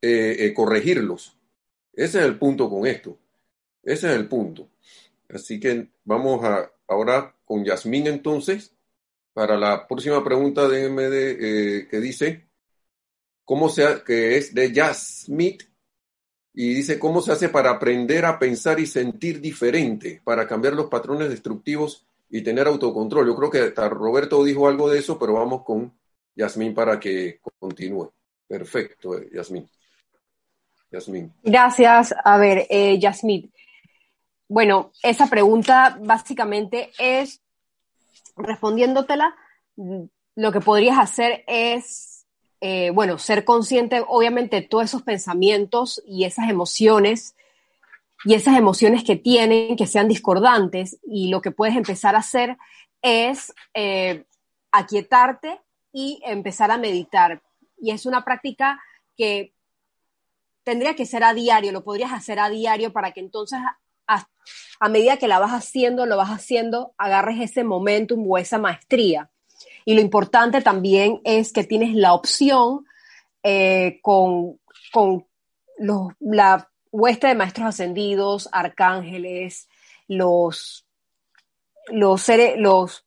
eh, 0.03 0.37
eh, 0.41 0.53
corregirlos. 0.53 1.39
Ese 1.93 2.19
es 2.19 2.25
el 2.25 2.37
punto 2.37 2.69
con 2.69 2.85
esto. 2.85 3.17
Ese 3.85 4.09
es 4.09 4.17
el 4.17 4.27
punto. 4.27 4.69
Así 5.29 5.61
que 5.61 5.89
vamos 6.05 6.45
a 6.45 6.69
ahora 6.89 7.37
con 7.45 7.65
Yasmín 7.65 8.09
entonces 8.09 8.75
para 9.33 9.57
la 9.57 9.87
próxima 9.87 10.23
pregunta 10.25 10.67
de 10.67 10.87
eh, 10.89 11.89
que 11.89 12.01
dice 12.01 12.49
cómo 13.45 13.69
se 13.69 14.03
que 14.05 14.37
es 14.37 14.53
de 14.53 14.73
Yasmín 14.73 15.59
y 16.55 16.75
dice 16.75 16.99
cómo 16.99 17.23
se 17.23 17.33
hace 17.33 17.49
para 17.49 17.71
aprender 17.71 18.25
a 18.25 18.39
pensar 18.39 18.79
y 18.79 18.87
sentir 18.87 19.41
diferente 19.41 20.21
para 20.25 20.47
cambiar 20.47 20.75
los 20.75 20.87
patrones 20.87 21.31
destructivos 21.31 22.07
y 22.29 22.43
tener 22.43 22.67
autocontrol. 22.67 23.27
Yo 23.27 23.37
creo 23.37 23.51
que 23.51 23.71
Roberto 23.89 24.45
dijo 24.45 24.69
algo 24.69 24.91
de 24.91 24.99
eso, 24.99 25.19
pero 25.19 25.35
vamos 25.35 25.65
con 25.65 25.93
Yasmín 26.35 26.75
para 26.75 26.99
que 26.99 27.41
continúe. 27.59 28.11
Perfecto, 28.47 29.19
Yasmín. 29.33 29.69
Gracias. 31.43 32.15
A 32.25 32.37
ver, 32.37 32.67
eh, 32.69 32.99
Yasmín. 32.99 33.51
Bueno, 34.49 34.93
esa 35.03 35.27
pregunta 35.29 35.99
básicamente 36.03 36.91
es, 36.99 37.41
respondiéndotela, 38.37 39.35
lo 40.35 40.53
que 40.53 40.61
podrías 40.61 40.99
hacer 40.99 41.45
es, 41.47 42.12
eh, 42.65 42.91
bueno, 42.91 43.19
ser 43.19 43.45
consciente, 43.45 44.05
obviamente, 44.07 44.61
de 44.61 44.63
todos 44.69 44.85
esos 44.85 45.03
pensamientos 45.03 46.01
y 46.07 46.23
esas 46.23 46.49
emociones 46.49 47.35
y 48.25 48.35
esas 48.35 48.57
emociones 48.57 49.03
que 49.03 49.17
tienen, 49.17 49.75
que 49.75 49.89
sean 49.89 50.07
discordantes, 50.07 51.01
y 51.05 51.29
lo 51.29 51.43
que 51.43 51.51
puedes 51.51 51.75
empezar 51.75 52.15
a 52.15 52.21
hacer 52.21 52.57
es 53.03 53.53
eh, 53.75 54.27
aquietarte 54.71 55.61
y 55.93 56.23
empezar 56.25 56.71
a 56.71 56.79
meditar. 56.79 57.43
Y 57.81 57.91
es 57.91 58.07
una 58.07 58.25
práctica 58.25 58.81
que 59.17 59.53
tendría 60.63 60.95
que 60.95 61.05
ser 61.05 61.25
a 61.25 61.35
diario, 61.35 61.73
lo 61.73 61.83
podrías 61.83 62.13
hacer 62.13 62.39
a 62.39 62.49
diario 62.49 62.93
para 62.93 63.11
que 63.11 63.19
entonces 63.19 63.59
a, 64.07 64.29
a 64.79 64.89
medida 64.89 65.17
que 65.17 65.27
la 65.27 65.41
vas 65.41 65.51
haciendo, 65.51 66.07
lo 66.07 66.17
vas 66.17 66.31
haciendo, 66.31 66.95
agarres 66.97 67.41
ese 67.41 67.65
momentum 67.65 68.25
o 68.31 68.39
esa 68.39 68.59
maestría. 68.59 69.32
Y 69.85 69.95
lo 69.95 70.01
importante 70.01 70.61
también 70.61 71.21
es 71.25 71.53
que 71.53 71.65
tienes 71.65 71.95
la 71.95 72.15
opción 72.15 72.85
eh, 73.43 73.99
con, 74.03 74.61
con 74.93 75.27
los, 75.79 76.13
la 76.21 76.71
hueste 76.93 77.27
de 77.27 77.35
maestros 77.35 77.69
ascendidos, 77.69 78.49
arcángeles, 78.53 79.69
los, 80.07 80.87
los, 81.89 82.23
seres, 82.23 82.55
los, 82.59 83.07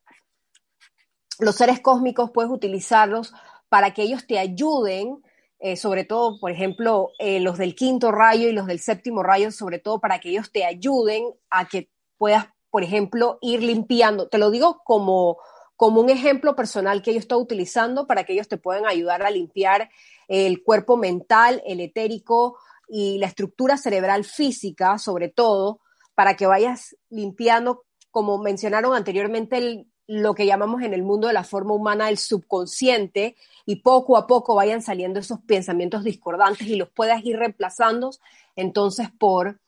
los 1.39 1.55
seres 1.55 1.79
cósmicos, 1.79 2.31
puedes 2.31 2.51
utilizarlos 2.51 3.33
para 3.69 3.93
que 3.93 4.03
ellos 4.03 4.27
te 4.27 4.39
ayuden, 4.39 5.23
eh, 5.59 5.77
sobre 5.77 6.03
todo, 6.03 6.39
por 6.39 6.51
ejemplo, 6.51 7.11
eh, 7.19 7.39
los 7.39 7.57
del 7.57 7.75
quinto 7.75 8.11
rayo 8.11 8.49
y 8.49 8.53
los 8.53 8.67
del 8.67 8.79
séptimo 8.79 9.23
rayo, 9.23 9.51
sobre 9.51 9.79
todo 9.79 9.99
para 9.99 10.19
que 10.19 10.29
ellos 10.29 10.51
te 10.51 10.65
ayuden 10.65 11.23
a 11.49 11.67
que 11.67 11.89
puedas, 12.17 12.47
por 12.69 12.83
ejemplo, 12.83 13.37
ir 13.41 13.63
limpiando. 13.63 14.27
Te 14.27 14.37
lo 14.37 14.51
digo 14.51 14.81
como, 14.83 15.37
como 15.75 16.01
un 16.01 16.09
ejemplo 16.09 16.55
personal 16.55 17.01
que 17.01 17.13
yo 17.13 17.19
estoy 17.19 17.41
utilizando 17.41 18.07
para 18.07 18.23
que 18.23 18.33
ellos 18.33 18.47
te 18.47 18.57
puedan 18.57 18.85
ayudar 18.85 19.23
a 19.23 19.31
limpiar 19.31 19.89
el 20.27 20.63
cuerpo 20.63 20.97
mental, 20.97 21.61
el 21.65 21.79
etérico 21.79 22.57
y 22.87 23.17
la 23.17 23.27
estructura 23.27 23.77
cerebral 23.77 24.23
física, 24.23 24.97
sobre 24.97 25.29
todo, 25.29 25.81
para 26.13 26.35
que 26.35 26.47
vayas 26.47 26.95
limpiando, 27.09 27.83
como 28.11 28.37
mencionaron 28.37 28.95
anteriormente, 28.95 29.87
lo 30.07 30.35
que 30.35 30.45
llamamos 30.45 30.83
en 30.83 30.93
el 30.93 31.03
mundo 31.03 31.27
de 31.27 31.33
la 31.33 31.43
forma 31.43 31.73
humana 31.73 32.09
el 32.09 32.17
subconsciente 32.17 33.35
y 33.65 33.77
poco 33.77 34.17
a 34.17 34.27
poco 34.27 34.55
vayan 34.55 34.81
saliendo 34.81 35.19
esos 35.19 35.39
pensamientos 35.41 36.03
discordantes 36.03 36.67
y 36.67 36.75
los 36.75 36.89
puedas 36.89 37.23
ir 37.25 37.37
reemplazando 37.37 38.11
entonces 38.55 39.09
por 39.17 39.59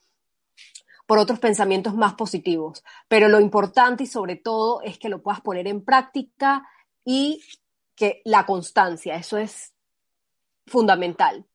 por 1.08 1.18
otros 1.18 1.40
pensamientos 1.40 1.96
más 1.96 2.14
positivos. 2.14 2.84
Pero 3.08 3.30
lo 3.30 3.40
importante 3.40 4.04
y 4.04 4.08
sobre 4.08 4.36
todo 4.36 4.82
es 4.84 5.00
que 5.00 5.10
lo 5.10 5.24
puedas 5.24 5.42
poner 5.42 5.66
en 5.68 5.84
práctica 5.84 6.68
y 7.04 7.42
que 7.96 8.22
la 8.26 8.46
constancia, 8.46 9.16
eso 9.16 9.38
es 9.38 9.74
fundamental. 10.68 11.48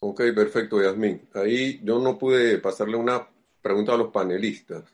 Ok, 0.00 0.22
perfecto, 0.34 0.82
Yasmín. 0.82 1.28
Ahí 1.34 1.80
yo 1.84 1.98
no 1.98 2.18
pude 2.18 2.58
pasarle 2.58 2.96
una 2.96 3.28
pregunta 3.62 3.94
a 3.94 3.96
los 3.98 4.10
panelistas, 4.10 4.84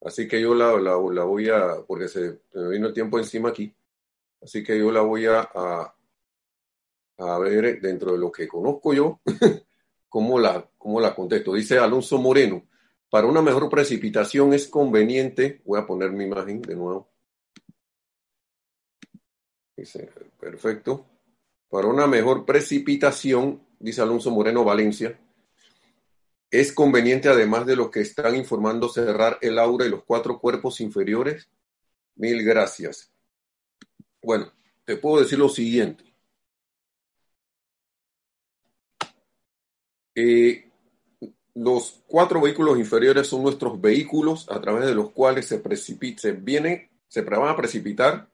así 0.00 0.26
que 0.28 0.40
yo 0.40 0.54
la, 0.54 0.76
la, 0.80 0.96
voy 0.96 1.48
a, 1.48 1.76
porque 1.86 2.08
se, 2.08 2.40
me 2.54 2.68
vino 2.70 2.88
el 2.88 2.92
tiempo 2.92 3.18
encima 3.18 3.50
aquí, 3.50 3.72
así 4.42 4.64
que 4.64 4.76
yo 4.76 4.90
la 4.90 5.02
voy 5.02 5.26
a, 5.26 5.48
a 7.18 7.38
ver 7.38 7.80
dentro 7.80 8.12
de 8.12 8.18
lo 8.18 8.32
que 8.32 8.48
conozco 8.48 8.92
yo, 8.92 9.20
cómo 10.08 10.38
la, 10.38 10.68
cómo 10.78 11.00
la 11.00 11.14
contesto. 11.14 11.54
Dice 11.54 11.78
Alonso 11.78 12.18
Moreno, 12.18 12.66
para 13.10 13.26
una 13.26 13.42
mejor 13.42 13.68
precipitación 13.68 14.52
es 14.52 14.68
conveniente, 14.68 15.62
voy 15.64 15.80
a 15.80 15.86
poner 15.86 16.12
mi 16.12 16.24
imagen 16.24 16.60
de 16.62 16.74
nuevo. 16.74 17.10
Dice, 19.76 20.10
perfecto. 20.38 21.06
Para 21.68 21.86
una 21.86 22.06
mejor 22.06 22.44
precipitación, 22.44 23.62
dice 23.78 24.02
Alonso 24.02 24.30
Moreno 24.30 24.64
Valencia, 24.64 25.18
es 26.50 26.72
conveniente, 26.72 27.28
además 27.28 27.66
de 27.66 27.76
lo 27.76 27.90
que 27.90 28.00
están 28.00 28.34
informando, 28.34 28.88
cerrar 28.88 29.38
el 29.42 29.58
aura 29.58 29.86
y 29.86 29.90
los 29.90 30.04
cuatro 30.04 30.40
cuerpos 30.40 30.80
inferiores. 30.80 31.48
Mil 32.16 32.42
gracias. 32.42 33.12
Bueno, 34.22 34.52
te 34.84 34.96
puedo 34.96 35.20
decir 35.22 35.38
lo 35.38 35.48
siguiente. 35.48 36.07
Eh, 40.20 40.68
los 41.54 42.02
cuatro 42.08 42.40
vehículos 42.40 42.76
inferiores 42.76 43.28
son 43.28 43.44
nuestros 43.44 43.80
vehículos 43.80 44.50
a 44.50 44.60
través 44.60 44.86
de 44.86 44.94
los 44.94 45.10
cuales 45.10 45.46
se, 45.46 45.62
se, 46.16 46.32
viene, 46.32 46.90
se 47.06 47.22
van 47.22 47.48
a 47.48 47.56
precipitar 47.56 48.28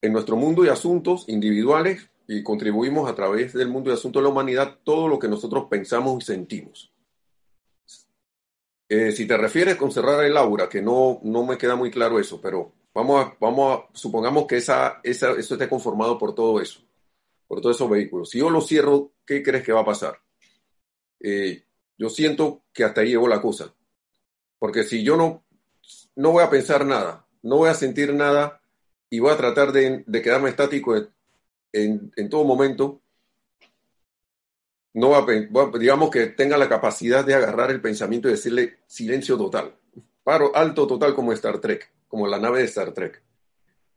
en 0.00 0.12
nuestro 0.12 0.36
mundo 0.36 0.64
y 0.64 0.68
asuntos 0.68 1.24
individuales 1.28 2.08
y 2.28 2.44
contribuimos 2.44 3.10
a 3.10 3.16
través 3.16 3.52
del 3.52 3.66
mundo 3.66 3.90
y 3.90 3.94
asuntos 3.94 4.20
de 4.20 4.24
la 4.24 4.30
humanidad 4.30 4.78
todo 4.84 5.08
lo 5.08 5.18
que 5.18 5.26
nosotros 5.26 5.66
pensamos 5.68 6.22
y 6.22 6.26
sentimos. 6.26 6.92
Eh, 8.88 9.10
si 9.10 9.26
te 9.26 9.36
refieres 9.36 9.74
con 9.74 9.90
cerrar 9.90 10.24
el 10.24 10.36
aura, 10.36 10.68
que 10.68 10.82
no, 10.82 11.18
no 11.24 11.44
me 11.44 11.58
queda 11.58 11.74
muy 11.74 11.90
claro 11.90 12.20
eso, 12.20 12.40
pero 12.40 12.72
vamos 12.94 13.32
vamos 13.40 13.86
supongamos 13.92 14.46
que 14.46 14.58
esa, 14.58 15.00
esa, 15.02 15.32
eso 15.32 15.54
esté 15.54 15.68
conformado 15.68 16.16
por 16.16 16.32
todo 16.32 16.60
eso, 16.60 16.80
por 17.48 17.60
todos 17.60 17.74
esos 17.74 17.90
vehículos. 17.90 18.30
Si 18.30 18.38
yo 18.38 18.50
lo 18.50 18.60
cierro, 18.60 19.10
¿qué 19.26 19.42
crees 19.42 19.64
que 19.64 19.72
va 19.72 19.80
a 19.80 19.84
pasar? 19.84 20.20
Eh, 21.20 21.64
yo 21.98 22.08
siento 22.08 22.62
que 22.72 22.84
hasta 22.84 23.02
ahí 23.02 23.10
llegó 23.10 23.28
la 23.28 23.42
cosa. 23.42 23.74
Porque 24.58 24.84
si 24.84 25.02
yo 25.02 25.16
no, 25.16 25.44
no 26.16 26.32
voy 26.32 26.42
a 26.42 26.50
pensar 26.50 26.84
nada, 26.84 27.26
no 27.42 27.58
voy 27.58 27.70
a 27.70 27.74
sentir 27.74 28.14
nada 28.14 28.60
y 29.08 29.18
voy 29.18 29.32
a 29.32 29.36
tratar 29.36 29.72
de, 29.72 30.04
quedarme 30.22 30.50
estático 30.50 30.96
en, 31.72 32.12
en, 32.16 32.28
todo 32.28 32.44
momento, 32.44 33.00
no 34.92 35.10
va 35.10 35.26
digamos 35.78 36.10
que 36.10 36.26
tenga 36.26 36.56
la 36.56 36.68
capacidad 36.68 37.24
de 37.24 37.34
agarrar 37.34 37.70
el 37.70 37.80
pensamiento 37.80 38.28
y 38.28 38.32
decirle 38.32 38.78
silencio 38.86 39.36
total, 39.36 39.74
paro 40.22 40.54
alto 40.54 40.86
total 40.86 41.14
como 41.14 41.32
Star 41.32 41.58
Trek, 41.58 41.92
como 42.08 42.26
la 42.26 42.38
nave 42.38 42.60
de 42.60 42.64
Star 42.66 42.92
Trek, 42.92 43.22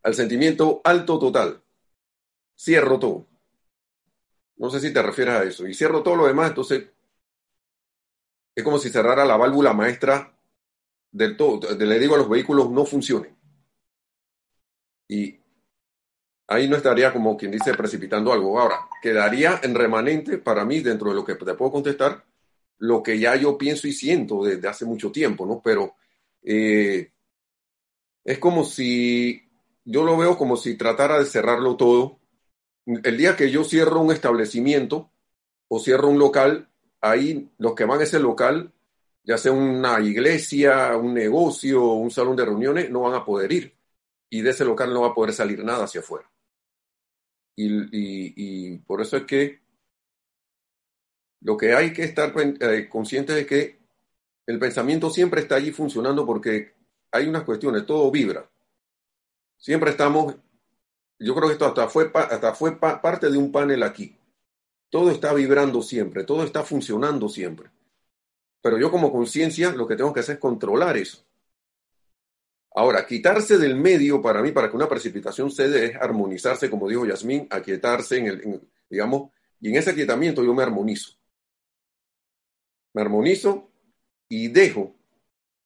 al 0.01 0.15
sentimiento 0.15 0.81
alto 0.83 1.19
total, 1.19 1.61
cierro 2.55 2.99
todo. 2.99 3.27
No 4.57 4.69
sé 4.69 4.79
si 4.79 4.93
te 4.93 5.01
refieres 5.01 5.33
a 5.33 5.43
eso. 5.43 5.67
Y 5.67 5.73
cierro 5.73 6.03
todo 6.03 6.15
lo 6.15 6.27
demás, 6.27 6.49
entonces 6.49 6.85
es 8.55 8.63
como 8.63 8.77
si 8.77 8.89
cerrara 8.89 9.25
la 9.25 9.37
válvula 9.37 9.73
maestra 9.73 10.37
del 11.11 11.37
todo. 11.37 11.75
Le 11.75 11.99
digo 11.99 12.15
a 12.15 12.19
los 12.19 12.29
vehículos, 12.29 12.69
no 12.69 12.85
funcionen. 12.85 13.35
Y 15.07 15.39
ahí 16.47 16.67
no 16.67 16.75
estaría 16.75 17.11
como 17.11 17.37
quien 17.37 17.51
dice 17.51 17.73
precipitando 17.73 18.31
algo. 18.31 18.59
Ahora, 18.59 18.79
quedaría 19.01 19.59
en 19.63 19.75
remanente 19.75 20.37
para 20.37 20.65
mí, 20.65 20.79
dentro 20.79 21.09
de 21.09 21.15
lo 21.15 21.25
que 21.25 21.35
te 21.35 21.53
puedo 21.53 21.71
contestar, 21.71 22.25
lo 22.79 23.01
que 23.01 23.19
ya 23.19 23.35
yo 23.35 23.57
pienso 23.57 23.87
y 23.87 23.93
siento 23.93 24.43
desde 24.43 24.67
hace 24.67 24.85
mucho 24.85 25.11
tiempo, 25.11 25.45
¿no? 25.45 25.61
Pero 25.63 25.95
eh, 26.41 27.11
es 28.23 28.39
como 28.39 28.63
si, 28.63 29.41
yo 29.85 30.03
lo 30.03 30.17
veo 30.17 30.37
como 30.37 30.57
si 30.57 30.75
tratara 30.75 31.19
de 31.19 31.25
cerrarlo 31.25 31.75
todo. 31.75 32.19
El 32.85 33.17
día 33.17 33.35
que 33.35 33.49
yo 33.49 33.63
cierro 33.63 34.01
un 34.01 34.11
establecimiento 34.11 35.11
o 35.67 35.79
cierro 35.79 36.09
un 36.09 36.19
local, 36.19 36.69
ahí 37.03 37.51
los 37.57 37.75
que 37.75 37.83
van 37.85 37.99
a 37.99 38.03
ese 38.03 38.19
local, 38.19 38.71
ya 39.23 39.37
sea 39.37 39.51
una 39.51 39.99
iglesia, 39.99 40.95
un 40.97 41.13
negocio, 41.13 41.83
un 41.83 42.09
salón 42.09 42.35
de 42.35 42.45
reuniones, 42.45 42.89
no 42.89 43.01
van 43.01 43.13
a 43.13 43.25
poder 43.25 43.51
ir. 43.51 43.75
Y 44.29 44.41
de 44.41 44.49
ese 44.51 44.65
local 44.65 44.93
no 44.93 45.01
va 45.01 45.09
a 45.09 45.13
poder 45.13 45.33
salir 45.33 45.63
nada 45.63 45.83
hacia 45.83 45.99
afuera. 46.01 46.29
Y, 47.55 48.77
por 48.79 49.01
eso 49.01 49.17
es 49.17 49.25
que 49.25 49.61
lo 51.41 51.55
que 51.57 51.75
hay 51.75 51.93
que 51.93 52.03
estar 52.03 52.33
eh, 52.37 52.87
consciente 52.89 53.33
de 53.33 53.45
que 53.45 53.79
el 54.47 54.57
pensamiento 54.57 55.09
siempre 55.09 55.41
está 55.41 55.55
allí 55.55 55.71
funcionando 55.71 56.25
porque 56.25 56.73
hay 57.11 57.27
unas 57.27 57.43
cuestiones, 57.43 57.85
todo 57.85 58.09
vibra. 58.09 58.49
Siempre 59.57 59.91
estamos, 59.91 60.35
yo 61.19 61.35
creo 61.35 61.47
que 61.47 61.53
esto 61.53 61.65
hasta 61.65 61.87
fue, 61.89 62.09
hasta 62.13 62.55
fue 62.55 62.79
parte 62.79 63.29
de 63.29 63.37
un 63.37 63.51
panel 63.51 63.83
aquí. 63.83 64.17
Todo 64.93 65.09
está 65.09 65.33
vibrando 65.33 65.81
siempre, 65.81 66.23
todo 66.23 66.43
está 66.43 66.61
funcionando 66.63 67.27
siempre. 67.27 67.71
Pero 68.61 68.77
yo 68.77 68.91
como 68.91 69.11
conciencia 69.11 69.71
lo 69.71 69.87
que 69.87 69.95
tengo 69.95 70.13
que 70.13 70.19
hacer 70.19 70.35
es 70.35 70.39
controlar 70.39 70.97
eso. 70.97 71.25
Ahora, 72.75 73.03
quitarse 73.07 73.57
del 73.57 73.75
medio 73.75 74.21
para 74.21 74.43
mí, 74.43 74.51
para 74.51 74.69
que 74.69 74.75
una 74.75 74.87
precipitación 74.87 75.49
se 75.49 75.85
es 75.85 75.95
armonizarse, 75.95 76.69
como 76.69 76.87
dijo 76.87 77.07
Yasmín, 77.07 77.47
aquietarse 77.49 78.19
en 78.19 78.27
el, 78.27 78.61
digamos, 78.87 79.31
y 79.59 79.69
en 79.69 79.77
ese 79.77 79.89
aquietamiento 79.89 80.43
yo 80.43 80.53
me 80.53 80.61
armonizo. 80.61 81.13
Me 82.93 83.01
armonizo 83.01 83.71
y 84.29 84.49
dejo 84.49 84.95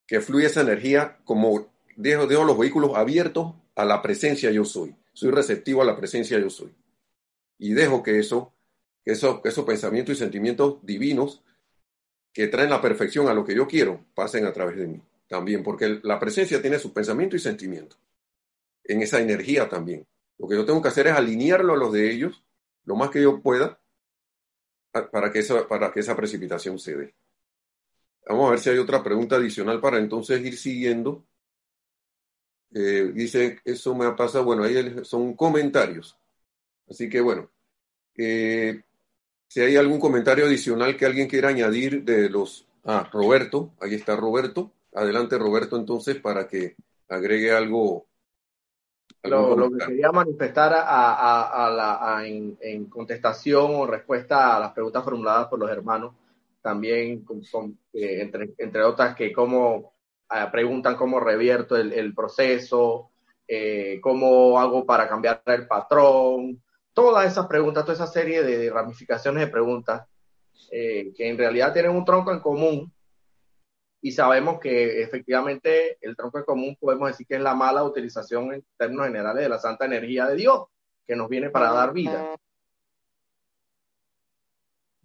que 0.06 0.22
fluya 0.22 0.48
esa 0.48 0.62
energía 0.62 1.20
como 1.26 1.68
dejo, 1.98 2.28
dejo 2.28 2.46
los 2.46 2.58
vehículos 2.58 2.96
abiertos 2.96 3.56
a 3.76 3.84
la 3.84 4.02
presencia 4.02 4.52
yo 4.52 4.64
soy. 4.64 4.96
Soy 5.12 5.32
receptivo 5.32 5.82
a 5.82 5.86
la 5.86 5.98
presencia 5.98 6.40
yo 6.40 6.50
soy. 6.50 6.74
Y 7.58 7.74
dejo 7.74 8.02
que 8.02 8.20
eso 8.20 8.54
esos, 9.12 9.42
esos 9.46 9.66
pensamientos 9.66 10.16
y 10.16 10.20
sentimientos 10.20 10.80
divinos 10.84 11.44
que 12.34 12.48
traen 12.48 12.70
la 12.70 12.82
perfección 12.82 13.28
a 13.28 13.34
lo 13.34 13.46
que 13.46 13.56
yo 13.56 13.68
quiero 13.68 14.06
pasen 14.16 14.46
a 14.46 14.54
través 14.54 14.78
de 14.78 14.88
mí 14.88 15.02
también, 15.28 15.64
porque 15.64 16.00
la 16.04 16.20
presencia 16.20 16.62
tiene 16.62 16.80
su 16.80 16.94
pensamiento 16.94 17.36
y 17.36 17.40
sentimiento 17.40 17.98
en 18.84 19.02
esa 19.02 19.20
energía 19.22 19.70
también. 19.70 20.08
Lo 20.38 20.48
que 20.48 20.56
yo 20.56 20.66
tengo 20.66 20.82
que 20.82 20.90
hacer 20.90 21.08
es 21.08 21.14
alinearlo 21.14 21.74
a 21.74 21.78
los 21.78 21.94
de 21.94 22.12
ellos 22.12 22.44
lo 22.86 22.96
más 22.96 23.10
que 23.12 23.22
yo 23.22 23.42
pueda 23.42 23.80
para 25.12 25.32
que 25.32 25.40
esa, 25.40 25.68
para 25.68 25.92
que 25.92 26.00
esa 26.02 26.16
precipitación 26.16 26.78
se 26.80 26.96
dé. 26.98 27.16
Vamos 28.28 28.48
a 28.48 28.52
ver 28.52 28.60
si 28.60 28.70
hay 28.70 28.78
otra 28.78 29.02
pregunta 29.04 29.38
adicional 29.38 29.82
para 29.82 29.98
entonces 29.98 30.40
ir 30.46 30.56
siguiendo 30.56 31.26
Eh, 32.74 33.12
dice, 33.14 33.60
eso 33.66 33.96
me 33.96 34.06
ha 34.06 34.16
pasado, 34.16 34.44
bueno, 34.46 34.64
ahí 34.64 35.04
son 35.04 35.36
comentarios. 35.36 36.18
Así 36.90 37.10
que 37.10 37.22
bueno, 37.22 37.52
eh, 38.18 38.84
si 39.48 39.62
hay 39.62 39.76
algún 39.76 40.00
comentario 40.00 40.46
adicional 40.46 40.98
que 40.98 41.06
alguien 41.06 41.28
quiera 41.28 41.50
añadir 41.50 42.04
de 42.04 42.30
los... 42.30 42.68
Ah, 42.84 43.10
Roberto, 43.12 43.74
ahí 43.82 43.96
está 43.96 44.16
Roberto. 44.16 44.72
Adelante 44.94 45.38
Roberto 45.38 45.76
entonces 45.76 46.16
para 46.16 46.48
que 46.48 46.76
agregue 47.10 47.52
algo. 47.52 48.08
Lo, 49.24 49.70
que 49.72 49.86
quería 49.86 50.12
manifestar 50.12 50.74
a, 50.74 51.70
la, 51.70 52.26
en, 52.26 52.86
contestación 52.86 53.76
o 53.76 53.86
respuesta 53.86 54.56
a 54.56 54.60
las 54.60 54.72
preguntas 54.72 55.04
formuladas 55.04 55.48
por 55.48 55.60
los 55.60 55.70
hermanos, 55.70 56.14
también 56.62 57.26
eh, 57.94 58.22
entre, 58.22 58.54
entre 58.58 58.84
otras 58.84 59.16
que 59.16 59.34
cómo 59.34 59.94
eh, 60.34 60.46
preguntan 60.52 60.96
cómo 60.96 61.20
revierto 61.20 61.76
el, 61.76 62.14
proceso, 62.14 63.12
eh, 63.48 64.00
cómo 64.02 64.60
hago 64.60 64.86
para 64.86 65.08
cambiar 65.08 65.42
el 65.46 65.68
patrón, 65.68 66.62
todas 66.98 67.32
esas 67.32 67.46
preguntas, 67.46 67.86
toda 67.86 67.94
esa 67.94 68.08
serie 68.08 68.42
de, 68.42 68.72
ramificaciones 68.72 69.46
de 69.46 69.52
preguntas 69.52 70.08
que 70.72 71.14
en 71.20 71.38
realidad 71.38 71.72
tienen 71.72 71.92
un 71.92 72.04
tronco 72.04 72.32
en 72.32 72.40
común 72.40 72.92
y 74.02 74.12
sabemos 74.12 74.60
que 74.60 75.04
efectivamente 75.04 76.00
el 76.02 76.16
tronco 76.16 76.40
en 76.40 76.44
común 76.44 76.76
podemos 76.80 77.10
decir 77.10 77.28
que 77.28 77.36
es 77.36 77.42
la 77.42 77.54
mala 77.54 77.84
utilización 77.84 78.52
en 78.52 78.66
términos 78.76 79.06
generales 79.06 79.44
de 79.44 79.50
la 79.50 79.60
santa 79.60 79.86
energía 79.86 80.26
de 80.26 80.38
Dios 80.38 80.64
que 81.06 81.16
nos 81.16 81.30
viene 81.30 81.52
para 81.52 81.72
dar 81.72 81.94
vida. 81.94 82.36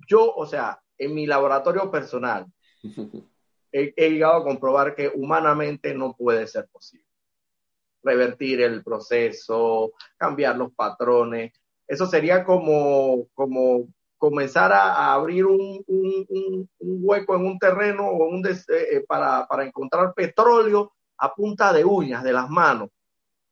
Yo, 0.09 0.33
o 0.35 0.47
sea, 0.47 0.81
en 0.97 1.15
mi 1.15 1.27
laboratorio 1.27 1.91
personal, 1.91 2.47
he, 3.71 3.93
llegado 4.11 4.37
a 4.41 4.45
comprobar 4.45 4.95
que 4.95 5.13
humanamente 5.15 5.95
no 5.95 6.17
puede 6.17 6.47
ser 6.47 6.69
posible. 6.69 7.05
Revertir 8.03 8.63
el 8.63 8.83
proceso, 8.83 9.93
cambiar 10.17 10.57
los 10.57 10.73
patrones. 10.73 11.53
Eso 11.87 12.07
sería 12.07 12.45
como, 12.45 13.27
como 13.35 13.89
comenzar 14.19 14.73
a, 14.73 15.13
abrir 15.13 15.47
un, 15.47 15.85
hueco 16.79 17.37
en 17.37 17.47
un 17.47 17.59
terreno 17.59 18.09
o 18.09 18.29
un 18.29 18.47
eh, 18.47 18.55
eh, 18.69 19.05
para, 19.07 19.47
para 19.47 19.65
encontrar 19.65 20.15
petróleo 20.15 20.93
a 21.19 21.35
punta 21.35 21.73
de 21.73 21.85
uñas 21.85 22.23
de 22.23 22.33
las 22.33 22.49
manos. 22.49 22.91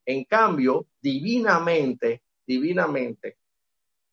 En 0.05 0.25
cambio, 0.25 0.87
divinamente, 1.01 2.23
divinamente, 2.47 3.37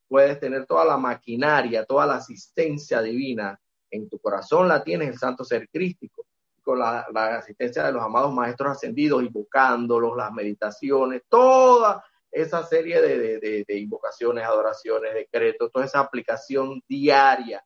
puedes 0.07 0.39
tener 0.39 0.65
toda 0.65 0.85
la 0.85 0.97
maquinaria, 0.97 1.85
toda 1.85 2.05
la 2.05 2.15
asistencia 2.15 3.01
divina 3.01 3.59
en 3.91 4.09
tu 4.09 4.19
corazón 4.19 4.67
la 4.67 4.83
tienes 4.83 5.09
el 5.09 5.17
santo 5.17 5.43
ser 5.43 5.69
crístico, 5.69 6.25
con 6.61 6.79
la, 6.79 7.07
asistencia 7.37 7.85
de 7.85 7.93
los 7.93 8.03
amados 8.03 8.33
maestros 8.33 8.71
ascendidos, 8.71 9.23
invocándolos, 9.23 10.17
las 10.17 10.31
meditaciones, 10.33 11.23
toda 11.29 12.03
esa 12.41 12.63
serie 12.63 13.01
de, 13.01 13.65
invocaciones, 13.69 14.43
adoraciones, 14.45 15.13
decretos, 15.13 15.71
toda 15.71 15.85
esa 15.85 15.99
aplicación 15.99 16.81
diaria, 16.87 17.63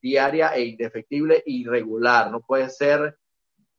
diaria 0.00 0.48
e 0.54 0.64
indefectible 0.64 1.42
y 1.44 1.64
regular. 1.66 2.30
No 2.30 2.40
puede 2.40 2.68
ser 2.70 3.16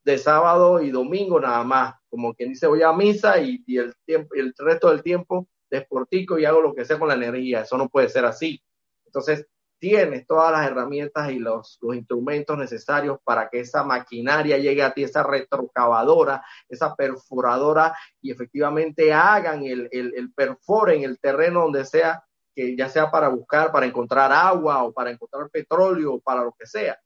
de 0.04 0.18
sábado 0.18 0.82
y 0.82 0.92
domingo 0.92 1.40
nada 1.40 1.64
más, 1.64 1.96
como 2.10 2.34
quien 2.34 2.50
dice 2.50 2.68
voy 2.68 2.84
a 2.84 2.94
misa 2.94 3.40
y, 3.40 3.64
el, 3.78 3.94
tiempo, 4.06 4.36
el 4.36 4.54
resto 4.58 4.90
del 4.90 5.02
tiempo 5.02 5.48
desportico 5.70 6.38
y 6.38 6.46
hago 6.46 6.62
lo 6.62 6.76
que 6.76 6.86
sea 6.86 7.00
con 7.00 7.08
la 7.08 7.16
energía. 7.16 7.62
Eso 7.62 7.78
no 7.78 7.90
puede 7.90 8.10
ser 8.10 8.26
así. 8.26 8.62
Entonces, 9.06 9.48
tienes 9.86 10.26
todas 10.26 10.52
las 10.52 10.66
herramientas 10.66 11.30
y 11.30 11.38
los, 11.38 11.78
instrumentos 11.94 12.58
necesarios 12.58 13.20
para 13.24 13.52
que 13.52 13.60
esa 13.60 13.84
maquinaria 13.84 14.58
llegue 14.58 14.82
a 14.82 14.92
ti, 14.92 15.04
esa 15.04 15.22
retrocavadora, 15.22 16.44
esa 16.68 16.96
perforadora 16.96 17.96
y 18.20 18.32
efectivamente 18.32 19.14
hagan 19.14 19.64
el, 19.64 19.88
el, 19.92 20.12
el 20.16 20.34
perforen 20.34 21.04
el 21.04 21.20
terreno 21.20 21.62
donde 21.62 21.86
sea, 21.86 22.24
que 22.56 22.76
ya 22.76 22.90
sea 22.90 23.12
para 23.12 23.28
buscar, 23.30 23.72
para 23.72 23.86
encontrar 23.86 24.32
agua 24.32 24.84
o 24.84 24.92
para 24.92 25.12
encontrar 25.12 25.52
petróleo 25.52 26.16
o 26.16 26.20
para 26.20 26.44
lo 26.44 26.56
que 26.58 26.66
sea. 26.66 27.00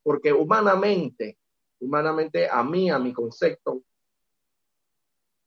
Porque 0.00 0.32
humanamente, 0.32 1.36
humanamente 1.80 2.48
a 2.48 2.62
mí, 2.62 2.90
a 2.90 3.00
mi 3.00 3.12
concepto, 3.12 3.82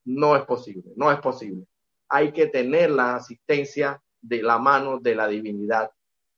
no 0.03 0.36
es 0.36 0.43
posible, 0.43 0.91
no 0.97 1.09
es 1.09 1.19
posible. 1.21 1.65
Hay 2.09 2.34
que 2.34 2.47
tener 2.47 2.91
la 2.91 3.15
asistencia 3.15 4.03
de 4.19 4.43
la 4.43 4.57
mano 4.57 4.99
de 4.99 5.15
la 5.15 5.29
divinidad 5.29 5.89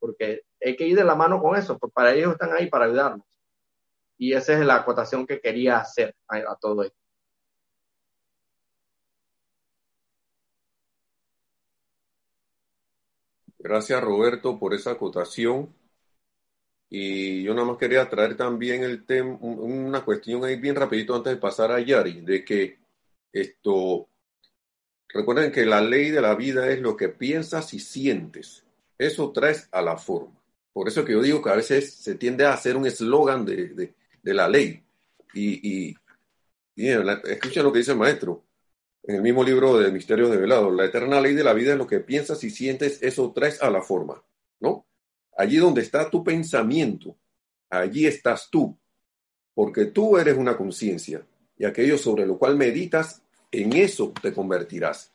porque 0.05 0.43
hay 0.63 0.75
que 0.75 0.85
ir 0.85 0.95
de 0.95 1.03
la 1.03 1.15
mano 1.15 1.41
con 1.41 1.57
eso, 1.57 1.79
porque 1.79 1.93
para 1.93 2.13
ellos 2.13 2.33
están 2.33 2.53
ahí 2.53 2.69
para 2.69 2.85
ayudarnos. 2.85 3.25
Y 4.19 4.33
esa 4.33 4.53
es 4.53 4.59
la 4.63 4.75
acotación 4.75 5.25
que 5.25 5.41
quería 5.41 5.77
hacer 5.79 6.15
a, 6.27 6.55
todo 6.57 6.83
esto. 6.83 6.97
Gracias 13.57 13.99
Roberto 13.99 14.59
por 14.59 14.75
esa 14.75 14.91
acotación. 14.91 15.73
Y 16.87 17.41
yo 17.41 17.55
nada 17.55 17.65
más 17.65 17.77
quería 17.77 18.07
traer 18.07 18.37
también 18.37 18.83
el 18.83 19.07
tema, 19.07 19.39
una 19.41 20.05
cuestión 20.05 20.45
ahí 20.45 20.57
bien 20.57 20.75
rapidito 20.75 21.15
antes 21.15 21.33
de 21.33 21.39
pasar 21.39 21.71
a 21.71 21.79
Yari, 21.79 22.21
de 22.21 22.45
que 22.45 22.77
esto, 23.33 24.07
recuerden 25.09 25.51
que 25.51 25.65
la 25.65 25.81
ley 25.81 26.11
de 26.11 26.21
la 26.21 26.35
vida 26.35 26.69
es 26.69 26.79
lo 26.79 26.95
que 26.95 27.09
piensas 27.09 27.73
y 27.73 27.79
sientes. 27.79 28.64
Eso 28.97 29.31
traes 29.31 29.67
a 29.71 29.81
la 29.81 29.97
forma. 29.97 30.39
Por 30.73 30.87
eso 30.87 31.05
que 31.05 31.13
yo 31.13 31.21
digo 31.21 31.41
que 31.41 31.49
a 31.49 31.55
veces 31.55 31.93
se 31.93 32.15
tiende 32.15 32.45
a 32.45 32.53
hacer 32.53 32.75
un 32.75 32.85
eslogan 32.85 33.45
de, 33.45 33.93
la 34.23 34.49
ley. 34.49 34.83
Y, 35.33 35.87
y, 35.87 35.97
escuchen 36.75 37.63
lo 37.63 37.71
que 37.71 37.79
dice 37.79 37.91
el 37.91 37.97
maestro 37.97 38.43
en 39.03 39.15
el 39.15 39.21
mismo 39.21 39.43
libro 39.43 39.77
de 39.77 39.91
Misterios 39.91 40.31
de 40.31 40.37
Velado. 40.37 40.71
La 40.71 40.85
eterna 40.85 41.21
ley 41.21 41.33
de 41.33 41.43
la 41.43 41.53
vida 41.53 41.73
es 41.73 41.77
lo 41.77 41.87
que 41.87 41.99
piensas 41.99 42.43
y 42.43 42.49
sientes, 42.49 43.01
eso 43.01 43.31
traes 43.31 43.61
a 43.61 43.69
la 43.69 43.81
forma. 43.81 44.21
¿No? 44.59 44.85
Allí 45.37 45.57
donde 45.57 45.81
está 45.81 46.09
tu 46.09 46.23
pensamiento, 46.23 47.15
allí 47.69 48.07
estás 48.07 48.49
tú. 48.49 48.77
Porque 49.53 49.85
tú 49.85 50.17
eres 50.17 50.37
una 50.37 50.57
conciencia 50.57 51.25
y 51.57 51.65
aquello 51.65 51.97
sobre 51.97 52.25
lo 52.25 52.37
cual 52.37 52.57
meditas, 52.57 53.21
en 53.51 53.73
eso 53.73 54.13
te 54.21 54.33
convertirás. 54.33 55.13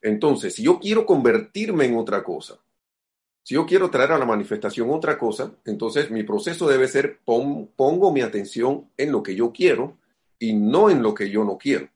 Entonces, 0.00 0.54
si 0.54 0.62
yo 0.62 0.78
quiero 0.78 1.06
convertirme 1.06 1.86
en 1.86 1.96
otra 1.96 2.22
cosa, 2.22 2.58
si 3.44 3.54
yo 3.54 3.66
quiero 3.66 3.90
traer 3.90 4.12
a 4.12 4.18
la 4.18 4.24
manifestación 4.24 4.90
otra 4.90 5.18
cosa, 5.18 5.52
entonces 5.66 6.10
mi 6.10 6.22
proceso 6.22 6.66
debe 6.66 6.88
ser 6.88 7.20
pongo 7.24 8.10
mi 8.10 8.22
atención 8.22 8.90
en 8.96 9.12
lo 9.12 9.22
que 9.22 9.36
yo 9.36 9.52
quiero 9.52 9.98
y 10.38 10.54
no 10.54 10.88
en 10.88 11.02
lo 11.02 11.12
que 11.12 11.28
yo 11.28 11.44
no 11.44 11.58
quiero. 11.58 11.90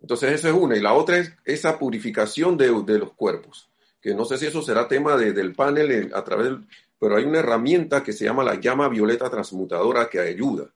Entonces 0.00 0.32
eso 0.32 0.48
es 0.48 0.54
una. 0.54 0.74
Y 0.76 0.80
la 0.80 0.94
otra 0.94 1.18
es 1.18 1.34
esa 1.44 1.78
purificación 1.78 2.56
de, 2.56 2.68
los 2.98 3.12
cuerpos, 3.12 3.68
que 4.00 4.14
no 4.14 4.24
sé 4.24 4.38
si 4.38 4.46
eso 4.46 4.62
será 4.62 4.88
tema 4.88 5.18
del 5.18 5.54
panel 5.54 6.10
a 6.14 6.24
través 6.24 6.46
del, 6.46 6.66
pero 6.98 7.16
hay 7.16 7.24
una 7.24 7.40
herramienta 7.40 8.02
que 8.02 8.14
se 8.14 8.24
llama 8.24 8.42
la 8.42 8.58
llama 8.58 8.88
violeta 8.88 9.28
transmutadora 9.28 10.08
que 10.08 10.18
ayuda, 10.18 10.72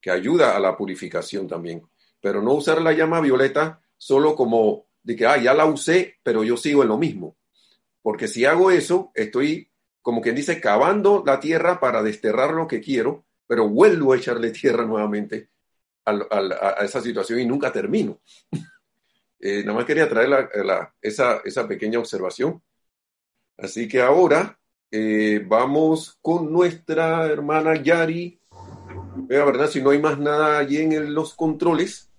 que 0.00 0.10
ayuda 0.10 0.56
a 0.56 0.60
la 0.60 0.76
purificación 0.76 1.46
también. 1.46 1.88
Pero 2.20 2.42
no 2.42 2.54
usar 2.54 2.82
la 2.82 2.92
llama 2.92 3.20
violeta 3.20 3.80
solo 3.96 4.34
como 4.34 4.86
de 5.04 5.14
que, 5.14 5.24
ah, 5.24 5.40
ya 5.40 5.54
la 5.54 5.66
usé, 5.66 6.16
pero 6.24 6.42
yo 6.42 6.56
sigo 6.56 6.82
en 6.82 6.88
lo 6.88 6.98
mismo. 6.98 7.37
Porque 8.02 8.28
si 8.28 8.44
hago 8.44 8.70
eso, 8.70 9.10
estoy, 9.14 9.70
como 10.02 10.20
quien 10.20 10.34
dice, 10.34 10.60
cavando 10.60 11.22
la 11.26 11.40
tierra 11.40 11.80
para 11.80 12.02
desterrar 12.02 12.52
lo 12.52 12.66
que 12.66 12.80
quiero, 12.80 13.24
pero 13.46 13.68
vuelvo 13.68 14.12
a 14.12 14.16
echarle 14.16 14.50
tierra 14.50 14.84
nuevamente 14.84 15.48
a, 16.04 16.84
esa 16.84 17.00
situación 17.00 17.40
y 17.40 17.46
nunca 17.46 17.72
termino. 17.72 18.20
Eh, 19.40 19.62
nada 19.62 19.74
más 19.78 19.84
quería 19.84 20.08
traer 20.08 20.50
esa, 21.00 21.40
esa, 21.44 21.68
pequeña 21.68 22.00
observación. 22.00 22.60
Así 23.56 23.86
que 23.86 24.02
ahora 24.02 24.58
eh, 24.90 25.40
vamos 25.46 26.18
con 26.20 26.52
nuestra 26.52 27.24
hermana 27.26 27.80
Yari. 27.80 28.40
Vea, 29.14 29.44
¿verdad? 29.44 29.68
Si 29.68 29.80
no 29.80 29.90
hay 29.90 30.00
más 30.00 30.18
nada 30.18 30.58
allí 30.58 30.78
en 30.78 31.14
los 31.14 31.34
controles. 31.34 32.10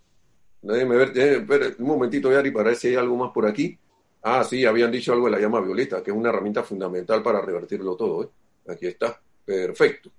Déjeme 0.62 0.96
ver, 0.96 1.46
ver, 1.46 1.76
un 1.78 1.88
momentito, 1.88 2.32
Yari, 2.32 2.52
para 2.52 2.70
ver 2.70 2.78
si 2.78 2.88
hay 2.88 2.96
algo 2.96 3.18
más 3.18 3.32
por 3.34 3.46
aquí. 3.46 3.78
Ah, 4.22 4.44
sí, 4.44 4.66
habían 4.66 4.92
dicho 4.92 5.14
algo 5.14 5.26
de 5.26 5.32
la 5.32 5.40
llama 5.40 5.62
violeta, 5.62 6.04
que 6.04 6.12
es 6.12 6.18
una 6.18 6.30
herramienta 6.30 6.64
fundamental 6.64 7.24
para 7.24 7.42
revertirlo 7.42 7.96
todo. 7.96 8.24
¿eh? 8.24 8.30
Aquí 8.68 8.88
está. 8.88 9.20
Perfecto. 9.46 10.12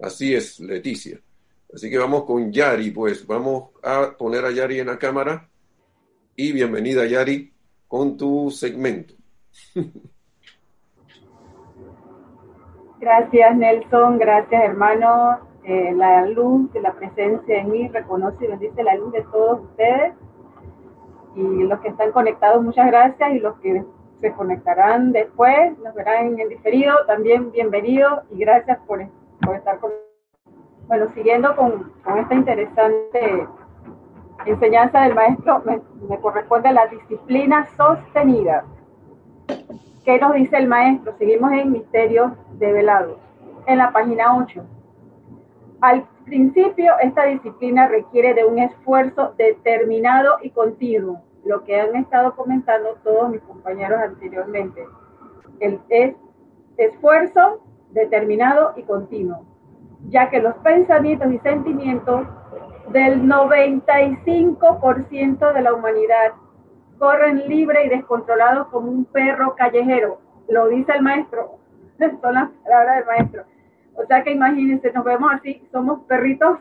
Así 0.00 0.34
es, 0.34 0.58
Leticia. 0.60 1.20
Así 1.72 1.88
que 1.88 1.98
vamos 1.98 2.24
con 2.24 2.52
Yari, 2.52 2.90
pues 2.90 3.26
vamos 3.26 3.70
a 3.82 4.14
poner 4.16 4.44
a 4.44 4.50
Yari 4.50 4.80
en 4.80 4.88
la 4.88 4.98
cámara. 4.98 5.48
Y 6.36 6.52
bienvenida, 6.52 7.06
Yari, 7.06 7.52
con 7.86 8.16
tu 8.16 8.50
segmento. 8.50 9.14
Gracias, 13.00 13.56
Nelson. 13.56 14.18
Gracias, 14.18 14.64
hermano. 14.64 15.48
Eh, 15.64 15.92
la 15.94 16.26
luz 16.26 16.72
de 16.72 16.80
la 16.80 16.94
presencia 16.94 17.60
en 17.60 17.70
mí 17.70 17.88
reconoce 17.88 18.44
y 18.44 18.48
bendice 18.48 18.82
la 18.82 18.96
luz 18.96 19.12
de 19.12 19.22
todos 19.22 19.60
ustedes 19.62 20.14
y 21.34 21.62
los 21.64 21.80
que 21.80 21.88
están 21.88 22.12
conectados, 22.12 22.62
muchas 22.62 22.86
gracias, 22.86 23.32
y 23.32 23.40
los 23.40 23.56
que 23.60 23.84
se 24.20 24.32
conectarán 24.32 25.12
después, 25.12 25.76
nos 25.78 25.94
verán 25.94 26.38
en 26.38 26.48
diferido, 26.48 26.94
también 27.06 27.50
bienvenidos 27.50 28.20
y 28.30 28.38
gracias 28.38 28.78
por, 28.86 29.04
por 29.40 29.56
estar 29.56 29.78
con 29.80 29.90
Bueno, 30.86 31.08
siguiendo 31.14 31.54
con, 31.56 31.92
con 32.04 32.18
esta 32.18 32.34
interesante 32.34 33.46
enseñanza 34.46 35.02
del 35.02 35.14
maestro 35.14 35.62
me, 35.64 35.80
me 36.08 36.18
corresponde 36.18 36.72
la 36.72 36.86
disciplina 36.86 37.66
sostenida. 37.76 38.64
¿Qué 40.04 40.18
nos 40.18 40.34
dice 40.34 40.56
el 40.58 40.68
maestro? 40.68 41.14
Seguimos 41.18 41.52
en 41.52 41.72
Misterios 41.72 42.32
Develados, 42.58 43.18
en 43.66 43.78
la 43.78 43.90
página 43.92 44.36
8. 44.36 44.62
Al 45.84 46.08
principio, 46.24 46.94
esta 47.02 47.24
disciplina 47.24 47.86
requiere 47.86 48.32
de 48.32 48.46
un 48.46 48.58
esfuerzo 48.58 49.34
determinado 49.36 50.38
y 50.40 50.48
continuo, 50.48 51.22
lo 51.44 51.62
que 51.64 51.78
han 51.78 51.94
estado 51.96 52.34
comentando 52.34 52.96
todos 53.04 53.28
mis 53.28 53.42
compañeros 53.42 54.00
anteriormente. 54.00 54.82
El 55.60 55.78
es 55.90 56.16
esfuerzo 56.78 57.60
determinado 57.90 58.72
y 58.76 58.84
continuo, 58.84 59.44
ya 60.08 60.30
que 60.30 60.40
los 60.40 60.54
pensamientos 60.54 61.30
y 61.30 61.38
sentimientos 61.40 62.28
del 62.88 63.24
95% 63.24 65.52
de 65.52 65.60
la 65.60 65.74
humanidad 65.74 66.32
corren 66.98 67.46
libre 67.46 67.84
y 67.84 67.90
descontrolados 67.90 68.68
como 68.68 68.90
un 68.90 69.04
perro 69.04 69.54
callejero. 69.54 70.18
Lo 70.48 70.68
dice 70.68 70.92
el 70.92 71.02
maestro, 71.02 71.58
son 72.22 72.34
las 72.36 72.48
palabras 72.64 72.96
del 72.96 73.04
maestro. 73.04 73.44
O 73.94 74.04
sea 74.06 74.22
que 74.22 74.32
imagínense, 74.32 74.92
nos 74.92 75.04
vemos 75.04 75.30
así, 75.32 75.62
somos 75.72 76.00
perritos 76.04 76.58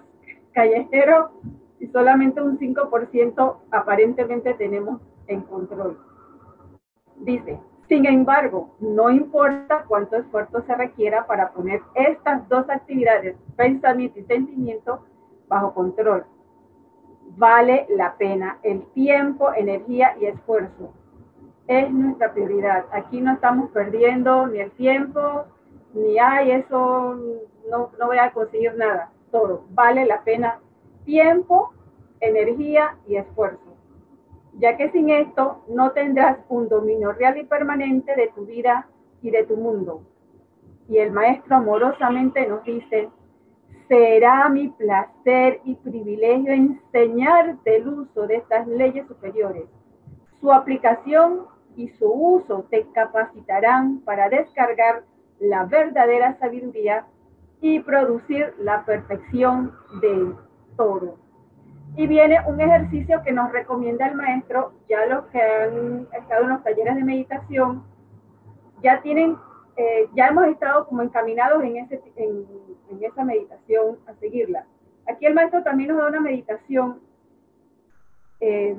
callejeros 0.52 1.32
y 1.80 1.88
solamente 1.88 2.42
un 2.42 2.60
5% 2.60 3.58
aparentemente 3.72 4.54
tenemos 4.54 5.02
en 5.28 5.42
control. 5.42 5.98
Dice, 7.18 7.60
sin 7.88 8.06
embargo, 8.06 8.76
no 8.80 9.10
importa 9.10 9.86
cuánto 9.88 10.16
esfuerzo 10.18 10.64
se 10.66 10.76
requiera 10.76 11.26
para 11.26 11.52
poner 11.52 11.82
estas 11.96 12.48
dos 12.50 12.70
actividades, 12.70 13.36
pensamiento 13.56 14.20
y 14.20 14.24
sentimiento, 14.24 15.06
bajo 15.48 15.74
control 15.74 16.26
vale 17.38 17.86
la 17.90 18.16
pena 18.16 18.60
el 18.64 18.86
tiempo, 18.94 19.54
energía 19.54 20.16
y 20.20 20.26
esfuerzo. 20.26 20.94
Es 21.68 21.90
nuestra 21.92 22.34
prioridad. 22.34 22.86
Aquí 22.92 23.22
no 23.22 23.34
estamos 23.34 23.72
perdiendo 23.72 24.48
ni 24.48 24.60
el 24.60 24.72
tiempo, 24.72 25.46
ni 25.94 26.18
hay 26.20 26.52
eso, 26.52 27.16
no, 27.70 27.92
no 28.00 28.08
voy 28.08 28.18
a 28.18 28.32
conseguir 28.32 28.76
nada. 28.76 29.12
Todo 29.32 29.66
vale 29.72 30.06
la 30.06 30.24
pena 30.24 30.60
tiempo, 31.06 31.74
energía 32.20 32.98
y 33.08 33.16
esfuerzo. 33.16 33.76
Ya 34.60 34.78
que 34.78 34.92
sin 34.92 35.10
esto 35.10 35.64
no 35.68 35.92
tendrás 35.92 36.38
un 36.50 36.70
dominio 36.70 37.12
real 37.14 37.38
y 37.38 37.44
permanente 37.44 38.16
de 38.16 38.28
tu 38.30 38.46
vida 38.46 38.88
y 39.22 39.32
de 39.32 39.44
tu 39.44 39.58
mundo. 39.58 40.02
Y 40.88 40.98
el 40.98 41.12
maestro 41.12 41.56
amorosamente 41.56 42.46
nos 42.48 42.64
dice, 42.64 43.10
será 43.88 44.50
mi 44.50 44.70
placer 44.70 45.62
y 45.64 45.76
privilegio 45.76 46.54
enseñarte 46.54 47.78
el 47.78 47.88
uso 47.88 48.28
de 48.28 48.36
estas 48.36 48.68
leyes 48.68 49.08
superiores. 49.08 49.64
Su 50.40 50.52
aplicación 50.52 51.46
y 51.76 51.90
su 51.90 52.12
uso 52.12 52.66
te 52.70 52.86
capacitarán 52.94 54.00
para 54.02 54.30
descargar 54.30 55.04
la 55.44 55.66
verdadera 55.66 56.38
sabiduría 56.40 57.06
y 57.60 57.80
producir 57.82 58.54
la 58.60 58.86
perfección 58.86 59.74
del 60.02 60.36
todo. 60.78 61.18
Y 61.96 62.08
viene 62.08 62.40
un 62.48 62.60
ejercicio 62.60 63.22
que 63.24 63.34
nos 63.34 63.52
recomienda 63.52 64.08
el 64.08 64.16
maestro, 64.16 64.72
ya 64.90 65.06
los 65.06 65.26
que 65.26 65.42
han 65.42 66.08
estado 66.14 66.44
en 66.44 66.50
los 66.50 66.64
talleres 66.64 66.96
de 66.96 67.04
meditación, 67.04 67.84
ya 68.82 69.02
tienen 69.02 69.38
eh, 69.76 70.08
ya 70.14 70.28
hemos 70.28 70.46
estado 70.48 70.86
como 70.88 71.02
encaminados 71.02 71.64
en, 71.64 71.78
ese, 71.78 72.00
en, 72.16 72.46
esa 73.02 73.24
meditación 73.26 73.98
a 74.06 74.14
seguirla. 74.16 74.66
Aquí 75.08 75.26
el 75.26 75.34
maestro 75.34 75.64
también 75.64 75.90
nos 75.90 75.98
da 75.98 76.08
una 76.08 76.22
meditación 76.22 77.02
eh, 78.40 78.78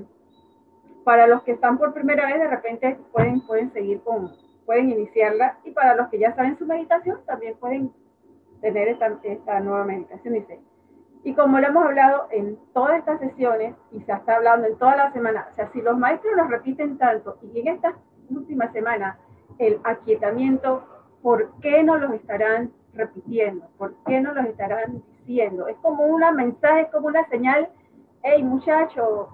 para 1.03 1.27
los 1.27 1.43
que 1.43 1.53
están 1.53 1.79
por 1.79 1.93
primera 1.93 2.27
vez, 2.27 2.39
de 2.39 2.47
repente 2.47 2.97
pueden, 3.13 3.41
pueden 3.41 3.73
seguir 3.73 4.01
con, 4.03 4.31
pueden 4.67 4.91
iniciarla 4.91 5.59
y 5.65 5.71
para 5.71 5.95
los 5.95 6.09
que 6.09 6.19
ya 6.19 6.35
saben 6.35 6.59
su 6.59 6.67
meditación 6.67 7.19
también 7.27 7.57
pueden 7.59 7.93
tener 8.61 8.89
esta, 8.89 9.19
esta 9.23 9.61
nueva 9.61 9.85
meditación. 9.85 10.35
Dice, 10.35 10.61
y 11.25 11.35
como 11.35 11.59
lo 11.59 11.67
hemos 11.67 11.85
hablado 11.85 12.29
en 12.31 12.59
todas 12.75 12.99
estas 12.99 13.19
sesiones 13.19 13.75
y 13.93 14.01
se 14.03 14.13
está 14.13 14.37
hablando 14.37 14.67
en 14.67 14.77
toda 14.77 14.97
la 14.97 15.13
semana, 15.13 15.49
o 15.51 15.55
sea, 15.55 15.71
si 15.73 15.81
los 15.81 15.99
maestros 15.99 16.37
los 16.37 16.51
repiten 16.51 16.99
tanto 16.99 17.39
y 17.43 17.61
en 17.61 17.69
esta 17.69 17.95
última 18.29 18.71
semana 18.73 19.19
el 19.59 19.81
aquietamiento, 19.85 20.85
¿por 21.23 21.51
qué 21.61 21.83
no 21.83 21.97
los 21.97 22.13
estarán 22.13 22.73
repitiendo? 22.93 23.67
¿Por 23.79 23.95
qué 24.05 24.21
no 24.21 24.35
los 24.35 24.45
estarán 24.47 25.03
diciendo? 25.21 25.67
Es 25.67 25.77
como 25.79 26.05
una 26.05 26.31
mensaje, 26.31 26.83
es 26.83 26.91
como 26.91 27.09
una 27.09 27.27
señal, 27.29 27.71
hey 28.23 28.43
muchacho, 28.43 29.29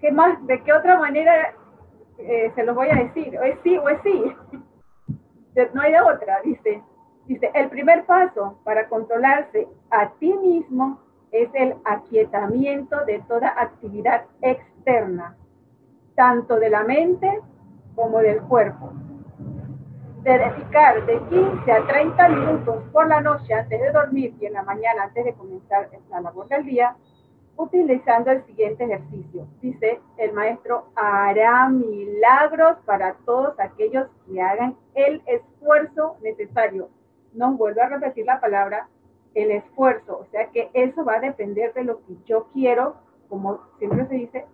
¿qué 0.00 0.10
más? 0.10 0.44
¿De 0.46 0.62
qué 0.64 0.72
otra 0.72 0.98
manera 0.98 1.54
eh, 2.18 2.52
se 2.54 2.64
los 2.64 2.74
voy 2.74 2.88
a 2.90 2.96
decir? 2.96 3.38
¿O 3.38 3.42
es 3.42 3.58
sí 3.62 3.76
o 3.76 3.88
es 3.88 4.00
sí? 4.02 4.32
no 5.72 5.80
hay 5.80 5.92
de 5.92 6.00
otra, 6.00 6.40
dice. 6.42 6.82
Dice, 7.26 7.50
el 7.54 7.68
primer 7.68 8.04
paso 8.04 8.60
para 8.62 8.88
controlarse 8.88 9.66
a 9.90 10.10
ti 10.10 10.32
mismo 10.34 11.00
es 11.32 11.48
el 11.54 11.74
aquietamiento 11.84 13.04
de 13.04 13.20
toda 13.26 13.48
actividad 13.48 14.26
externa, 14.42 15.36
tanto 16.14 16.56
de 16.60 16.70
la 16.70 16.84
mente 16.84 17.40
como 17.96 18.20
del 18.20 18.40
cuerpo 18.42 18.92
de 20.26 20.38
dedicar 20.38 21.06
de 21.06 21.20
15 21.28 21.70
a 21.70 21.86
30 21.86 22.28
minutos 22.30 22.82
por 22.92 23.06
la 23.06 23.20
noche 23.20 23.54
antes 23.54 23.80
de 23.80 23.92
dormir 23.92 24.34
y 24.40 24.46
en 24.46 24.54
la 24.54 24.64
mañana 24.64 25.04
antes 25.04 25.24
de 25.24 25.32
comenzar 25.34 25.88
la 26.10 26.20
labor 26.20 26.48
del 26.48 26.64
día, 26.64 26.96
utilizando 27.56 28.30
el 28.30 28.44
siguiente 28.46 28.84
ejercicio. 28.84 29.46
Dice 29.60 30.00
el 30.18 30.32
maestro, 30.32 30.86
hará 30.94 31.68
milagros 31.68 32.76
para 32.84 33.14
todos 33.24 33.58
aquellos 33.58 34.08
que 34.26 34.40
hagan 34.40 34.76
el 34.94 35.22
esfuerzo 35.26 36.16
necesario. 36.22 36.88
No 37.32 37.52
vuelvo 37.52 37.82
a 37.82 37.88
repetir 37.88 38.26
la 38.26 38.40
palabra, 38.40 38.88
el 39.34 39.50
esfuerzo. 39.50 40.18
O 40.18 40.26
sea 40.30 40.50
que 40.50 40.70
eso 40.74 41.04
va 41.04 41.14
a 41.14 41.20
depender 41.20 41.72
de 41.74 41.84
lo 41.84 41.98
que 42.04 42.16
yo 42.26 42.48
quiero, 42.52 42.96
como 43.28 43.60
siempre 43.78 44.06
se 44.06 44.14
dice, 44.14 44.46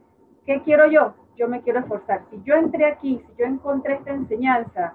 ¿qué 0.46 0.62
quiero 0.62 0.86
yo? 0.86 1.14
Yo 1.36 1.48
me 1.48 1.62
quiero 1.62 1.80
esforzar. 1.80 2.22
Si 2.30 2.42
yo 2.42 2.54
entré 2.54 2.86
aquí, 2.86 3.22
si 3.26 3.36
yo 3.38 3.46
encontré 3.46 3.94
esta 3.94 4.10
enseñanza, 4.10 4.94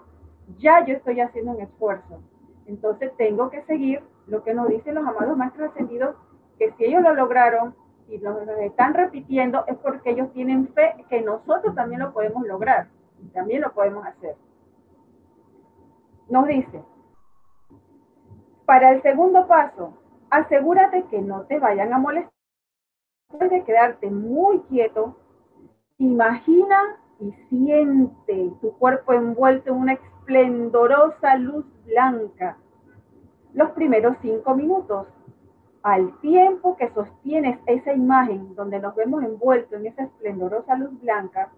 ya 0.57 0.85
yo 0.85 0.93
estoy 0.93 1.19
haciendo 1.19 1.51
un 1.51 1.61
esfuerzo. 1.61 2.21
Entonces 2.65 3.11
tengo 3.17 3.49
que 3.49 3.63
seguir 3.63 4.01
lo 4.27 4.43
que 4.43 4.53
nos 4.53 4.67
dicen 4.67 4.95
los 4.95 5.07
amados 5.07 5.37
maestros 5.37 5.71
ascendidos, 5.71 6.15
que 6.59 6.71
si 6.73 6.85
ellos 6.85 7.01
lo 7.01 7.13
lograron 7.13 7.75
y 8.09 8.17
lo 8.19 8.39
están 8.61 8.93
repitiendo 8.93 9.65
es 9.67 9.77
porque 9.77 10.11
ellos 10.11 10.31
tienen 10.33 10.69
fe 10.69 11.05
que 11.09 11.21
nosotros 11.21 11.75
también 11.75 12.01
lo 12.01 12.13
podemos 12.13 12.45
lograr 12.47 12.87
y 13.21 13.27
también 13.29 13.61
lo 13.61 13.71
podemos 13.73 14.05
hacer. 14.05 14.35
Nos 16.29 16.47
dice, 16.47 16.83
para 18.65 18.91
el 18.91 19.01
segundo 19.01 19.47
paso, 19.47 19.93
asegúrate 20.29 21.03
que 21.05 21.21
no 21.21 21.43
te 21.43 21.59
vayan 21.59 21.93
a 21.93 21.99
molestar. 21.99 22.31
Después 23.29 23.51
de 23.51 23.63
quedarte 23.63 24.09
muy 24.09 24.59
quieto, 24.63 25.17
imagina 25.97 26.97
y 27.19 27.31
siente 27.49 28.51
tu 28.61 28.77
cuerpo 28.77 29.13
envuelto 29.13 29.71
en 29.71 29.77
una 29.77 29.93
esplendorosa 29.93 31.35
luz 31.37 31.65
blanca. 31.85 32.57
Los 33.53 33.71
primeros 33.71 34.17
cinco 34.21 34.55
minutos, 34.55 35.07
al 35.83 36.19
tiempo 36.19 36.75
que 36.77 36.89
sostienes 36.89 37.59
esa 37.65 37.93
imagen 37.93 38.55
donde 38.55 38.79
nos 38.79 38.95
vemos 38.95 39.23
envueltos 39.23 39.79
en 39.79 39.87
esa 39.87 40.03
esplendorosa 40.03 40.75
luz 40.75 40.99
blanca, 41.01 41.49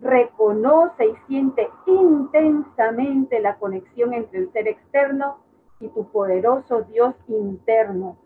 reconoce 0.00 1.06
y 1.06 1.14
siente 1.26 1.68
intensamente 1.86 3.40
la 3.40 3.56
conexión 3.56 4.12
entre 4.12 4.40
el 4.40 4.52
ser 4.52 4.68
externo 4.68 5.38
y 5.80 5.88
tu 5.88 6.06
poderoso 6.10 6.82
Dios 6.82 7.14
interno, 7.28 8.16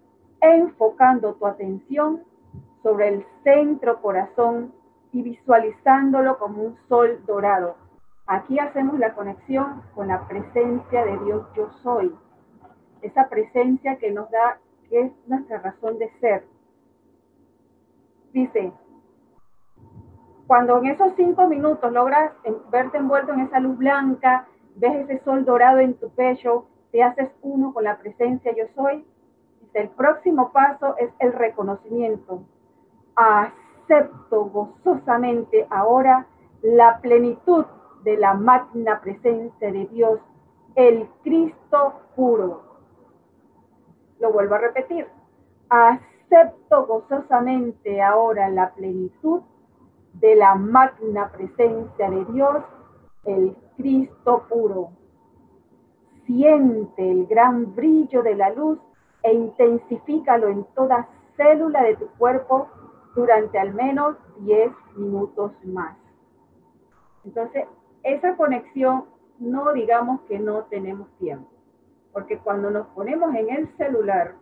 enfocando 0.41 1.35
tu 1.35 1.47
atención 1.47 2.23
sobre 2.83 3.09
el 3.09 3.27
centro 3.45 4.01
corazón 4.01 4.73
y 5.13 5.23
visualizándolo 5.23 6.39
como 6.39 6.63
un 6.63 6.77
sol 6.89 7.21
dorado. 7.27 7.77
Aquí 8.27 8.59
hacemos 8.59 8.99
la 8.99 9.15
conexión 9.15 9.83
con 9.95 10.09
la 10.09 10.27
presencia 10.29 11.05
de 11.05 11.19
Dios 11.25 11.47
yo 11.57 11.71
soy, 11.83 12.15
esa 13.03 13.29
presencia 13.29 13.97
que 13.97 14.11
nos 14.11 14.31
da, 14.31 14.59
que 14.89 15.01
es 15.01 15.13
nuestra 15.27 15.59
razón 15.59 15.99
de 15.99 16.11
ser. 16.21 16.45
Dice, 18.33 18.73
cuando 20.47 20.79
en 20.79 20.87
esos 20.87 21.13
cinco 21.17 21.47
minutos 21.47 21.93
logras 21.93 22.33
verte 22.71 22.99
envuelto 22.99 23.33
en 23.33 23.41
esa 23.41 23.61
luz 23.61 23.77
blanca, 23.77 24.47
ves 24.77 25.09
ese 25.09 25.23
sol 25.25 25.45
dorado 25.45 25.79
en 25.79 25.95
tu 25.95 26.09
pecho, 26.11 26.67
te 26.91 27.03
haces 27.03 27.31
uno 27.43 27.73
con 27.73 27.85
la 27.85 27.99
presencia 27.99 28.55
yo 28.57 28.65
soy, 28.75 29.05
el 29.75 29.91
próximo 29.91 30.51
paso 30.51 30.97
es 30.97 31.11
el 31.19 31.33
reconocimiento. 31.33 32.43
Acepto 33.15 34.47
gozosamente 34.47 35.67
ahora 35.71 36.27
la 36.63 36.99
plenitud 37.01 37.65
de 38.03 38.17
la 38.17 38.35
magna 38.35 39.01
presencia 39.01 39.71
de 39.71 39.87
Dios, 39.87 40.21
el 40.75 41.09
Cristo 41.23 42.01
puro. 42.17 42.68
Lo 44.21 44.33
vuelvo 44.33 44.55
a 44.55 44.59
repetir. 44.59 45.07
acepto 45.71 46.87
gozosamente 46.87 48.03
ahora 48.03 48.49
la 48.49 48.71
plenitud 48.75 49.43
de 50.15 50.35
la 50.35 50.55
magna 50.55 51.31
presencia 51.31 52.11
de 52.11 52.25
Dios, 52.33 52.65
el 53.25 53.57
Cristo 53.77 54.45
puro. 54.49 54.91
Siente 56.27 57.11
el 57.11 57.27
gran 57.27 57.75
brillo 57.75 58.23
de 58.23 58.35
la 58.35 58.51
luz 58.51 58.79
e 59.23 59.33
intensifícalo 59.33 60.49
en 60.49 60.65
toda 60.75 61.09
célula 61.37 61.83
de 61.83 61.97
tu 61.97 62.09
cuerpo 62.19 62.69
durante 63.15 63.59
al 63.59 63.75
menos 63.75 64.17
10 64.41 64.73
minutos 64.97 65.53
más. 65.65 65.97
Entonces, 67.25 67.67
esa 68.03 68.37
conexión 68.37 69.05
no 69.39 69.73
digamos 69.73 70.21
que 70.23 70.39
no 70.39 70.65
tenemos 70.65 71.09
tiempo, 71.19 71.49
porque 72.19 72.39
cuando 72.39 72.69
nos 72.69 72.89
ponemos 72.89 73.33
en 73.37 73.49
el 73.49 73.69
celular 73.77 74.35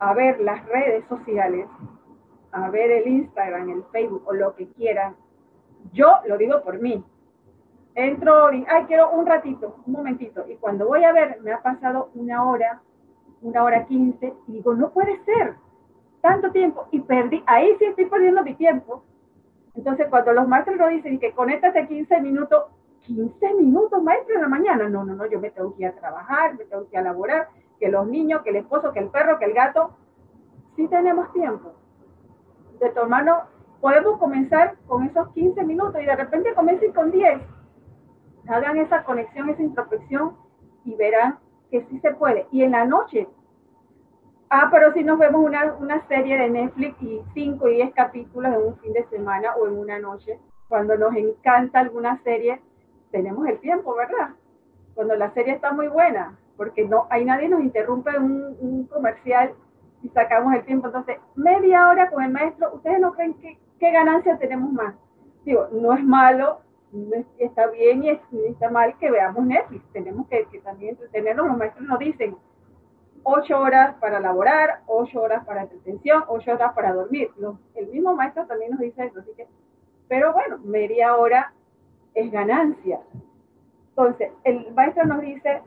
a 0.00 0.14
ver 0.14 0.40
las 0.40 0.66
redes 0.66 1.04
sociales, 1.08 1.68
a 2.50 2.68
ver 2.70 2.90
el 2.90 3.06
Instagram, 3.06 3.70
el 3.70 3.84
Facebook 3.92 4.24
o 4.26 4.32
lo 4.32 4.56
que 4.56 4.66
quieran, 4.72 5.14
yo 5.92 6.08
lo 6.26 6.36
digo 6.38 6.60
por 6.64 6.80
mí. 6.80 7.04
Entro 7.94 8.52
y, 8.52 8.66
ay, 8.68 8.84
quiero 8.86 9.12
un 9.12 9.26
ratito, 9.26 9.76
un 9.86 9.92
momentito. 9.92 10.44
Y 10.48 10.56
cuando 10.56 10.88
voy 10.88 11.04
a 11.04 11.12
ver, 11.12 11.40
me 11.42 11.52
ha 11.52 11.62
pasado 11.62 12.10
una 12.14 12.42
hora, 12.44 12.82
una 13.42 13.62
hora 13.62 13.84
quince, 13.84 14.34
y 14.48 14.52
digo, 14.54 14.74
no 14.74 14.90
puede 14.90 15.22
ser 15.24 15.54
tanto 16.20 16.50
tiempo. 16.50 16.88
Y 16.90 16.98
perdí, 16.98 17.44
ahí 17.46 17.76
sí 17.78 17.84
estoy 17.84 18.06
perdiendo 18.06 18.42
mi 18.42 18.56
tiempo. 18.56 19.04
Entonces, 19.76 20.08
cuando 20.10 20.32
los 20.32 20.48
maestros 20.48 20.78
nos 20.78 20.90
dicen 20.90 21.20
que 21.20 21.30
conéctate 21.30 21.86
15 21.86 22.20
minutos, 22.22 22.64
15 23.06 23.54
minutos, 23.54 24.02
maestro, 24.02 24.34
en 24.34 24.42
la 24.42 24.48
mañana. 24.48 24.88
No, 24.88 25.04
no, 25.04 25.14
no, 25.14 25.26
yo 25.26 25.40
me 25.40 25.50
tengo 25.50 25.74
que 25.74 25.82
ir 25.82 25.88
a 25.88 25.92
trabajar, 25.92 26.56
me 26.56 26.64
tengo 26.64 26.84
que 26.88 26.96
ir 26.96 26.98
a 26.98 27.02
laborar, 27.02 27.48
que 27.78 27.88
los 27.88 28.06
niños, 28.06 28.42
que 28.42 28.50
el 28.50 28.56
esposo, 28.56 28.92
que 28.92 29.00
el 29.00 29.08
perro, 29.08 29.38
que 29.38 29.46
el 29.46 29.54
gato. 29.54 29.96
Sí 30.76 30.86
tenemos 30.88 31.32
tiempo 31.32 31.72
de 32.80 32.90
tomarnos, 32.90 33.42
podemos 33.80 34.18
comenzar 34.18 34.76
con 34.86 35.04
esos 35.04 35.28
15 35.32 35.62
minutos 35.64 36.00
y 36.00 36.06
de 36.06 36.16
repente 36.16 36.54
comiencen 36.54 36.92
con 36.92 37.10
10. 37.10 37.40
Hagan 38.48 38.78
esa 38.78 39.04
conexión, 39.04 39.48
esa 39.50 39.62
introspección 39.62 40.36
y 40.84 40.96
verán 40.96 41.38
que 41.70 41.84
sí 41.84 42.00
se 42.00 42.12
puede. 42.12 42.46
Y 42.50 42.62
en 42.62 42.72
la 42.72 42.84
noche, 42.86 43.28
ah, 44.48 44.68
pero 44.72 44.92
si 44.92 45.04
nos 45.04 45.18
vemos 45.18 45.44
una, 45.44 45.74
una 45.74 46.06
serie 46.08 46.38
de 46.38 46.48
Netflix 46.48 47.00
y 47.02 47.22
5 47.34 47.68
y 47.68 47.74
10 47.76 47.94
capítulos 47.94 48.52
en 48.52 48.66
un 48.66 48.76
fin 48.78 48.92
de 48.92 49.06
semana 49.08 49.54
o 49.56 49.66
en 49.66 49.78
una 49.78 49.98
noche, 49.98 50.40
cuando 50.68 50.96
nos 50.96 51.14
encanta 51.14 51.80
alguna 51.80 52.20
serie, 52.22 52.60
tenemos 53.10 53.46
el 53.48 53.58
tiempo, 53.60 53.94
¿verdad? 53.94 54.30
Cuando 54.94 55.16
la 55.16 55.32
serie 55.32 55.54
está 55.54 55.72
muy 55.72 55.88
buena, 55.88 56.38
porque 56.56 56.86
no 56.86 57.06
hay 57.10 57.24
nadie 57.24 57.48
nos 57.48 57.62
interrumpe 57.62 58.18
un, 58.18 58.86
comercial 58.92 59.54
y 60.02 60.08
sacamos 60.10 60.54
el 60.54 60.64
tiempo. 60.64 60.88
Entonces, 60.88 61.18
media 61.34 61.88
hora 61.88 62.10
con 62.10 62.22
el 62.22 62.30
maestro, 62.30 62.74
¿ustedes 62.74 63.00
no 63.00 63.12
creen 63.14 63.34
que 63.34 63.58
qué 63.78 63.90
ganancia 63.90 64.36
tenemos 64.38 64.72
más? 64.72 64.94
Digo, 65.44 65.68
no 65.72 65.94
es 65.94 66.04
malo, 66.04 66.60
está 67.38 67.68
bien 67.68 68.04
y 68.04 68.10
está 68.48 68.68
mal 68.70 68.96
que 68.98 69.10
veamos 69.10 69.44
Netflix. 69.46 69.82
Tenemos 69.92 70.28
que, 70.28 70.46
también 70.62 70.90
entretenernos. 70.90 71.46
Los 71.46 71.56
maestros 71.56 71.86
nos 71.86 71.98
dicen 71.98 72.36
ocho 73.22 73.58
horas 73.58 73.94
para 74.00 74.20
laborar, 74.20 74.80
ocho 74.86 75.22
horas 75.22 75.44
para 75.44 75.62
entretención, 75.62 76.24
ocho 76.28 76.52
horas 76.52 76.74
para 76.74 76.92
dormir. 76.92 77.30
el 77.74 77.86
mismo 77.88 78.14
maestro 78.14 78.46
también 78.46 78.72
nos 78.72 78.80
dice 78.80 79.06
eso. 79.06 79.20
Así 79.20 79.30
que, 79.36 79.46
pero 80.08 80.32
bueno, 80.32 80.58
media 80.58 81.16
hora 81.16 81.54
es 82.14 82.30
ganancia. 82.30 83.00
Entonces, 83.90 84.32
el 84.44 84.72
maestro 84.74 85.04
nos 85.04 85.20
dice, 85.20 85.62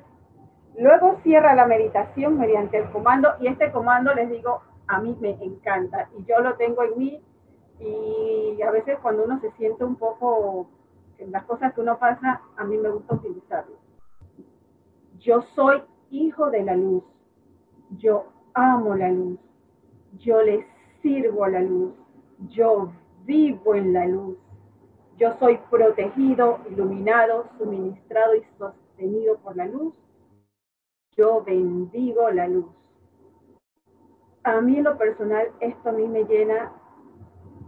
luego 0.78 1.20
cierra 1.24 1.56
la 1.56 1.68
meditación 1.68 2.38
mediante 2.38 2.78
el 2.78 2.90
comando 2.92 3.30
y 3.40 3.48
este 3.48 3.72
comando 3.72 4.14
les 4.14 4.30
digo, 4.30 4.62
a 4.88 5.00
mí 5.02 5.16
me 5.20 5.32
encanta 5.44 6.10
y 6.18 6.26
yo 6.26 6.40
lo 6.40 6.56
tengo 6.56 6.84
en 6.84 6.98
mí 6.98 7.22
y 7.80 8.62
a 8.62 8.72
veces 8.72 8.98
cuando 9.02 9.24
uno 9.26 9.40
se 9.40 9.52
siente 9.52 9.84
un 9.84 9.96
poco 9.96 10.68
en 11.18 11.32
las 11.32 11.44
cosas 11.46 11.74
que 11.74 11.82
uno 11.82 11.98
pasa, 11.98 12.42
a 12.58 12.64
mí 12.64 12.78
me 12.78 12.90
gusta 12.90 13.16
utilizarlo. 13.16 13.76
Yo 15.20 15.42
soy 15.56 15.82
hijo 16.10 16.50
de 16.50 16.64
la 16.64 16.76
luz, 16.76 17.04
yo 17.98 18.26
amo 18.54 18.96
la 18.96 19.10
luz, 19.10 19.40
yo 20.20 20.42
le 20.42 20.66
sirvo 21.02 21.46
a 21.46 21.50
la 21.50 21.62
luz, 21.62 21.94
yo 22.50 22.92
vivo 23.26 23.76
en 23.76 23.94
la 23.94 24.06
luz, 24.06 24.38
yo 25.18 25.34
soy 25.40 25.58
protegido, 25.70 26.60
iluminado, 26.70 27.46
suministrado 27.58 28.36
y 28.36 28.44
sostenido 28.58 29.38
por 29.40 29.56
la 29.56 29.66
luz. 29.66 29.94
Yo 31.16 31.44
bendigo 31.44 32.30
la 32.32 32.48
luz. 32.48 32.66
A 34.44 34.60
mí 34.60 34.78
en 34.78 34.84
lo 34.84 34.98
personal 34.98 35.52
esto 35.60 35.90
a 35.90 35.92
mí 35.92 36.08
me 36.08 36.24
llena, 36.26 36.74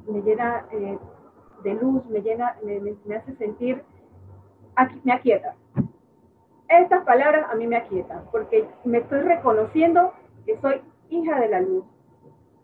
me 0.07 0.21
llena 0.21 0.65
eh, 0.71 0.97
de 1.63 1.73
luz, 1.75 2.05
me 2.07 2.21
llena, 2.21 2.57
me, 2.63 3.15
hace 3.15 3.35
sentir, 3.35 3.83
me 5.03 5.13
aquieta. 5.13 5.55
Estas 6.67 7.05
palabras 7.05 7.49
a 7.51 7.55
mí 7.55 7.67
me 7.67 7.77
aquietan 7.77 8.25
porque 8.31 8.67
me 8.83 8.97
estoy 8.97 9.21
reconociendo 9.21 10.13
que 10.45 10.59
soy 10.59 10.81
hija 11.09 11.39
de 11.39 11.49
la 11.49 11.61
luz. 11.61 11.85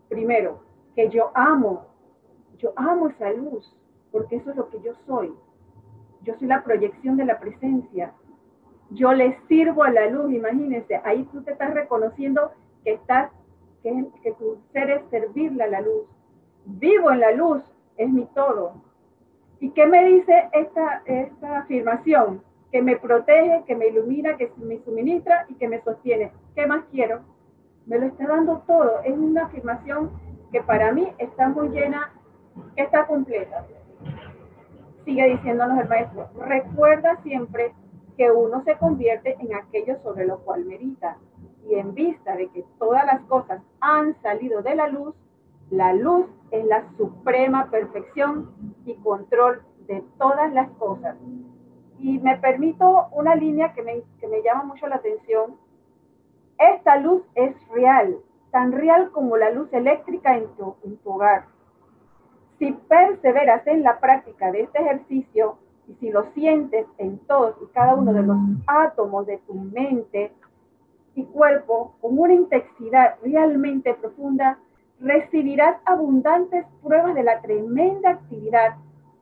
Primero, 0.08 0.60
que 0.94 1.08
yo 1.08 1.30
amo, 1.34 1.86
yo 2.58 2.72
amo 2.76 3.08
esa 3.08 3.30
luz 3.30 3.72
porque 4.12 4.36
eso 4.36 4.50
es 4.50 4.56
lo 4.56 4.68
que 4.68 4.80
yo 4.82 4.92
soy. 5.06 5.34
Yo 6.22 6.34
soy 6.38 6.46
la 6.46 6.62
proyección 6.62 7.16
de 7.16 7.24
la 7.24 7.40
presencia. 7.40 8.12
Yo 8.90 9.12
le 9.12 9.38
sirvo 9.48 9.82
a 9.82 9.90
la 9.90 10.06
luz, 10.08 10.32
imagínense, 10.32 11.00
ahí 11.04 11.24
tú 11.32 11.42
te 11.42 11.52
estás 11.52 11.72
reconociendo 11.72 12.52
que 12.84 12.92
estás, 12.92 13.32
que, 13.82 14.06
que 14.22 14.32
tu 14.32 14.58
ser 14.72 14.90
es 14.90 15.02
servirle 15.10 15.64
a 15.64 15.68
la 15.68 15.80
luz. 15.80 16.04
Vivo 16.66 17.10
en 17.10 17.20
la 17.20 17.32
luz, 17.32 17.62
es 17.96 18.08
mi 18.08 18.26
todo. 18.26 18.74
¿Y 19.60 19.70
qué 19.70 19.86
me 19.86 20.04
dice 20.04 20.48
esta, 20.52 21.02
esta 21.06 21.60
afirmación? 21.60 22.42
Que 22.70 22.82
me 22.82 22.96
protege, 22.96 23.64
que 23.66 23.74
me 23.74 23.88
ilumina, 23.88 24.36
que 24.36 24.52
me 24.58 24.78
suministra 24.84 25.46
y 25.48 25.54
que 25.54 25.68
me 25.68 25.80
sostiene. 25.82 26.32
¿Qué 26.54 26.66
más 26.66 26.84
quiero? 26.90 27.20
Me 27.86 27.98
lo 27.98 28.06
está 28.06 28.26
dando 28.26 28.62
todo. 28.66 29.00
Es 29.04 29.16
una 29.16 29.46
afirmación 29.46 30.10
que 30.52 30.62
para 30.62 30.92
mí 30.92 31.12
está 31.18 31.48
muy 31.48 31.68
llena, 31.70 32.12
está 32.76 33.06
completa 33.06 33.66
sigue 35.04 35.28
diciéndonos 35.30 35.78
el 35.78 35.88
maestro, 35.88 36.28
recuerda 36.36 37.20
siempre 37.22 37.74
que 38.16 38.30
uno 38.30 38.62
se 38.64 38.76
convierte 38.76 39.36
en 39.40 39.54
aquello 39.54 39.96
sobre 40.02 40.26
lo 40.26 40.38
cual 40.40 40.64
medita. 40.64 41.16
Y 41.68 41.74
en 41.74 41.94
vista 41.94 42.36
de 42.36 42.48
que 42.48 42.64
todas 42.78 43.04
las 43.06 43.20
cosas 43.22 43.62
han 43.80 44.20
salido 44.20 44.62
de 44.62 44.74
la 44.74 44.88
luz, 44.88 45.14
la 45.70 45.92
luz 45.94 46.26
es 46.50 46.64
la 46.66 46.84
suprema 46.96 47.70
perfección 47.70 48.50
y 48.84 48.94
control 48.96 49.62
de 49.86 50.04
todas 50.18 50.52
las 50.52 50.68
cosas. 50.72 51.16
Y 51.98 52.18
me 52.18 52.36
permito 52.38 53.06
una 53.12 53.34
línea 53.36 53.72
que 53.72 53.82
me, 53.82 54.02
que 54.20 54.28
me 54.28 54.42
llama 54.42 54.64
mucho 54.64 54.86
la 54.88 54.96
atención. 54.96 55.56
Esta 56.58 56.96
luz 56.96 57.22
es 57.34 57.54
real, 57.68 58.18
tan 58.50 58.72
real 58.72 59.10
como 59.12 59.36
la 59.36 59.50
luz 59.50 59.72
eléctrica 59.72 60.36
en 60.36 60.48
tu, 60.56 60.74
en 60.84 60.96
tu 60.98 61.10
hogar 61.10 61.51
si 62.62 62.70
perseveras 62.70 63.66
en 63.66 63.82
la 63.82 63.98
práctica 63.98 64.52
de 64.52 64.62
este 64.62 64.80
ejercicio 64.80 65.56
y 65.88 65.94
si 65.94 66.10
lo 66.10 66.30
sientes 66.32 66.86
en 66.98 67.18
todos 67.26 67.56
y 67.60 67.66
cada 67.72 67.96
uno 67.96 68.12
de 68.12 68.22
los 68.22 68.36
mm. 68.36 68.62
átomos 68.68 69.26
de 69.26 69.38
tu 69.38 69.54
mente 69.54 70.30
y 71.16 71.24
cuerpo 71.24 71.96
con 72.00 72.16
una 72.16 72.34
intensidad 72.34 73.16
realmente 73.20 73.94
profunda, 73.94 74.60
recibirás 75.00 75.76
abundantes 75.86 76.64
pruebas 76.84 77.16
de 77.16 77.24
la 77.24 77.40
tremenda 77.40 78.10
actividad, 78.10 78.76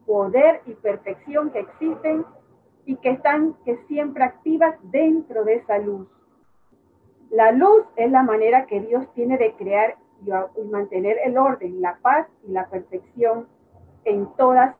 poder 0.04 0.60
y 0.66 0.74
perfección 0.74 1.48
que 1.48 1.60
existen 1.60 2.26
y 2.84 2.96
que 2.96 3.12
están 3.12 3.54
que 3.64 3.78
siempre 3.88 4.22
activas 4.22 4.74
dentro 4.82 5.44
de 5.44 5.54
esa 5.54 5.78
luz. 5.78 6.06
La 7.30 7.52
luz 7.52 7.86
es 7.96 8.10
la 8.10 8.22
manera 8.22 8.66
que 8.66 8.82
Dios 8.82 9.06
tiene 9.14 9.38
de 9.38 9.54
crear 9.54 9.96
y, 10.24 10.62
mantener 10.64 11.18
el 11.24 11.38
orden, 11.38 11.80
la 11.80 11.98
paz 12.02 12.26
y 12.46 12.52
la 12.52 12.66
perfección 12.68 13.46
en 14.04 14.26
todas. 14.36 14.76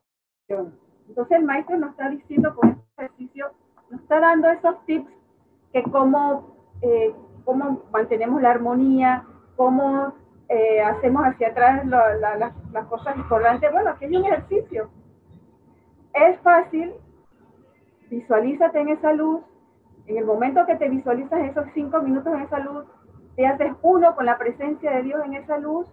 Entonces 0.48 1.38
el 1.38 1.44
maestro 1.44 1.78
nos 1.78 1.90
está 1.90 2.08
diciendo 2.08 2.54
con 2.54 2.70
este 2.70 2.82
ejercicio, 2.98 3.50
nos 3.90 4.00
está 4.00 4.20
dando 4.20 4.48
esos 4.48 4.84
tips 4.86 5.10
que 5.72 5.82
cómo, 5.84 6.56
eh, 6.82 7.14
cómo 7.44 7.82
mantenemos 7.92 8.42
la 8.42 8.50
armonía, 8.50 9.24
cómo 9.56 10.14
eh, 10.48 10.80
hacemos 10.80 11.24
hacia 11.24 11.48
atrás 11.48 11.86
las 11.86 12.86
cosas 12.86 13.16
importantes. 13.16 13.70
Bueno, 13.72 13.90
aquí 13.90 14.06
hay 14.06 14.16
un 14.16 14.24
ejercicio. 14.24 14.90
Es 16.12 16.40
fácil, 16.40 16.92
visualízate 18.10 18.80
en 18.80 18.88
esa 18.88 19.12
luz. 19.12 19.42
En 20.06 20.16
el 20.16 20.24
momento 20.24 20.66
que 20.66 20.74
te 20.74 20.88
visualizas 20.88 21.40
esos 21.42 21.66
cinco 21.72 22.00
minutos 22.02 22.34
en 22.34 22.40
esa 22.40 22.58
luz, 22.58 22.84
te 23.36 23.46
haces 23.46 23.72
uno 23.82 24.14
con 24.14 24.26
la 24.26 24.38
presencia 24.38 24.90
de 24.92 25.02
Dios 25.02 25.20
en 25.24 25.34
esa 25.34 25.58
luz, 25.58 25.86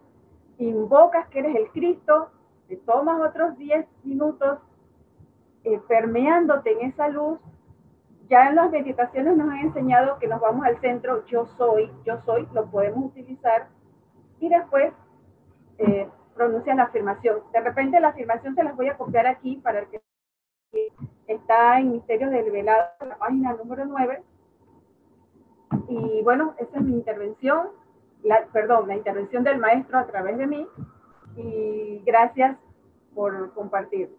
invocas 0.58 1.28
que 1.30 1.40
eres 1.40 1.56
el 1.56 1.70
Cristo, 1.72 2.30
te 2.68 2.78
tomas 2.78 3.22
otros 3.22 3.58
10 3.58 3.86
minutos 4.04 4.60
eh, 5.64 5.80
permeándote 5.88 6.72
en 6.72 6.90
esa 6.90 7.08
luz. 7.08 7.40
Ya 8.30 8.50
en 8.50 8.56
las 8.56 8.70
meditaciones 8.72 9.38
nos 9.38 9.50
han 9.50 9.60
enseñado 9.60 10.20
que 10.20 10.28
nos 10.28 10.42
vamos 10.42 10.66
al 10.66 10.80
centro, 10.82 11.26
yo 11.28 11.46
soy, 11.58 11.90
yo 12.06 12.20
soy, 12.26 12.48
lo 12.54 12.66
podemos 12.66 13.06
utilizar. 13.06 13.68
y 14.40 14.50
después 14.50 14.94
eh, 15.78 16.08
pronuncias 16.36 16.76
la 16.76 16.84
afirmación. 16.84 17.40
De 17.52 17.60
repente 17.62 18.00
la 18.00 18.10
afirmación 18.10 18.56
se 18.56 18.64
las 18.64 18.76
voy 18.76 18.90
a 18.90 18.98
copiar 18.98 19.28
aquí 19.28 19.58
para 19.58 19.80
el 19.80 19.88
que 19.88 20.02
está 21.28 21.80
en 21.80 21.92
Misterios 21.92 22.32
del 22.32 22.52
Velado, 22.52 22.90
la 23.08 23.18
página 23.18 23.54
número 23.54 23.86
9. 23.86 24.24
Y 25.88 26.22
bueno, 26.24 26.55
esa 26.59 26.78
es 26.78 26.84
mi 26.84 26.93
intervención, 26.93 27.68
la, 28.24 28.45
perdón, 28.47 28.88
la 28.88 28.95
intervención 28.95 29.43
del 29.43 29.59
maestro 29.59 29.97
a 29.97 30.07
través 30.07 30.38
de 30.38 30.47
mí. 30.47 30.68
Y 31.36 32.01
gracias 32.05 32.57
por 33.13 33.53
compartir. 33.53 34.15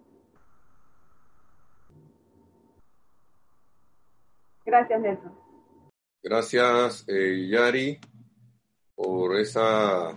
Gracias, 4.64 5.00
Nelson. 5.00 5.32
Gracias, 6.22 7.04
eh, 7.08 7.48
Yari, 7.48 7.98
por 8.94 9.36
esa 9.36 10.10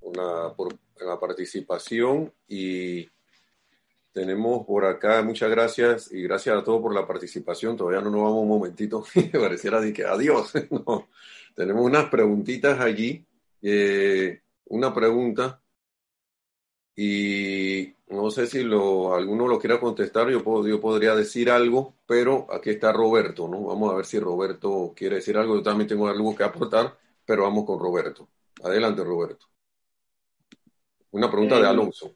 una, 0.00 0.52
por 0.56 0.74
la 1.00 1.20
participación 1.20 2.32
y 2.48 3.08
tenemos 4.14 4.64
por 4.64 4.84
acá, 4.86 5.22
muchas 5.22 5.50
gracias 5.50 6.12
y 6.12 6.22
gracias 6.22 6.56
a 6.56 6.62
todos 6.62 6.80
por 6.80 6.94
la 6.94 7.06
participación. 7.06 7.76
Todavía 7.76 8.00
no 8.00 8.10
nos 8.10 8.22
vamos 8.22 8.42
un 8.42 8.48
momentito, 8.48 9.04
me 9.16 9.40
pareciera 9.40 9.80
de 9.80 9.92
que 9.92 10.04
adiós. 10.04 10.52
no. 10.70 11.08
Tenemos 11.54 11.84
unas 11.84 12.08
preguntitas 12.08 12.80
allí. 12.80 13.26
Eh, 13.60 14.40
una 14.66 14.94
pregunta 14.94 15.60
y 16.96 17.92
no 18.06 18.30
sé 18.30 18.46
si 18.46 18.62
lo, 18.62 19.14
alguno 19.14 19.48
lo 19.48 19.58
quiera 19.58 19.80
contestar, 19.80 20.30
yo, 20.30 20.44
puedo, 20.44 20.66
yo 20.68 20.80
podría 20.80 21.16
decir 21.16 21.50
algo, 21.50 21.96
pero 22.06 22.46
aquí 22.52 22.70
está 22.70 22.92
Roberto, 22.92 23.48
¿no? 23.48 23.64
Vamos 23.64 23.92
a 23.92 23.96
ver 23.96 24.06
si 24.06 24.20
Roberto 24.20 24.92
quiere 24.94 25.16
decir 25.16 25.36
algo. 25.36 25.56
Yo 25.56 25.62
también 25.62 25.88
tengo 25.88 26.06
algo 26.06 26.36
que 26.36 26.44
aportar, 26.44 26.96
pero 27.24 27.42
vamos 27.42 27.64
con 27.64 27.80
Roberto. 27.80 28.28
Adelante, 28.62 29.02
Roberto. 29.02 29.46
Una 31.10 31.28
pregunta 31.28 31.58
de 31.58 31.66
Alonso. 31.66 32.14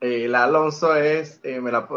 El 0.00 0.34
Alonso 0.34 0.94
es, 0.94 1.40
eh, 1.42 1.60
me 1.60 1.72
la, 1.72 1.88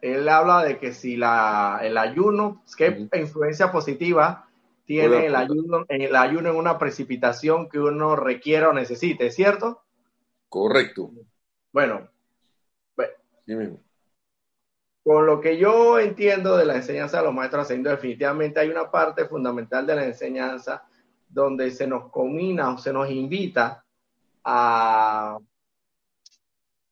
él 0.00 0.28
habla 0.28 0.64
de 0.64 0.78
que 0.78 0.92
si 0.92 1.16
la, 1.16 1.80
el 1.82 1.96
ayuno, 1.98 2.62
qué 2.76 3.08
influencia 3.14 3.70
positiva 3.70 4.48
tiene 4.84 5.26
el 5.26 5.34
ayuno, 5.34 5.84
el 5.88 6.14
ayuno 6.14 6.50
en 6.50 6.56
una 6.56 6.78
precipitación 6.78 7.68
que 7.68 7.78
uno 7.78 8.14
requiera 8.14 8.68
o 8.68 8.72
necesite, 8.72 9.30
¿cierto? 9.30 9.82
Correcto. 10.48 11.10
Bueno, 11.72 12.08
con 15.06 15.24
lo 15.24 15.40
que 15.40 15.56
yo 15.56 15.98
entiendo 15.98 16.56
de 16.56 16.64
la 16.64 16.76
enseñanza 16.76 17.18
de 17.18 17.24
los 17.24 17.34
maestros 17.34 17.62
ascendidos, 17.62 17.98
definitivamente 17.98 18.58
hay 18.58 18.70
una 18.70 18.90
parte 18.90 19.26
fundamental 19.26 19.86
de 19.86 19.94
la 19.94 20.04
enseñanza 20.04 20.84
donde 21.28 21.70
se 21.70 21.86
nos 21.86 22.10
comina 22.10 22.74
o 22.74 22.78
se 22.78 22.92
nos 22.92 23.10
invita 23.10 23.84
a 24.42 25.38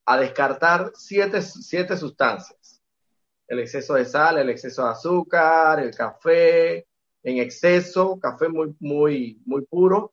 a 0.06 0.18
descartar 0.18 0.92
siete, 0.94 1.42
siete 1.42 1.96
sustancias. 1.96 2.82
El 3.46 3.60
exceso 3.60 3.94
de 3.94 4.04
sal, 4.04 4.38
el 4.38 4.50
exceso 4.50 4.84
de 4.84 4.90
azúcar, 4.90 5.80
el 5.80 5.94
café 5.94 6.86
en 7.22 7.38
exceso, 7.38 8.18
café 8.20 8.48
muy, 8.48 8.74
muy, 8.80 9.40
muy 9.46 9.64
puro. 9.64 10.12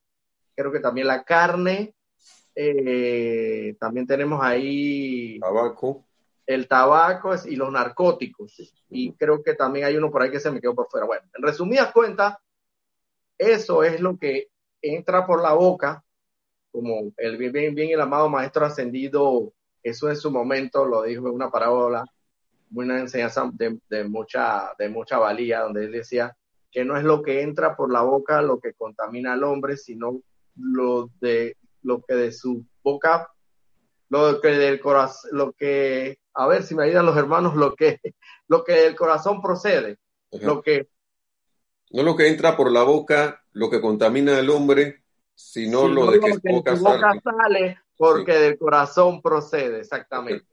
Creo 0.54 0.72
que 0.72 0.80
también 0.80 1.06
la 1.06 1.22
carne. 1.22 1.94
Eh, 2.54 3.76
también 3.78 4.06
tenemos 4.06 4.40
ahí... 4.42 5.38
Tabaco. 5.38 6.06
El 6.46 6.66
tabaco 6.66 7.34
y 7.46 7.56
los 7.56 7.70
narcóticos. 7.70 8.74
Y 8.90 9.12
creo 9.12 9.42
que 9.42 9.54
también 9.54 9.86
hay 9.86 9.96
uno 9.96 10.10
por 10.10 10.22
ahí 10.22 10.30
que 10.30 10.40
se 10.40 10.50
me 10.50 10.60
quedó 10.60 10.74
por 10.74 10.88
fuera. 10.88 11.06
Bueno, 11.06 11.24
en 11.34 11.42
resumidas 11.42 11.92
cuentas, 11.92 12.36
eso 13.38 13.84
es 13.84 14.00
lo 14.00 14.18
que 14.18 14.48
entra 14.80 15.26
por 15.26 15.42
la 15.42 15.52
boca, 15.52 16.02
como 16.70 17.12
el 17.16 17.36
bien, 17.36 17.52
bien, 17.52 17.74
bien 17.74 17.90
el 17.90 18.00
amado 18.00 18.28
maestro 18.28 18.66
ascendido 18.66 19.52
eso 19.82 20.08
en 20.08 20.16
su 20.16 20.30
momento 20.30 20.84
lo 20.84 21.02
dijo 21.02 21.28
en 21.28 21.34
una 21.34 21.50
parábola, 21.50 22.04
una 22.74 23.00
enseñanza 23.00 23.50
de, 23.52 24.04
mucha, 24.04 24.72
de 24.78 24.88
mucha 24.88 25.18
valía, 25.18 25.60
donde 25.60 25.84
él 25.84 25.92
decía 25.92 26.36
que 26.70 26.84
no 26.84 26.96
es 26.96 27.04
lo 27.04 27.22
que 27.22 27.42
entra 27.42 27.76
por 27.76 27.92
la 27.92 28.00
boca 28.02 28.40
lo 28.40 28.58
que 28.58 28.72
contamina 28.72 29.34
al 29.34 29.44
hombre, 29.44 29.76
sino 29.76 30.22
lo 30.56 31.10
de 31.20 31.56
lo 31.82 32.00
que 32.00 32.14
de 32.14 32.32
su 32.32 32.64
boca, 32.82 33.28
lo 34.08 34.40
que 34.40 34.48
del 34.48 34.80
corazón, 34.80 35.30
lo 35.32 35.52
que, 35.52 36.18
a 36.32 36.46
ver 36.46 36.62
si 36.62 36.74
me 36.74 36.84
ayudan 36.84 37.06
los 37.06 37.16
hermanos, 37.16 37.56
lo 37.56 37.74
que, 37.74 38.00
lo 38.48 38.64
que 38.64 38.72
del 38.72 38.94
corazón 38.94 39.42
procede, 39.42 39.98
lo 40.30 40.62
que 40.62 40.88
no 41.90 42.02
lo 42.02 42.16
que 42.16 42.28
entra 42.28 42.56
por 42.56 42.72
la 42.72 42.84
boca, 42.84 43.42
lo 43.52 43.68
que 43.68 43.80
contamina 43.80 44.38
al 44.38 44.48
hombre, 44.48 45.02
sino 45.34 45.88
lo 45.88 46.10
de 46.10 46.20
que, 46.20 46.32
su 46.32 46.40
boca, 46.42 46.74
sale 46.76 47.78
porque 48.02 48.32
del 48.32 48.58
corazón 48.58 49.22
procede, 49.22 49.78
exactamente. 49.78 50.44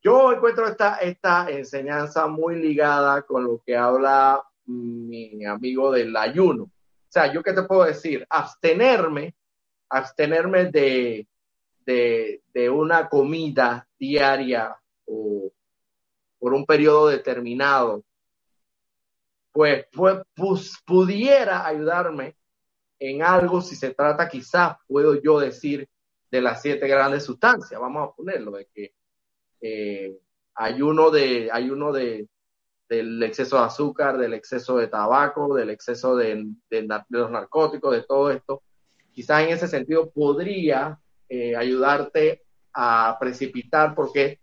Yo 0.00 0.32
encuentro 0.32 0.68
esta, 0.68 0.98
esta 0.98 1.50
enseñanza 1.50 2.28
muy 2.28 2.62
ligada 2.62 3.22
con 3.22 3.42
lo 3.42 3.60
que 3.66 3.76
habla 3.76 4.40
mi 4.66 5.44
amigo 5.44 5.90
del 5.90 6.16
ayuno. 6.16 6.62
O 6.62 6.70
sea, 7.08 7.32
yo 7.32 7.42
qué 7.42 7.54
te 7.54 7.64
puedo 7.64 7.82
decir, 7.82 8.24
abstenerme, 8.30 9.34
abstenerme 9.88 10.66
de, 10.66 11.26
de, 11.84 12.70
una 12.70 13.08
comida 13.08 13.88
diaria 13.98 14.76
o 15.04 15.50
por 16.38 16.54
un 16.54 16.64
periodo 16.64 17.08
determinado, 17.08 18.04
pues, 19.50 19.86
pues, 19.92 20.20
pues, 20.36 20.80
pudiera 20.86 21.66
ayudarme 21.66 22.36
en 23.00 23.24
algo 23.24 23.60
si 23.60 23.74
se 23.74 23.92
trata, 23.92 24.28
quizás 24.28 24.76
puedo 24.86 25.20
yo 25.20 25.40
decir, 25.40 25.88
de 26.32 26.40
las 26.40 26.62
siete 26.62 26.88
grandes 26.88 27.24
sustancias, 27.24 27.80
vamos 27.80 28.08
a 28.08 28.12
ponerlo, 28.12 28.52
de 28.52 28.66
que 28.74 28.94
eh, 29.60 30.18
hay 30.54 30.82
uno 30.82 31.10
de, 31.10 31.48
hay 31.52 31.70
uno 31.70 31.92
de 31.92 32.26
del 32.92 33.22
exceso 33.22 33.56
de 33.56 33.64
azúcar, 33.64 34.18
del 34.18 34.34
exceso 34.34 34.76
de 34.76 34.86
tabaco, 34.86 35.54
del 35.54 35.70
exceso 35.70 36.14
de, 36.14 36.44
los 37.08 37.30
narcóticos, 37.30 37.94
de 37.94 38.02
todo 38.02 38.30
esto. 38.30 38.62
Quizás 39.12 39.44
en 39.44 39.48
ese 39.48 39.66
sentido 39.66 40.10
podría 40.10 40.98
eh, 41.26 41.56
ayudarte 41.56 42.42
a 42.74 43.16
precipitar 43.18 43.94
porque 43.94 44.40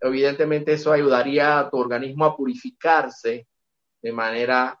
evidentemente 0.00 0.72
eso 0.72 0.90
ayudaría 0.90 1.60
a 1.60 1.70
tu 1.70 1.76
organismo 1.76 2.24
a 2.24 2.36
purificarse 2.36 3.46
de 4.02 4.12
manera 4.12 4.76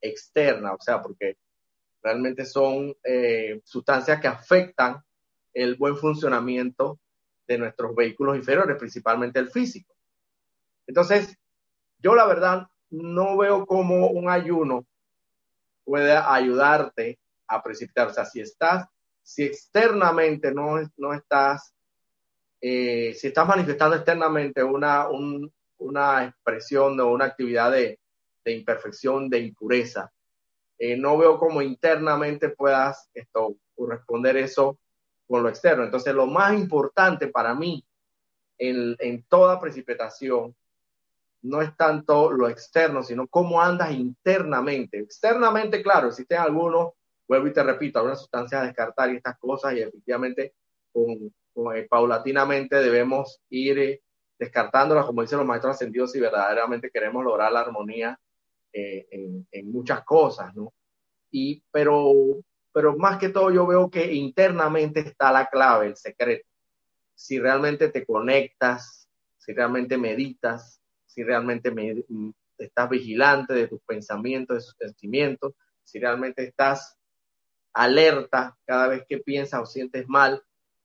externa, 0.00 0.72
o 0.72 0.80
sea, 0.80 1.02
porque 1.02 1.36
realmente 2.02 2.46
son 2.46 2.94
eh, 3.04 3.60
sustancias 3.64 4.18
que 4.18 4.28
afectan 4.28 5.02
el 5.52 5.76
buen 5.76 5.96
funcionamiento 5.96 6.98
de 7.46 7.58
nuestros 7.58 7.94
vehículos 7.94 8.36
inferiores, 8.36 8.76
principalmente 8.76 9.38
el 9.38 9.50
físico. 9.50 9.94
Entonces, 10.86 11.36
yo 11.98 12.14
la 12.14 12.26
verdad 12.26 12.68
no 12.90 13.36
veo 13.36 13.66
cómo 13.66 14.08
un 14.08 14.28
ayuno 14.30 14.86
puede 15.84 16.12
ayudarte 16.12 17.18
a 17.46 17.62
precipitar. 17.62 18.08
O 18.08 18.24
si 18.24 18.40
estás, 18.40 18.86
si 19.22 19.44
externamente 19.44 20.52
no, 20.52 20.76
no 20.96 21.14
estás, 21.14 21.74
eh, 22.60 23.14
si 23.14 23.28
estás 23.28 23.48
manifestando 23.48 23.96
externamente 23.96 24.62
una, 24.62 25.08
una 25.78 26.24
expresión 26.24 27.00
o 27.00 27.08
una 27.08 27.26
actividad 27.26 27.72
de, 27.72 27.98
imperfección, 28.44 29.28
de 29.28 29.40
impureza, 29.40 30.10
eh, 30.78 30.96
no 30.96 31.18
veo 31.18 31.38
cómo 31.38 31.60
internamente 31.60 32.48
puedas 32.48 33.10
esto, 33.12 33.56
corresponder 33.74 34.38
eso 34.38 34.78
con 35.28 35.42
lo 35.42 35.48
externo. 35.48 35.84
Entonces, 35.84 36.14
lo 36.14 36.26
más 36.26 36.54
importante 36.54 37.28
para 37.28 37.54
mí 37.54 37.84
en, 38.58 38.96
en 38.98 39.22
toda 39.24 39.60
precipitación 39.60 40.54
no 41.42 41.62
es 41.62 41.76
tanto 41.76 42.32
lo 42.32 42.48
externo, 42.48 43.02
sino 43.02 43.28
cómo 43.28 43.60
andas 43.60 43.92
internamente. 43.92 44.98
Externamente, 44.98 45.82
claro, 45.82 46.08
existen 46.08 46.38
algunos, 46.38 46.92
vuelvo 47.28 47.46
y 47.46 47.52
te 47.52 47.62
repito, 47.62 47.98
algunas 47.98 48.20
sustancias 48.20 48.62
a 48.62 48.66
descartar 48.66 49.12
y 49.12 49.16
estas 49.16 49.38
cosas, 49.38 49.74
y 49.74 49.80
efectivamente, 49.80 50.54
con, 50.92 51.32
eh, 51.74 51.86
paulatinamente 51.88 52.76
debemos 52.76 53.40
ir 53.50 53.78
eh, 53.78 54.02
descartándolas, 54.38 55.06
como 55.06 55.22
dicen 55.22 55.38
los 55.38 55.46
maestros 55.46 55.76
ascendidos, 55.76 56.12
si 56.12 56.20
verdaderamente 56.20 56.90
queremos 56.90 57.24
lograr 57.24 57.52
la 57.52 57.60
armonía 57.60 58.18
eh, 58.72 59.06
en, 59.10 59.46
en, 59.50 59.72
muchas 59.72 60.04
cosas, 60.04 60.54
¿no? 60.54 60.72
Y, 61.30 61.62
pero 61.70 62.42
pero 62.78 62.96
más 62.96 63.18
que 63.18 63.30
todo 63.30 63.50
yo 63.50 63.66
veo 63.66 63.90
que 63.90 64.14
internamente 64.14 65.00
está 65.00 65.32
la 65.32 65.46
clave, 65.46 65.88
el 65.88 65.96
secreto. 65.96 66.48
Si 67.12 67.40
realmente 67.40 67.88
te 67.88 68.06
conectas, 68.06 69.08
si 69.36 69.52
realmente 69.52 69.98
meditas, 69.98 70.80
si 71.04 71.24
realmente 71.24 71.72
mm, 71.72 72.30
estás 72.56 72.88
vigilante 72.88 73.52
de 73.52 73.66
tus 73.66 73.80
pensamientos, 73.82 74.58
de 74.58 74.62
tus 74.62 74.76
sentimientos, 74.78 75.54
si 75.82 75.98
realmente 75.98 76.44
estás 76.44 76.96
alerta 77.72 78.56
cada 78.64 78.86
vez 78.86 79.04
que 79.08 79.18
piensas 79.18 79.60
o 79.60 79.66
sientes 79.66 80.06
mal, 80.06 80.40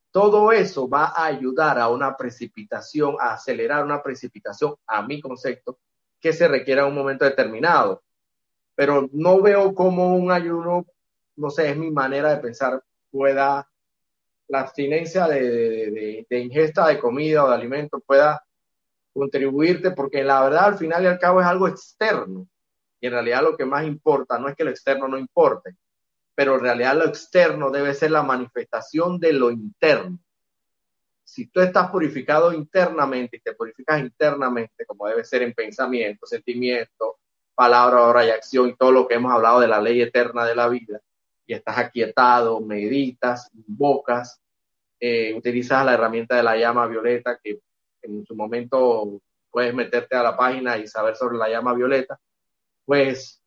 todo 0.09 0.51
eso 0.51 0.89
va 0.89 1.13
a 1.15 1.25
ayudar 1.25 1.77
a 1.77 1.89
una 1.89 2.17
precipitación, 2.17 3.17
a 3.19 3.33
acelerar 3.33 3.85
una 3.85 4.01
precipitación, 4.01 4.73
a 4.87 5.03
mi 5.03 5.21
concepto, 5.21 5.77
que 6.19 6.33
se 6.33 6.47
requiere 6.47 6.81
en 6.81 6.87
un 6.87 6.95
momento 6.95 7.23
determinado. 7.23 8.01
Pero 8.73 9.07
no 9.13 9.43
veo 9.43 9.75
como 9.75 10.15
un 10.15 10.31
ayuno 10.31 10.87
no 11.35 11.49
sé, 11.49 11.69
es 11.69 11.77
mi 11.77 11.91
manera 11.91 12.29
de 12.29 12.41
pensar, 12.41 12.83
pueda, 13.09 13.67
la 14.47 14.59
abstinencia 14.59 15.27
de, 15.27 16.25
de, 16.29 16.39
ingesta 16.39 16.87
de 16.87 16.99
comida 16.99 17.43
o 17.43 17.49
de 17.49 17.55
alimento 17.55 17.99
pueda 17.99 18.43
contribuirte, 19.13 19.91
porque 19.91 20.23
la 20.23 20.43
verdad 20.43 20.65
al 20.65 20.77
final 20.77 21.03
y 21.03 21.07
al 21.07 21.19
cabo 21.19 21.41
es 21.41 21.47
algo 21.47 21.67
externo. 21.67 22.47
Y 22.99 23.07
en 23.07 23.13
realidad 23.13 23.43
lo 23.43 23.57
que 23.57 23.65
más 23.65 23.85
importa 23.85 24.39
no 24.39 24.47
es 24.47 24.55
que 24.55 24.63
lo 24.63 24.71
externo 24.71 25.07
no 25.07 25.17
importe, 25.17 25.75
pero 26.35 26.55
en 26.55 26.61
realidad 26.61 26.95
lo 26.95 27.05
externo 27.05 27.69
debe 27.69 27.93
ser 27.93 28.11
la 28.11 28.23
manifestación 28.23 29.19
de 29.19 29.33
lo 29.33 29.51
interno. 29.51 30.19
Si 31.23 31.47
tú 31.47 31.61
estás 31.61 31.89
purificado 31.89 32.53
internamente 32.53 33.37
y 33.37 33.39
te 33.39 33.53
purificas 33.53 33.99
internamente, 33.99 34.85
como 34.85 35.07
debe 35.07 35.23
ser 35.23 35.41
en 35.41 35.53
pensamiento, 35.53 36.25
sentimiento, 36.25 37.19
palabra, 37.55 38.07
obra 38.07 38.25
y 38.25 38.29
acción 38.29 38.69
y 38.69 38.75
todo 38.75 38.91
lo 38.91 39.07
que 39.07 39.15
hemos 39.15 39.31
hablado 39.31 39.59
de 39.59 39.67
la 39.67 39.81
ley 39.81 40.01
eterna 40.01 40.45
de 40.45 40.55
la 40.55 40.67
vida, 40.67 40.99
estás 41.53 41.77
aquietado, 41.77 42.59
meditas, 42.61 43.49
invocas, 43.53 44.41
eh, 44.99 45.33
utilizas 45.33 45.85
la 45.85 45.93
herramienta 45.93 46.35
de 46.35 46.43
la 46.43 46.55
llama 46.55 46.87
violeta, 46.87 47.39
que 47.43 47.59
en 48.01 48.25
su 48.25 48.35
momento 48.35 49.21
puedes 49.51 49.73
meterte 49.73 50.15
a 50.15 50.23
la 50.23 50.37
página 50.37 50.77
y 50.77 50.87
saber 50.87 51.15
sobre 51.15 51.37
la 51.37 51.49
llama 51.49 51.73
violeta, 51.73 52.19
pues, 52.85 53.41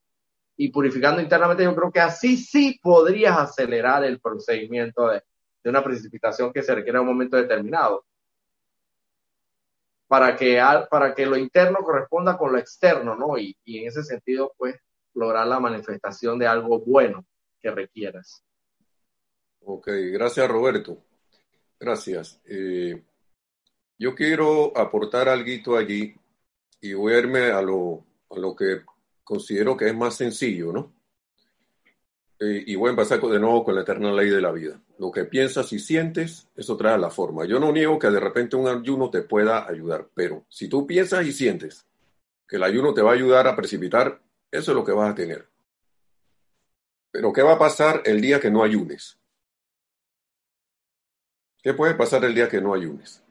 y 0.57 0.70
purificando 0.70 1.20
internamente, 1.20 1.64
yo 1.64 1.74
creo 1.74 1.90
que 1.90 2.00
así 2.00 2.36
sí 2.36 2.78
podrías 2.82 3.36
acelerar 3.38 4.04
el 4.04 4.20
procedimiento 4.20 5.09
de, 5.09 5.22
de 5.62 5.70
una 5.70 5.82
precipitación 5.82 6.52
que 6.52 6.62
se 6.62 6.74
requiere 6.74 6.98
en 6.98 7.02
un 7.02 7.09
momento 7.09 7.36
determinado. 7.36 8.04
Para 10.09 10.36
que, 10.36 10.62
para 10.88 11.14
que 11.14 11.26
lo 11.26 11.36
interno 11.36 11.78
corresponda 11.78 12.38
con 12.38 12.52
lo 12.52 12.59
externo, 12.59 13.16
¿no? 13.16 13.36
Y, 13.36 13.57
y 13.64 13.80
en 13.80 13.88
ese 13.88 14.04
sentido, 14.04 14.52
pues, 14.57 14.76
lograr 15.14 15.46
la 15.46 15.59
manifestación 15.59 16.38
de 16.38 16.46
algo 16.46 16.78
bueno 16.78 17.24
que 17.62 17.70
requieras. 17.70 18.42
Ok, 19.64 19.88
gracias 20.12 20.48
Roberto. 20.48 21.02
Gracias. 21.78 22.40
Eh, 22.44 23.02
yo 23.98 24.14
quiero 24.14 24.76
aportar 24.76 25.28
algo 25.28 25.76
allí 25.76 26.14
y 26.80 26.92
voy 26.92 27.14
a 27.14 27.18
irme 27.18 27.50
a 27.50 27.61
lo, 27.62 28.04
a 28.30 28.38
lo 28.38 28.54
que 28.54 28.82
considero 29.24 29.76
que 29.76 29.88
es 29.88 29.96
más 29.96 30.16
sencillo, 30.16 30.72
¿no? 30.72 30.92
Eh, 32.38 32.64
y 32.66 32.76
voy 32.76 32.88
a 32.88 32.90
empezar 32.90 33.20
de 33.20 33.40
nuevo 33.40 33.64
con 33.64 33.74
la 33.74 33.80
eterna 33.80 34.12
ley 34.12 34.28
de 34.28 34.40
la 34.40 34.52
vida. 34.52 34.80
Lo 34.98 35.11
que 35.11 35.24
piensas 35.24 35.72
y 35.72 35.78
sientes, 35.78 36.48
eso 36.54 36.76
trae 36.76 36.98
la 36.98 37.11
forma. 37.11 37.46
Yo 37.46 37.59
no 37.59 37.72
niego 37.72 37.98
que 37.98 38.11
de 38.11 38.20
repente 38.20 38.57
un 38.57 38.68
ayuno 38.68 39.11
te 39.11 39.22
pueda 39.22 39.66
ayudar, 39.68 40.09
pero 40.14 40.44
si 40.48 40.68
tú 40.68 40.86
piensas 40.86 41.26
y 41.26 41.32
sientes 41.32 41.86
que 42.46 42.57
el 42.57 42.62
ayuno 42.62 42.92
te 42.92 43.02
va 43.02 43.11
a 43.11 43.14
ayudar 43.14 43.46
a 43.48 43.57
precipitar, 43.57 44.20
eso 44.50 44.70
es 44.72 44.76
lo 44.76 44.84
que 44.84 44.92
vas 44.92 45.11
a 45.11 45.14
tener. 45.14 45.46
Pero 47.17 47.33
¿qué 47.33 47.41
va 47.41 47.55
a 47.55 47.59
pasar 47.59 48.03
el 48.05 48.21
día 48.21 48.39
que 48.39 48.51
no 48.51 48.62
ayunes? 48.62 49.19
¿Qué 51.62 51.73
puede 51.73 51.95
pasar 51.95 52.23
el 52.27 52.35
día 52.35 52.47
que 52.47 52.61
no 52.61 52.75
ayunes? 52.75 53.25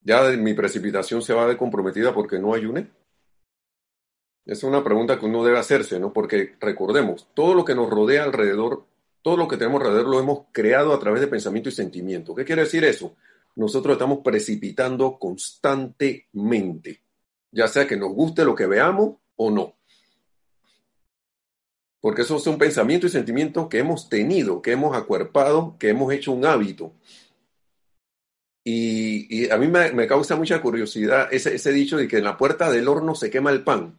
¿Ya 0.00 0.22
mi 0.38 0.54
precipitación 0.54 1.20
se 1.20 1.34
va 1.34 1.42
a 1.42 1.48
ver 1.48 1.58
comprometida 1.58 2.14
porque 2.14 2.38
no 2.38 2.54
ayune? 2.54 2.90
Es 4.46 4.62
una 4.64 4.82
pregunta 4.82 5.18
que 5.18 5.26
uno 5.26 5.44
debe 5.44 5.58
hacerse, 5.58 6.00
¿no? 6.00 6.14
Porque 6.14 6.56
recordemos, 6.58 7.28
todo 7.34 7.52
lo 7.52 7.62
que 7.62 7.74
nos 7.74 7.90
rodea 7.90 8.24
alrededor, 8.24 8.86
todo 9.20 9.36
lo 9.36 9.48
que 9.48 9.58
tenemos 9.58 9.82
alrededor 9.82 10.08
lo 10.08 10.18
hemos 10.18 10.46
creado 10.50 10.94
a 10.94 10.98
través 10.98 11.20
de 11.20 11.26
pensamiento 11.26 11.68
y 11.68 11.72
sentimiento. 11.72 12.34
¿Qué 12.34 12.46
quiere 12.46 12.62
decir 12.62 12.84
eso? 12.84 13.16
Nosotros 13.54 13.92
estamos 13.92 14.20
precipitando 14.24 15.18
constantemente, 15.18 17.02
ya 17.52 17.68
sea 17.68 17.86
que 17.86 17.98
nos 17.98 18.14
guste 18.14 18.46
lo 18.46 18.54
que 18.54 18.64
veamos 18.64 19.16
o 19.36 19.50
no. 19.50 19.79
Porque 22.00 22.22
esos 22.22 22.42
son 22.42 22.58
pensamientos 22.58 23.10
y 23.10 23.12
sentimientos 23.12 23.68
que 23.68 23.78
hemos 23.78 24.08
tenido, 24.08 24.62
que 24.62 24.72
hemos 24.72 24.96
acuerpado, 24.96 25.76
que 25.78 25.90
hemos 25.90 26.12
hecho 26.12 26.32
un 26.32 26.46
hábito. 26.46 26.94
Y, 28.64 29.50
a 29.50 29.56
mí 29.56 29.68
me, 29.68 30.06
causa 30.06 30.36
mucha 30.36 30.60
curiosidad 30.60 31.28
ese, 31.32 31.54
ese 31.54 31.72
dicho 31.72 31.96
de 31.96 32.06
que 32.06 32.18
en 32.18 32.24
la 32.24 32.36
puerta 32.36 32.70
del 32.70 32.88
horno 32.88 33.14
se 33.14 33.30
quema 33.30 33.50
el 33.50 33.64
pan. 33.64 33.98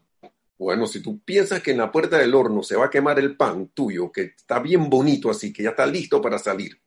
Bueno, 0.58 0.86
si 0.86 1.02
tú 1.02 1.20
piensas 1.24 1.62
que 1.64 1.72
en 1.72 1.78
la 1.78 1.92
puerta 1.92 2.20
del 2.20 2.36
horno 2.36 2.62
se 2.62 2.76
va 2.76 2.86
a 2.86 2.90
quemar 2.92 3.18
el 3.18 3.36
pan 3.36 3.70
tuyo, 3.70 4.12
que 4.12 4.22
está 4.22 4.60
bien 4.60 4.92
bonito 4.92 5.32
así, 5.32 5.52
que 5.52 5.64
ya 5.64 5.72
está 5.72 5.88
listo 5.88 6.22
para 6.22 6.38
salir, 6.38 6.80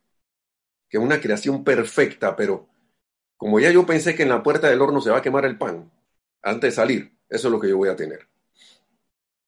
que 0.89 0.97
es 0.99 1.03
una 1.03 1.21
creación 1.21 1.65
perfecta, 1.65 2.37
pero 2.37 2.69
como 3.37 3.59
ya 3.59 3.73
yo 3.73 3.85
pensé 3.85 4.15
que 4.15 4.23
en 4.23 4.29
la 4.29 4.45
puerta 4.45 4.69
del 4.69 4.81
horno 4.81 5.01
se 5.01 5.11
va 5.11 5.19
a 5.19 5.23
quemar 5.23 5.45
el 5.45 5.59
pan 5.59 5.91
antes 6.41 6.71
de 6.71 6.77
salir, 6.77 7.19
eso 7.29 7.49
es 7.49 7.53
lo 7.53 7.59
que 7.59 7.69
yo 7.69 7.77
voy 7.77 7.89
a 7.89 7.97
tener. 7.97 8.29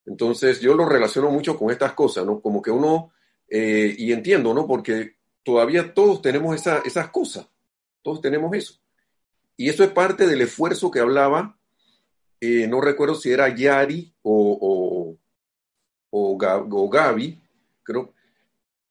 Entonces 0.07 0.61
yo 0.61 0.75
lo 0.75 0.87
relaciono 0.87 1.31
mucho 1.31 1.59
con 1.59 1.71
estas 1.71 1.93
cosas, 1.93 2.25
¿no? 2.25 2.41
Como 2.41 2.63
que 2.63 2.71
uno, 2.71 3.13
eh, 3.49 3.95
y 3.99 4.13
entiendo, 4.13 4.55
¿no? 4.55 4.67
Porque 4.67 5.17
todavía 5.43 5.93
todos 5.93 6.23
tenemos 6.23 6.57
esas 6.57 7.11
cosas, 7.11 7.49
todos 8.03 8.21
tenemos 8.21 8.55
eso. 8.55 8.75
Y 9.57 9.69
eso 9.69 9.83
es 9.83 9.91
parte 9.91 10.27
del 10.27 10.43
esfuerzo 10.43 10.91
que 10.91 11.01
hablaba, 11.01 11.59
eh, 12.41 12.67
no 12.69 12.81
recuerdo 12.81 13.15
si 13.15 13.33
era 13.33 13.55
Yari 13.55 14.15
o, 14.23 15.19
o, 16.11 16.39
o 16.71 16.89
Gaby, 16.89 17.41
creo. 17.83 18.13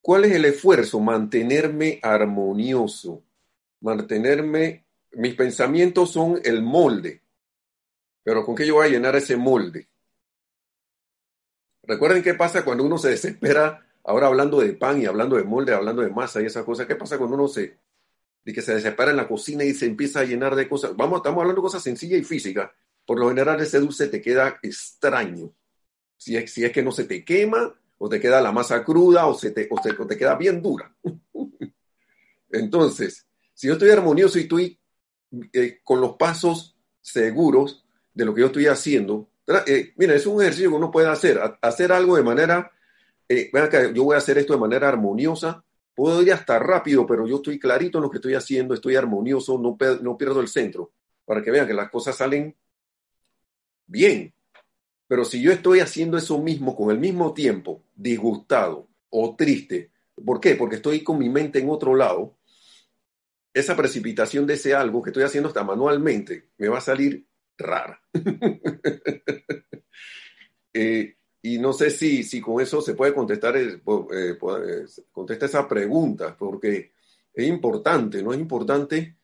¿Cuál 0.02 0.24
es 0.26 0.32
el 0.32 0.44
esfuerzo? 0.44 1.00
Mantenerme 1.00 1.98
armonioso, 2.02 3.22
mantenerme, 3.80 4.84
mis 5.12 5.34
pensamientos 5.34 6.10
son 6.10 6.40
el 6.44 6.62
molde, 6.62 7.22
pero 8.22 8.44
¿con 8.44 8.54
qué 8.54 8.66
yo 8.66 8.74
voy 8.74 8.86
a 8.86 8.90
llenar 8.90 9.16
ese 9.16 9.36
molde? 9.36 9.88
Recuerden 11.86 12.22
qué 12.22 12.34
pasa 12.34 12.64
cuando 12.64 12.84
uno 12.84 12.98
se 12.98 13.10
desespera, 13.10 13.86
ahora 14.04 14.26
hablando 14.26 14.60
de 14.60 14.72
pan 14.72 15.00
y 15.00 15.06
hablando 15.06 15.36
de 15.36 15.44
molde, 15.44 15.72
hablando 15.72 16.02
de 16.02 16.10
masa 16.10 16.42
y 16.42 16.46
esas 16.46 16.64
cosas. 16.64 16.86
¿Qué 16.86 16.96
pasa 16.96 17.18
cuando 17.18 17.36
uno 17.36 17.48
se, 17.48 17.78
de 18.44 18.52
que 18.52 18.62
se 18.62 18.74
desespera 18.74 19.12
en 19.12 19.16
la 19.16 19.28
cocina 19.28 19.64
y 19.64 19.72
se 19.72 19.86
empieza 19.86 20.20
a 20.20 20.24
llenar 20.24 20.56
de 20.56 20.68
cosas? 20.68 20.96
Vamos, 20.96 21.18
estamos 21.18 21.40
hablando 21.40 21.60
de 21.60 21.66
cosas 21.66 21.82
sencillas 21.82 22.20
y 22.20 22.24
físicas. 22.24 22.70
Por 23.04 23.20
lo 23.20 23.28
general 23.28 23.60
ese 23.60 23.78
dulce 23.78 24.08
te 24.08 24.20
queda 24.20 24.58
extraño. 24.62 25.52
Si 26.16 26.36
es, 26.36 26.72
que 26.72 26.82
no 26.82 26.90
se 26.90 27.04
te 27.04 27.24
quema, 27.24 27.72
o 27.98 28.08
te 28.08 28.18
queda 28.18 28.40
la 28.40 28.52
masa 28.52 28.82
cruda, 28.82 29.26
o, 29.26 29.34
se 29.34 29.52
te, 29.52 29.68
o, 29.70 30.06
te 30.06 30.16
queda 30.16 30.34
bien 30.34 30.60
dura. 30.60 30.94
Entonces, 32.50 33.26
si 33.54 33.68
yo 33.68 33.74
estoy 33.74 33.90
armonioso 33.90 34.38
y 34.38 34.42
estoy 34.42 34.80
eh, 35.52 35.80
con 35.84 36.00
los 36.00 36.16
pasos 36.16 36.76
seguros 37.00 37.84
de 38.12 38.24
lo 38.24 38.34
que 38.34 38.40
yo 38.40 38.46
estoy 38.46 38.66
haciendo, 38.66 39.28
eh, 39.66 39.92
mira, 39.96 40.14
es 40.14 40.26
un 40.26 40.40
ejercicio 40.40 40.70
que 40.70 40.76
uno 40.76 40.90
puede 40.90 41.08
hacer, 41.08 41.40
hacer 41.60 41.92
algo 41.92 42.16
de 42.16 42.22
manera, 42.22 42.70
eh, 43.28 43.50
yo 43.94 44.04
voy 44.04 44.14
a 44.14 44.18
hacer 44.18 44.38
esto 44.38 44.52
de 44.52 44.60
manera 44.60 44.88
armoniosa, 44.88 45.64
puedo 45.94 46.22
ir 46.22 46.32
hasta 46.32 46.58
rápido, 46.58 47.06
pero 47.06 47.26
yo 47.26 47.36
estoy 47.36 47.58
clarito 47.58 47.98
en 47.98 48.02
lo 48.02 48.10
que 48.10 48.18
estoy 48.18 48.34
haciendo, 48.34 48.74
estoy 48.74 48.96
armonioso, 48.96 49.58
no, 49.58 49.76
no 50.02 50.18
pierdo 50.18 50.40
el 50.40 50.48
centro, 50.48 50.92
para 51.24 51.42
que 51.42 51.50
vean 51.50 51.66
que 51.66 51.74
las 51.74 51.90
cosas 51.90 52.16
salen 52.16 52.54
bien. 53.86 54.34
Pero 55.08 55.24
si 55.24 55.40
yo 55.40 55.52
estoy 55.52 55.80
haciendo 55.80 56.18
eso 56.18 56.38
mismo 56.38 56.74
con 56.74 56.90
el 56.90 56.98
mismo 56.98 57.32
tiempo, 57.32 57.82
disgustado 57.94 58.88
o 59.10 59.36
triste, 59.36 59.92
¿por 60.24 60.40
qué? 60.40 60.56
Porque 60.56 60.76
estoy 60.76 61.02
con 61.02 61.18
mi 61.18 61.28
mente 61.28 61.60
en 61.60 61.70
otro 61.70 61.94
lado, 61.94 62.36
esa 63.54 63.74
precipitación 63.74 64.46
de 64.46 64.54
ese 64.54 64.74
algo 64.74 65.02
que 65.02 65.10
estoy 65.10 65.22
haciendo 65.22 65.48
hasta 65.48 65.64
manualmente 65.64 66.50
me 66.58 66.68
va 66.68 66.78
a 66.78 66.82
salir 66.82 67.26
rara. 67.58 68.00
Eh, 70.78 71.16
y 71.40 71.58
no 71.58 71.72
sé 71.72 71.88
si, 71.88 72.22
si 72.22 72.38
con 72.38 72.60
eso 72.60 72.82
se 72.82 72.92
puede 72.92 73.14
contestar, 73.14 73.56
eh, 73.56 73.80
eh, 74.12 74.86
esa 75.40 75.66
pregunta, 75.66 76.36
porque 76.36 76.92
es 77.32 77.48
importante, 77.48 78.22
¿no? 78.22 78.34
Es 78.34 78.38
importante 78.38 79.16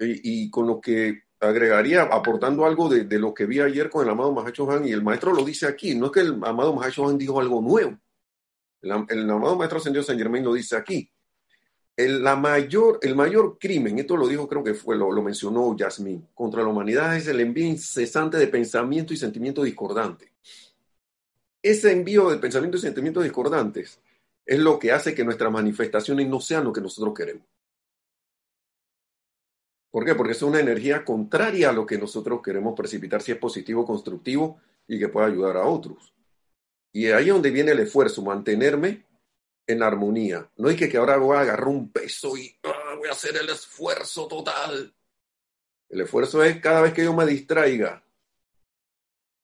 y 0.00 0.50
con 0.50 0.66
lo 0.66 0.80
que 0.80 1.22
agregaría, 1.40 2.02
aportando 2.02 2.66
algo 2.66 2.88
de, 2.88 3.18
lo 3.18 3.32
que 3.32 3.46
vi 3.46 3.60
ayer 3.60 3.88
con 3.88 4.04
el 4.04 4.10
amado 4.10 4.32
Mahacho 4.32 4.70
Han, 4.70 4.86
y 4.86 4.92
el 4.92 5.02
maestro 5.02 5.32
lo 5.32 5.44
dice 5.44 5.66
aquí, 5.66 5.94
no 5.94 6.06
es 6.06 6.12
que 6.12 6.20
el 6.20 6.38
amado 6.44 6.74
Mahacho 6.74 7.08
Han 7.08 7.16
dijo 7.16 7.40
algo 7.40 7.62
nuevo, 7.62 7.98
el, 8.82 8.92
amado 9.30 9.56
maestro 9.56 9.78
ascendido 9.78 10.02
San 10.02 10.18
Germain 10.18 10.44
lo 10.44 10.52
dice 10.52 10.76
aquí, 10.76 11.10
el, 12.04 12.22
mayor, 12.38 12.98
el 13.02 13.14
mayor 13.14 13.58
crimen, 13.58 13.98
esto 13.98 14.16
lo 14.16 14.26
dijo, 14.26 14.48
creo 14.48 14.64
que 14.64 14.74
fue, 14.74 14.96
lo, 14.96 15.12
lo 15.12 15.22
mencionó 15.22 15.76
Yasmín, 15.76 16.26
contra 16.34 16.62
la 16.62 16.68
humanidad 16.68 17.16
es 17.16 17.26
el 17.26 17.40
envío 17.40 17.66
incesante 17.66 18.38
de 18.38 18.46
pensamiento 18.46 19.12
y 19.12 19.16
sentimiento 19.16 19.62
discordante. 19.62 20.32
Ese 21.62 21.92
envío 21.92 22.30
de 22.30 22.38
pensamiento 22.38 22.78
y 22.78 22.80
sentimientos 22.80 23.22
discordantes 23.22 24.00
es 24.46 24.58
lo 24.58 24.78
que 24.78 24.92
hace 24.92 25.14
que 25.14 25.24
nuestras 25.24 25.52
manifestaciones 25.52 26.26
no 26.28 26.40
sean 26.40 26.64
lo 26.64 26.72
que 26.72 26.80
nosotros 26.80 27.14
queremos. 27.14 27.46
¿Por 29.90 30.04
qué? 30.04 30.14
Porque 30.14 30.32
es 30.32 30.42
una 30.42 30.60
energía 30.60 31.04
contraria 31.04 31.70
a 31.70 31.72
lo 31.72 31.84
que 31.84 31.98
nosotros 31.98 32.40
queremos 32.42 32.74
precipitar, 32.74 33.20
si 33.20 33.32
es 33.32 33.38
positivo, 33.38 33.84
constructivo 33.84 34.58
y 34.86 34.98
que 34.98 35.08
pueda 35.08 35.26
ayudar 35.26 35.56
a 35.56 35.66
otros. 35.66 36.14
Y 36.92 37.06
ahí 37.06 37.26
es 37.28 37.32
donde 37.32 37.50
viene 37.50 37.72
el 37.72 37.80
esfuerzo, 37.80 38.22
mantenerme 38.22 39.04
en 39.70 39.82
armonía. 39.82 40.48
No 40.56 40.68
es 40.68 40.76
que, 40.76 40.96
ahora 40.96 41.16
voy 41.16 41.36
a 41.36 41.40
agarrar 41.40 41.68
un 41.68 41.90
peso 41.90 42.36
y 42.36 42.54
ah, 42.64 42.94
voy 42.96 43.08
a 43.08 43.12
hacer 43.12 43.36
el 43.36 43.48
esfuerzo 43.48 44.26
total. 44.26 44.92
El 45.88 46.00
esfuerzo 46.00 46.42
es 46.42 46.60
cada 46.60 46.82
vez 46.82 46.92
que 46.92 47.04
yo 47.04 47.14
me 47.14 47.26
distraiga 47.26 48.02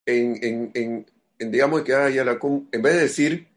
en, 0.05 0.71
en, 0.73 1.05
en, 1.39 1.51
digamos, 1.51 1.81
que 1.81 1.93
haya 1.93 2.21
en 2.21 2.81
vez 2.81 2.93
de 2.93 3.01
decir, 3.01 3.47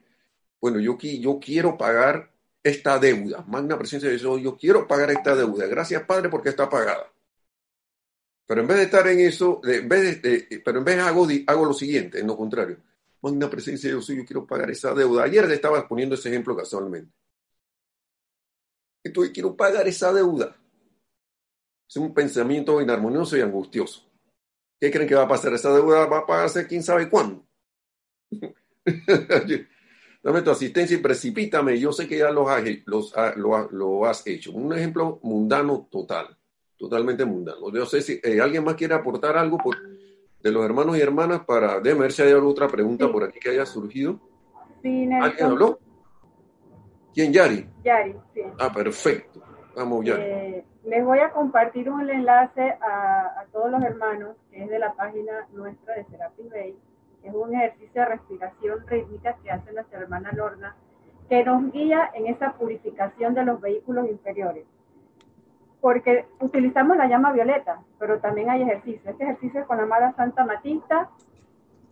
bueno, 0.61 0.81
yo, 0.81 0.99
yo 0.99 1.39
quiero 1.41 1.79
pagar 1.79 2.31
esta 2.63 2.99
deuda. 2.99 3.45
Magna 3.47 3.79
presencia 3.79 4.09
de 4.09 4.17
Dios, 4.17 4.41
yo 4.43 4.57
quiero 4.57 4.87
pagar 4.87 5.11
esta 5.11 5.35
deuda. 5.35 5.67
Gracias, 5.67 6.03
Padre, 6.03 6.29
porque 6.29 6.51
está 6.51 6.69
pagada. 6.69 7.11
Pero 8.47 8.63
en 8.63 8.67
vez 8.67 8.79
de 8.79 8.83
estar 8.85 9.07
en 9.07 9.21
eso, 9.21 9.61
en 9.65 9.89
vez 9.89 10.21
de, 10.23 10.63
pero 10.65 10.79
en 10.79 10.85
vez 10.85 10.97
de 10.97 11.03
hago, 11.03 11.27
hago 11.47 11.65
lo 11.65 11.73
siguiente, 11.73 12.19
en 12.19 12.27
lo 12.27 12.37
contrario. 12.37 12.79
Magna 13.23 13.51
presencia 13.51 13.89
de 13.89 13.97
Dios, 13.97 14.07
yo 14.09 14.25
quiero 14.25 14.47
pagar 14.47 14.71
esa 14.71 14.95
deuda. 14.95 15.25
Ayer 15.25 15.47
le 15.47 15.55
estaba 15.55 15.87
poniendo 15.87 16.15
ese 16.15 16.31
ejemplo 16.31 16.57
casualmente. 16.57 17.13
Entonces 19.05 19.33
quiero 19.33 19.57
pagar 19.57 19.87
esa 19.89 20.13
deuda. 20.13 20.57
Es 21.89 21.97
un 21.97 22.15
pensamiento 22.15 22.81
inarmonioso 22.81 23.37
y 23.37 23.41
angustioso. 23.41 24.09
¿Qué 24.79 24.91
creen 24.91 25.09
que 25.09 25.15
va 25.15 25.25
a 25.25 25.29
pasar? 25.29 25.53
Esa 25.53 25.73
deuda 25.73 26.07
va 26.07 26.19
a 26.19 26.27
pagarse 26.27 26.67
quién 26.67 26.83
sabe 26.83 27.11
cuándo. 27.11 27.45
Dame 30.23 30.43
tu 30.43 30.51
asistencia 30.51 30.97
y 30.97 31.01
precipítame. 31.01 31.79
Yo 31.79 31.93
sé 31.93 32.07
que 32.07 32.19
ya 32.19 32.31
lo 32.31 32.49
has, 32.49 32.63
lo, 33.37 34.07
has 34.07 34.27
hecho. 34.27 34.53
Un 34.53 34.73
ejemplo 34.73 35.19
mundano 35.23 35.89
total, 35.91 36.37
totalmente 36.77 37.25
mundano. 37.25 37.73
Yo 37.73 37.87
sé 37.87 38.03
si 38.03 38.21
eh, 38.23 38.41
alguien 38.41 38.65
más 38.65 38.77
quiere 38.77 38.95
aportar 38.95 39.37
algo 39.37 39.59
por, 39.59 39.77
de 40.43 40.51
los 40.51 40.65
hermanos 40.65 40.97
y 40.97 41.01
hermanas 41.01 41.45
para, 41.45 41.81
déjame 41.81 42.03
ver 42.03 42.12
si 42.12 42.23
hay 42.23 42.33
otra 42.33 42.69
pregunta 42.69 43.11
por 43.11 43.25
aquí 43.25 43.39
que 43.39 43.51
haya 43.51 43.67
surgido. 43.67 44.19
¿Alguien 44.83 45.47
habló? 45.47 45.79
¿Quién, 47.12 47.33
Yari? 47.33 47.69
Yari, 47.85 48.15
sí. 48.33 48.43
Ah, 48.59 48.73
perfecto. 48.73 49.43
Vamos, 49.77 50.05
Yari. 50.05 50.23
Eh, 50.23 50.65
les 50.85 51.05
voy 51.05 51.19
a 51.19 51.31
compartir 51.31 51.91
un 51.91 52.09
enlace 52.09 52.77
a, 52.81 53.41
a, 53.41 53.47
todos 53.53 53.71
los 53.71 53.83
hermanos, 53.83 54.37
que 54.51 54.65
es 54.65 54.71
de 54.71 54.79
la 54.79 54.95
página 54.95 55.47
nuestra 55.53 55.95
de 55.95 56.05
Serapis 56.05 56.51
Bay 56.51 56.77
es 57.23 57.35
un 57.35 57.55
ejercicio 57.55 58.03
de 58.03 58.09
respiración 58.09 58.87
rítmica 58.87 59.37
que 59.43 59.51
hace 59.51 59.73
nuestra 59.73 60.01
hermana 60.01 60.33
Lorna, 60.33 60.75
que 61.29 61.45
nos 61.45 61.71
guía 61.73 62.11
en 62.15 62.27
esa 62.27 62.55
purificación 62.55 63.35
de 63.35 63.45
los 63.45 63.61
vehículos 63.61 64.09
inferiores. 64.09 64.65
Porque 65.81 66.27
utilizamos 66.40 66.97
la 66.97 67.07
llama 67.07 67.32
violeta, 67.32 67.81
pero 67.98 68.19
también 68.19 68.51
hay 68.51 68.62
ejercicio. 68.62 69.11
Este 69.11 69.24
ejercicio 69.24 69.61
es 69.61 69.66
con 69.66 69.78
la 69.78 69.85
amada 69.85 70.12
Santa 70.12 70.44
Matista 70.44 71.09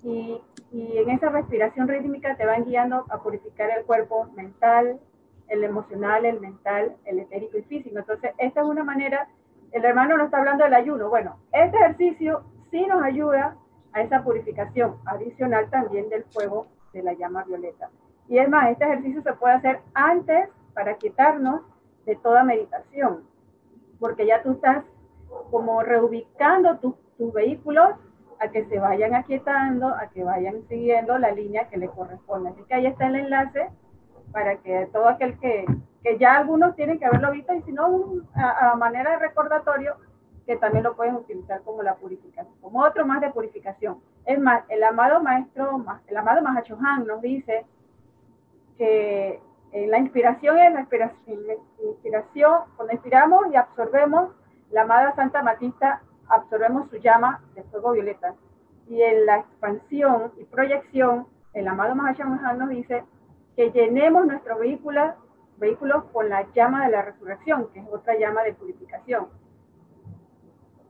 y, 0.03 0.41
y 0.71 0.99
en 0.99 1.11
esa 1.11 1.31
respiración 1.31 1.89
rítmica 1.89 2.37
te 2.37 2.45
van 2.45 2.65
guiando 2.65 3.07
a 3.09 3.23
purificar 3.23 3.71
el 3.71 3.85
cuerpo 3.85 4.27
mental, 4.37 5.01
el 5.49 5.65
emocional, 5.65 6.25
el 6.25 6.41
mental, 6.41 6.97
el 7.05 7.21
etérico 7.21 7.59
y 7.59 7.63
físico. 7.63 7.99
Entonces, 7.99 8.33
esta 8.39 8.61
es 8.61 8.67
una 8.67 8.85
manera, 8.85 9.29
el 9.73 9.85
hermano 9.85 10.17
no 10.17 10.25
está 10.25 10.39
hablando 10.39 10.65
del 10.65 10.75
ayuno. 10.75 11.09
Bueno, 11.09 11.37
este 11.53 11.77
ejercicio 11.77 12.43
sí 12.71 12.87
nos 12.87 13.03
ayuda 13.03 13.57
a 13.93 14.03
esa 14.03 14.23
purificación 14.23 14.97
adicional 15.07 15.71
también 15.71 16.09
del 16.09 16.25
fuego 16.25 16.67
de 16.93 17.03
la 17.03 17.15
llama 17.15 17.45
violeta. 17.45 17.91
Y 18.29 18.39
es 18.39 18.49
más, 18.49 18.71
este 18.71 18.85
ejercicio 18.85 19.23
se 19.23 19.33
puede 19.35 19.55
hacer 19.55 19.81
antes 19.95 20.49
para 20.75 20.95
quitarnos 20.95 21.63
de 22.05 22.17
toda 22.17 22.45
meditación, 22.45 23.25
porque 23.99 24.27
ya 24.27 24.43
tú 24.43 24.53
estás 24.53 24.85
como 25.51 25.83
reubicando 25.83 26.79
tus, 26.79 26.95
vehículos 27.35 27.91
a 28.39 28.49
que 28.49 28.65
se 28.67 28.79
vayan 28.79 29.17
aquietando, 29.17 29.89
a 29.89 30.07
que 30.11 30.23
vayan 30.23 30.63
siguiendo 30.69 31.19
la 31.19 31.33
línea 31.33 31.69
que 31.69 31.77
le 31.77 31.89
corresponde. 31.89 32.51
Así 32.51 32.63
que 32.63 32.75
ahí 32.75 32.87
está 32.87 33.09
el 33.09 33.17
enlace 33.17 33.69
para 34.31 34.59
que 34.59 34.89
todo 34.93 35.09
aquel 35.09 35.37
que, 35.41 35.67
que 36.05 36.17
ya 36.19 36.37
algunos 36.37 36.77
tienen 36.77 37.01
que 37.01 37.07
haberlo 37.07 37.33
visto 37.33 37.53
y 37.55 37.63
si 37.63 37.73
no, 37.73 38.23
a 38.37 38.77
manera 38.77 39.11
de 39.11 39.19
recordatorio, 39.19 39.97
que 40.47 40.57
también 40.57 40.85
lo 40.85 40.97
pueden 40.97 41.17
utilizar 41.17 41.61
como 41.63 41.83
la 41.83 41.97
purificación, 41.97 42.55
como 42.63 42.83
otro 42.83 43.05
más 43.05 43.21
de 43.21 43.31
purificación. 43.31 43.99
Es 44.25 44.39
más, 44.39 44.65
el 44.69 44.83
amado 44.83 45.23
maestro, 45.23 45.85
el 46.07 46.17
amado 46.17 46.41
Mahacho 46.41 46.79
Han 46.83 47.07
nos 47.07 47.21
dice 47.21 47.67
que 48.79 49.43
la 49.73 49.99
inspiración 49.99 50.59
es 50.59 50.73
la 50.73 50.81
inspiración, 50.81 52.61
cuando 52.77 52.95
inspiramos 52.95 53.47
y 53.53 53.57
absorbemos, 53.57 54.31
la 54.71 54.83
amada 54.83 55.15
Santa 55.15 55.43
Matista 55.43 56.03
absorbemos 56.29 56.89
su 56.91 56.97
llama 56.97 57.43
de 57.55 57.63
fuego 57.65 57.93
violeta. 57.93 58.35
Y 58.89 59.03
en 59.03 59.27
la 59.27 59.39
expansión 59.39 60.33
y 60.39 60.45
proyección, 60.45 61.27
el 61.53 61.69
amado 61.69 61.95
Han 62.01 62.59
nos 62.59 62.69
dice 62.71 63.05
que 63.57 63.71
llenemos 63.71 64.27
nuestros 64.27 64.59
vehículos, 64.59 65.15
vehículos 65.59 66.05
con 66.13 66.29
la 66.29 66.47
llama 66.55 66.87
de 66.87 66.93
la 66.93 67.03
resurrección, 67.03 67.69
que 67.73 67.81
es 67.81 67.87
otra 67.91 68.19
llama 68.19 68.43
de 68.45 68.55
purificación. 68.55 69.27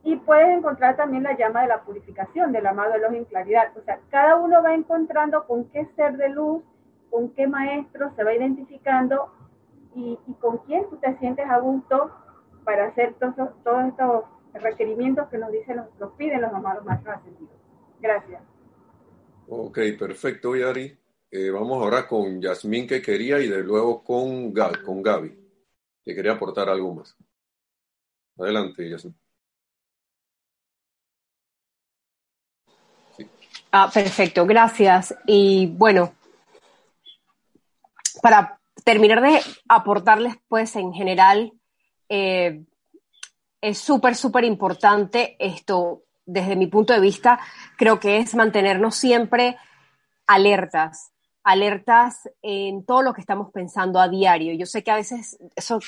Y 0.04 0.16
puedes 0.16 0.56
encontrar 0.56 0.96
también 0.96 1.24
la 1.24 1.36
llama 1.36 1.62
de 1.62 1.68
la 1.68 1.82
purificación 1.82 2.52
del 2.52 2.66
amado 2.66 2.94
en 2.94 3.24
claridad. 3.24 3.72
O 3.76 3.82
sea, 3.82 3.98
cada 4.10 4.36
uno 4.36 4.62
va 4.62 4.74
encontrando 4.74 5.46
con 5.46 5.64
qué 5.70 5.86
ser 5.96 6.16
de 6.16 6.28
luz, 6.28 6.62
con 7.10 7.30
qué 7.30 7.46
maestro 7.46 8.12
se 8.16 8.24
va 8.24 8.34
identificando 8.34 9.32
y, 9.94 10.18
con 10.40 10.58
quién 10.58 10.88
tú 10.90 10.96
te 10.96 11.16
sientes 11.18 11.46
a 11.48 11.58
gusto 11.58 12.10
para 12.64 12.88
hacer 12.88 13.14
todos, 13.14 13.50
todos 13.64 13.86
estos 13.86 14.24
requerimientos 14.54 15.28
que 15.28 15.38
nos 15.38 15.50
dicen, 15.50 15.80
nos, 15.98 16.12
piden 16.12 16.42
los 16.42 16.52
amados 16.52 16.84
maestros 16.84 17.16
ascendidos. 17.16 17.54
Gracias. 18.00 18.42
Ok, 19.48 19.78
perfecto, 19.98 20.54
Yari. 20.54 20.96
Eh, 21.30 21.50
vamos 21.50 21.82
ahora 21.82 22.06
con 22.06 22.40
Yasmín 22.40 22.86
que 22.86 23.02
quería 23.02 23.38
y 23.38 23.48
de 23.48 23.62
luego 23.62 24.02
con, 24.02 24.52
con 24.84 25.02
Gaby, 25.02 25.36
que 26.04 26.14
quería 26.14 26.32
aportar 26.32 26.68
algo 26.68 26.94
más. 26.94 27.16
Adelante, 28.38 28.88
Yasmín. 28.88 29.16
Ah, 33.70 33.90
perfecto, 33.92 34.46
gracias. 34.46 35.14
Y 35.26 35.66
bueno, 35.66 36.14
para 38.22 38.60
terminar 38.84 39.20
de 39.20 39.40
aportarles, 39.68 40.36
pues 40.48 40.76
en 40.76 40.92
general, 40.92 41.52
eh, 42.08 42.64
es 43.60 43.78
súper, 43.78 44.14
súper 44.14 44.44
importante 44.44 45.36
esto, 45.38 46.04
desde 46.24 46.56
mi 46.56 46.66
punto 46.66 46.92
de 46.92 47.00
vista, 47.00 47.40
creo 47.76 47.98
que 47.98 48.18
es 48.18 48.34
mantenernos 48.34 48.94
siempre 48.94 49.56
alertas, 50.26 51.12
alertas 51.42 52.28
en 52.42 52.84
todo 52.84 53.02
lo 53.02 53.14
que 53.14 53.20
estamos 53.20 53.50
pensando 53.50 53.98
a 53.98 54.08
diario. 54.08 54.54
Yo 54.54 54.66
sé 54.66 54.84
que 54.84 54.90
a 54.90 54.96
veces 54.96 55.38
eso 55.56 55.80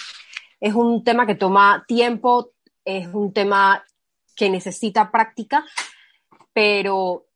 es 0.61 0.75
un 0.75 1.05
tema 1.05 1.27
que 1.27 1.35
toma 1.35 1.85
tiempo, 1.87 2.51
es 2.85 3.07
un 3.09 3.33
tema 3.33 3.85
que 4.35 4.51
necesita 4.51 5.11
práctica, 5.11 5.65
pero 6.53 7.27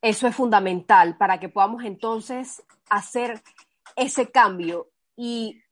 eso 0.00 0.26
es 0.26 0.36
fundamental 0.36 1.16
para 1.16 1.40
que 1.40 1.48
podamos 1.48 1.84
entonces 1.84 2.62
hacer 2.88 3.42
ese 3.96 4.30
cambio. 4.30 4.90
Y 5.16 5.62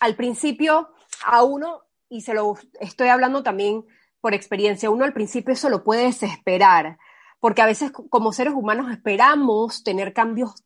al 0.00 0.16
principio, 0.16 0.90
a 1.24 1.42
uno, 1.42 1.82
y 2.08 2.22
se 2.22 2.34
lo 2.34 2.56
estoy 2.80 3.08
hablando 3.08 3.42
también 3.42 3.84
por 4.20 4.34
experiencia, 4.34 4.90
uno 4.90 5.04
al 5.04 5.12
principio 5.12 5.54
eso 5.54 5.70
lo 5.70 5.82
puede 5.82 6.04
desesperar, 6.04 6.98
porque 7.38 7.62
a 7.62 7.66
veces 7.66 7.90
como 7.90 8.32
seres 8.32 8.52
humanos 8.54 8.90
esperamos 8.90 9.82
tener 9.82 10.12
cambios 10.12 10.64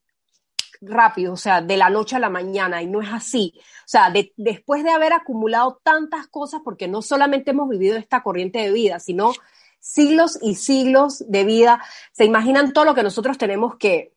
rápidos, 0.81 1.41
o 1.41 1.43
sea, 1.43 1.63
de 1.63 1.77
la 1.77 1.91
noche 1.91 2.17
a 2.17 2.21
la 2.21 2.31
mañana, 2.31 2.83
y 2.83 2.87
no 2.87 3.01
es 3.01 3.09
así. 3.13 3.55
O 3.57 3.87
sea, 3.89 4.13
después 4.37 4.85
de 4.85 4.91
haber 4.91 5.13
acumulado 5.13 5.81
tantas 5.83 6.27
cosas, 6.27 6.61
porque 6.65 6.89
no 6.89 7.03
solamente 7.03 7.53
hemos 7.53 7.69
vivido 7.69 7.97
esta 7.97 8.23
corriente 8.23 8.59
de 8.59 8.73
vida, 8.73 8.99
sino 8.99 9.33
siglos 9.79 10.39
y 10.41 10.55
siglos 10.55 11.25
de 11.29 11.45
vida. 11.45 11.83
Se 12.13 12.25
imaginan 12.25 12.73
todo 12.73 12.87
lo 12.87 12.95
que 12.95 13.03
nosotros 13.03 13.39
tenemos 13.39 13.77
que, 13.77 14.14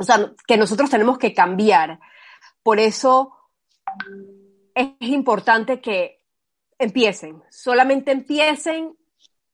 o 0.00 0.02
sea, 0.02 0.32
que 0.46 0.56
nosotros 0.56 0.88
tenemos 0.88 1.18
que 1.18 1.34
cambiar. 1.34 2.00
Por 2.62 2.80
eso 2.80 3.36
es 4.74 4.88
importante 5.00 5.82
que 5.82 6.22
empiecen, 6.78 7.42
solamente 7.50 8.10
empiecen 8.10 8.96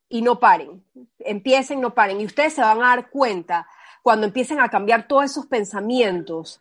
y 0.09 0.23
no 0.23 0.39
paren. 0.39 0.85
Empiecen, 1.19 1.81
no 1.81 1.95
paren. 1.95 2.21
Y 2.21 2.27
ustedes 2.27 2.53
se 2.53 2.61
van 2.61 2.79
a 2.79 2.91
dar 2.91 3.11
cuenta 3.11 3.67
cuando 4.03 4.25
empiecen 4.25 4.61
a 4.61 4.69
cambiar 4.69 5.09
todos 5.09 5.25
esos 5.25 5.47
pensamientos. 5.47 6.61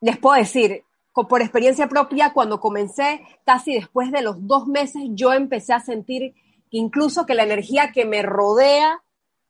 Les 0.00 0.18
puedo 0.18 0.34
decir, 0.34 0.82
por 1.12 1.42
experiencia 1.42 1.88
propia, 1.88 2.32
cuando 2.32 2.58
comencé, 2.58 3.24
casi 3.46 3.72
después 3.72 4.10
de 4.10 4.22
los 4.22 4.48
dos 4.48 4.66
meses, 4.66 5.00
yo 5.10 5.32
empecé 5.32 5.74
a 5.74 5.80
sentir 5.80 6.34
incluso 6.70 7.24
que 7.24 7.34
la 7.34 7.44
energía 7.44 7.92
que 7.92 8.04
me 8.04 8.22
rodea, 8.22 9.00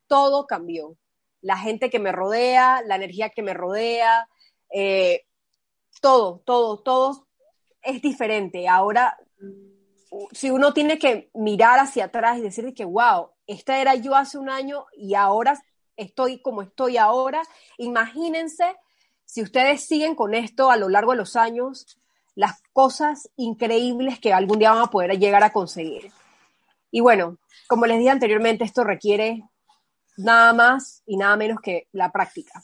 todo 0.08 0.46
cambió. 0.46 0.94
La 1.42 1.56
gente 1.56 1.90
que 1.90 1.98
me 1.98 2.12
rodea, 2.12 2.82
la 2.86 2.96
energía 2.96 3.30
que 3.30 3.42
me 3.42 3.54
rodea, 3.54 4.28
eh, 4.72 5.24
todo, 6.00 6.42
todo, 6.44 6.78
todo 6.78 7.26
es 7.82 8.02
diferente. 8.02 8.68
Ahora, 8.68 9.16
si 10.32 10.50
uno 10.50 10.72
tiene 10.72 10.98
que 10.98 11.30
mirar 11.34 11.78
hacia 11.78 12.06
atrás 12.06 12.38
y 12.38 12.42
decir 12.42 12.72
que, 12.74 12.84
wow, 12.84 13.30
esta 13.46 13.80
era 13.80 13.94
yo 13.94 14.14
hace 14.14 14.38
un 14.38 14.50
año 14.50 14.86
y 14.96 15.14
ahora 15.14 15.60
estoy 15.96 16.40
como 16.40 16.62
estoy 16.62 16.96
ahora, 16.96 17.42
imagínense 17.78 18.76
si 19.24 19.42
ustedes 19.42 19.86
siguen 19.86 20.14
con 20.14 20.34
esto 20.34 20.70
a 20.70 20.76
lo 20.76 20.88
largo 20.88 21.12
de 21.12 21.18
los 21.18 21.36
años, 21.36 21.98
las 22.34 22.60
cosas 22.72 23.30
increíbles 23.36 24.18
que 24.18 24.32
algún 24.32 24.58
día 24.58 24.72
van 24.72 24.82
a 24.82 24.90
poder 24.90 25.18
llegar 25.18 25.44
a 25.44 25.52
conseguir. 25.52 26.10
Y 26.90 27.00
bueno, 27.00 27.36
como 27.68 27.86
les 27.86 27.98
dije 27.98 28.10
anteriormente, 28.10 28.64
esto 28.64 28.82
requiere 28.82 29.44
nada 30.20 30.52
más 30.52 31.02
y 31.06 31.16
nada 31.16 31.36
menos 31.36 31.60
que 31.62 31.88
la 31.92 32.10
práctica. 32.12 32.62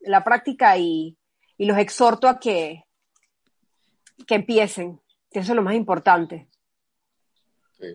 La 0.00 0.22
práctica 0.22 0.76
y, 0.76 1.16
y 1.56 1.66
los 1.66 1.78
exhorto 1.78 2.28
a 2.28 2.38
que, 2.38 2.84
que 4.26 4.34
empiecen, 4.34 5.00
que 5.30 5.40
eso 5.40 5.52
es 5.52 5.56
lo 5.56 5.62
más 5.62 5.74
importante. 5.74 6.48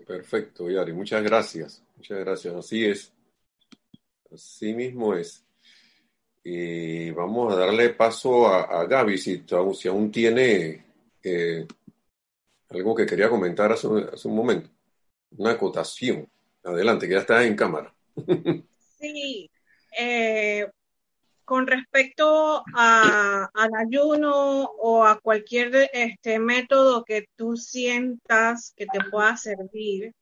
perfecto, 0.05 0.69
Yari, 0.69 0.93
muchas 0.93 1.23
gracias, 1.23 1.83
muchas 1.95 2.19
gracias, 2.19 2.55
así 2.55 2.85
es, 2.85 3.13
así 4.33 4.73
mismo 4.73 5.13
es. 5.13 5.45
Y 6.43 7.11
vamos 7.11 7.53
a 7.53 7.57
darle 7.57 7.89
paso 7.89 8.47
a, 8.47 8.85
Gaby, 8.85 9.17
si, 9.17 9.43
si, 9.73 9.87
aún 9.87 10.11
tiene 10.11 10.85
eh, 11.21 11.67
algo 12.69 12.95
que 12.95 13.05
quería 13.05 13.29
comentar 13.29 13.71
hace, 13.71 13.87
hace 14.13 14.27
un 14.27 14.35
momento, 14.35 14.69
una 15.37 15.51
acotación. 15.51 16.27
Adelante, 16.63 17.07
que 17.07 17.13
ya 17.13 17.19
está 17.19 17.43
en 17.43 17.55
cámara. 17.55 17.93
Sí, 18.99 19.49
eh, 19.97 20.67
con 21.45 21.65
respecto 21.67 22.63
al 22.75 23.69
ayuno 23.75 24.65
o 24.65 25.05
a 25.05 25.19
cualquier 25.19 25.89
este, 25.93 26.37
método 26.37 27.03
que 27.03 27.27
tú 27.35 27.55
sientas 27.55 28.73
que 28.75 28.85
te 28.85 28.99
pueda 29.09 29.35
servir, 29.37 30.13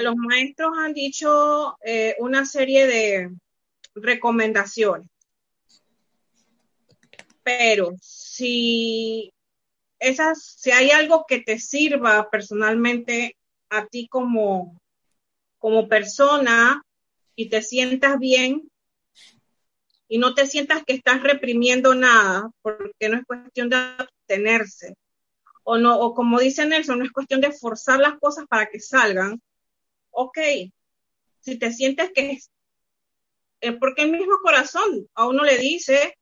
los 0.00 0.16
maestros 0.16 0.76
han 0.78 0.94
dicho 0.94 1.76
eh, 1.84 2.16
una 2.18 2.44
serie 2.44 2.86
de 2.86 3.30
recomendaciones. 3.94 5.08
Pero 7.42 7.94
si 8.00 9.32
esas, 9.98 10.56
si 10.58 10.70
hay 10.72 10.90
algo 10.90 11.24
que 11.28 11.40
te 11.40 11.58
sirva 11.58 12.28
personalmente 12.30 13.36
a 13.70 13.86
ti 13.86 14.08
como, 14.08 14.80
como 15.58 15.88
persona 15.88 16.82
y 17.36 17.48
te 17.50 17.62
sientas 17.62 18.18
bien 18.18 18.68
y 20.08 20.18
no 20.18 20.34
te 20.34 20.46
sientas 20.46 20.84
que 20.84 20.94
estás 20.94 21.22
reprimiendo 21.22 21.94
nada, 21.94 22.50
porque 22.62 23.08
no 23.08 23.18
es 23.18 23.24
cuestión 23.24 23.68
de 23.68 23.76
abstenerse. 23.76 24.94
O, 25.64 25.78
no, 25.78 25.98
o 25.98 26.14
como 26.14 26.38
dice 26.38 26.64
Nelson, 26.64 26.98
no 26.98 27.04
es 27.04 27.12
cuestión 27.12 27.40
de 27.40 27.52
forzar 27.52 27.98
las 27.98 28.18
cosas 28.18 28.46
para 28.48 28.66
que 28.66 28.80
salgan. 28.80 29.40
Ok, 30.10 30.38
si 31.40 31.58
te 31.58 31.72
sientes 31.72 32.10
que 32.14 32.32
es, 32.32 32.50
porque 33.80 34.02
el 34.02 34.12
mismo 34.12 34.38
corazón 34.42 35.08
a 35.14 35.26
uno 35.26 35.44
le 35.44 35.58
dice 35.58 36.16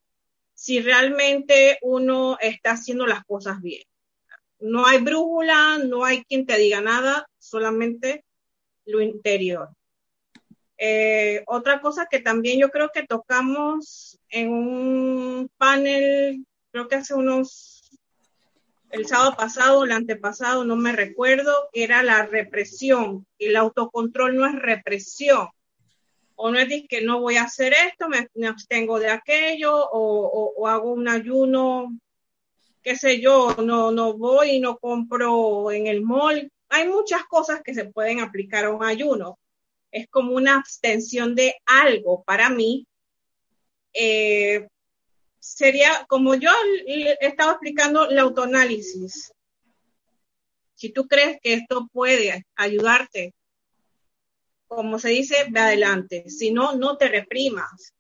si 0.55 0.81
realmente 0.81 1.79
uno 1.83 2.39
está 2.41 2.73
haciendo 2.73 3.07
las 3.07 3.25
cosas 3.25 3.61
bien. 3.61 3.83
No 4.61 4.87
hay 4.87 4.99
brújula, 4.99 5.79
no 5.79 6.05
hay 6.05 6.25
quien 6.25 6.47
te 6.47 6.57
diga 6.57 6.81
nada, 6.81 7.29
solamente 7.39 8.25
lo 8.87 9.03
interior. 9.03 9.69
Eh, 10.77 11.45
otra 11.47 11.81
cosa 11.81 12.07
que 12.11 12.21
también 12.21 12.59
yo 12.59 12.71
creo 12.71 12.91
que 12.93 13.05
tocamos 13.05 14.19
en 14.29 14.51
un 14.51 15.51
panel, 15.57 16.45
creo 16.73 16.89
que 16.89 16.97
hace 16.97 17.15
unos, 17.15 17.91
el 18.91 19.07
sábado 19.07 19.37
pasado, 19.37 19.85
el 19.85 19.93
antepasado, 19.93 20.65
no 20.65 20.77
me 20.77 20.93
recuerdo, 20.93 21.53
era 21.73 22.03
la 22.03 22.27
represión. 22.27 23.27
Y 23.39 23.47
el 23.47 23.57
autocontrol 23.57 24.37
no 24.37 24.47
es 24.47 24.55
represión. 24.55 25.49
O 26.37 26.51
no 26.51 26.59
es 26.59 26.69
que 26.89 27.03
no 27.03 27.21
voy 27.21 27.37
a 27.37 27.45
hacer 27.45 27.75
esto, 27.87 28.09
me, 28.09 28.49
abstengo 28.49 28.99
de 28.99 29.09
aquello, 29.11 29.89
o, 29.93 30.67
hago 30.67 30.93
un 30.93 31.09
ayuno, 31.09 31.97
qué 32.83 32.97
sé 32.97 33.21
yo, 33.21 33.55
no, 33.65 33.93
no 33.93 34.15
voy 34.15 34.51
y 34.57 34.61
no 34.61 34.79
compro 34.79 35.71
en 35.71 35.87
el 35.87 36.03
mall. 36.03 36.51
Hay 36.71 36.89
muchas 36.89 37.25
cosas 37.27 37.63
que 37.63 37.75
se 37.75 37.85
pueden 37.85 38.21
aplicar 38.21 38.65
a 38.65 38.71
un 38.71 38.83
ayuno 38.83 39.39
es 39.95 40.09
como 40.09 40.35
una 40.35 40.57
abstención 40.57 41.37
de 41.37 41.55
algo 41.67 42.25
para 42.25 42.51
mí. 42.51 42.87
Eh, 43.93 44.67
sería, 45.39 46.05
como 46.09 46.35
yo 46.35 46.51
he 46.87 47.17
estado 47.21 47.53
explicando, 47.53 48.11
el 48.11 48.19
autoanálisis. 48.19 49.33
Si 50.75 50.93
tú 50.93 51.07
crees 51.07 51.39
que 51.41 51.55
esto 51.55 51.89
puede 51.93 52.45
ayudarte, 52.57 53.35
como 54.67 54.99
se 54.99 55.11
dice, 55.11 55.47
ve 55.51 55.61
adelante. 55.61 56.29
Si 56.29 56.51
no, 56.51 56.75
no 56.75 56.97
te 56.97 57.07
reprimas. 57.07 57.95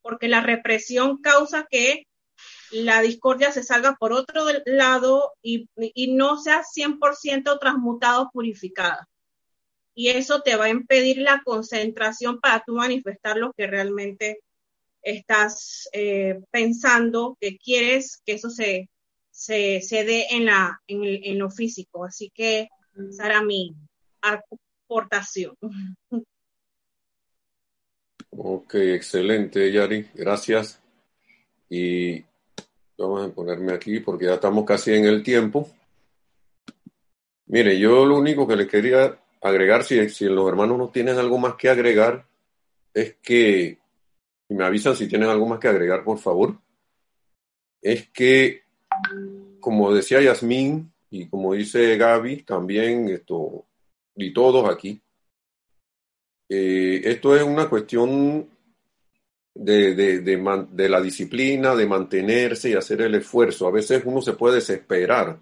Porque 0.00 0.26
la 0.26 0.40
represión 0.40 1.18
causa 1.18 1.66
que 1.70 2.06
la 2.70 3.02
discordia 3.02 3.52
se 3.52 3.62
salga 3.62 3.94
por 4.00 4.14
otro 4.14 4.46
lado 4.64 5.34
y, 5.42 5.68
y 5.76 6.14
no 6.14 6.40
sea 6.40 6.62
100% 6.64 7.58
transmutado, 7.60 8.30
purificada 8.32 9.06
y 9.94 10.08
eso 10.08 10.40
te 10.42 10.56
va 10.56 10.66
a 10.66 10.70
impedir 10.70 11.18
la 11.18 11.42
concentración 11.44 12.40
para 12.40 12.62
tú 12.64 12.74
manifestar 12.74 13.36
lo 13.36 13.52
que 13.52 13.66
realmente 13.66 14.40
estás 15.02 15.88
eh, 15.92 16.40
pensando, 16.50 17.36
que 17.40 17.58
quieres 17.58 18.22
que 18.24 18.34
eso 18.34 18.48
se, 18.50 18.88
se, 19.30 19.80
dé 19.90 20.26
en, 20.30 20.46
la, 20.46 20.80
en, 20.86 21.38
lo 21.38 21.50
físico. 21.50 22.04
Así 22.04 22.30
que 22.34 22.68
esa 23.08 23.26
era 23.26 23.42
mi 23.42 23.74
aportación. 24.22 25.56
Ok, 28.30 28.74
excelente, 28.74 29.70
Yari. 29.70 30.08
Gracias. 30.14 30.80
Y 31.68 32.24
vamos 32.96 33.28
a 33.28 33.34
ponerme 33.34 33.72
aquí 33.72 34.00
porque 34.00 34.26
ya 34.26 34.34
estamos 34.34 34.64
casi 34.64 34.94
en 34.94 35.04
el 35.04 35.22
tiempo. 35.22 35.68
Mire, 37.46 37.78
yo 37.78 38.06
lo 38.06 38.16
único 38.16 38.46
que 38.46 38.56
le 38.56 38.66
quería 38.66 39.21
agregar, 39.42 39.82
si, 39.84 39.96
los 40.26 40.48
hermanos 40.48 40.78
no 40.78 40.88
tienen 40.90 41.18
algo 41.18 41.36
más 41.36 41.54
que 41.56 41.68
agregar, 41.68 42.24
es 42.94 43.16
que, 43.16 43.78
y 44.48 44.54
me 44.54 44.64
avisan 44.64 44.96
si 44.96 45.08
tienen 45.08 45.28
algo 45.28 45.46
más 45.46 45.58
que 45.58 45.68
agregar, 45.68 46.04
por 46.04 46.18
favor, 46.18 46.56
es 47.80 48.08
que, 48.10 48.62
como 49.60 49.92
decía 49.92 50.20
Yasmín 50.20 50.92
y 51.10 51.28
como 51.28 51.54
dice 51.54 51.96
Gaby, 51.96 52.42
también 52.42 53.08
esto, 53.08 53.66
y 54.14 54.32
todos 54.32 54.70
aquí, 54.70 55.00
eh, 56.48 57.00
esto 57.04 57.34
es 57.34 57.42
una 57.42 57.68
cuestión 57.68 58.48
de, 59.54 59.94
de, 59.94 60.20
de, 60.20 60.88
la 60.88 61.00
disciplina, 61.00 61.74
de 61.74 61.86
mantenerse 61.86 62.70
y 62.70 62.74
hacer 62.74 63.02
el 63.02 63.14
esfuerzo. 63.14 63.66
A 63.66 63.70
veces 63.70 64.02
uno 64.04 64.20
se 64.20 64.34
puede 64.34 64.56
desesperar, 64.56 65.40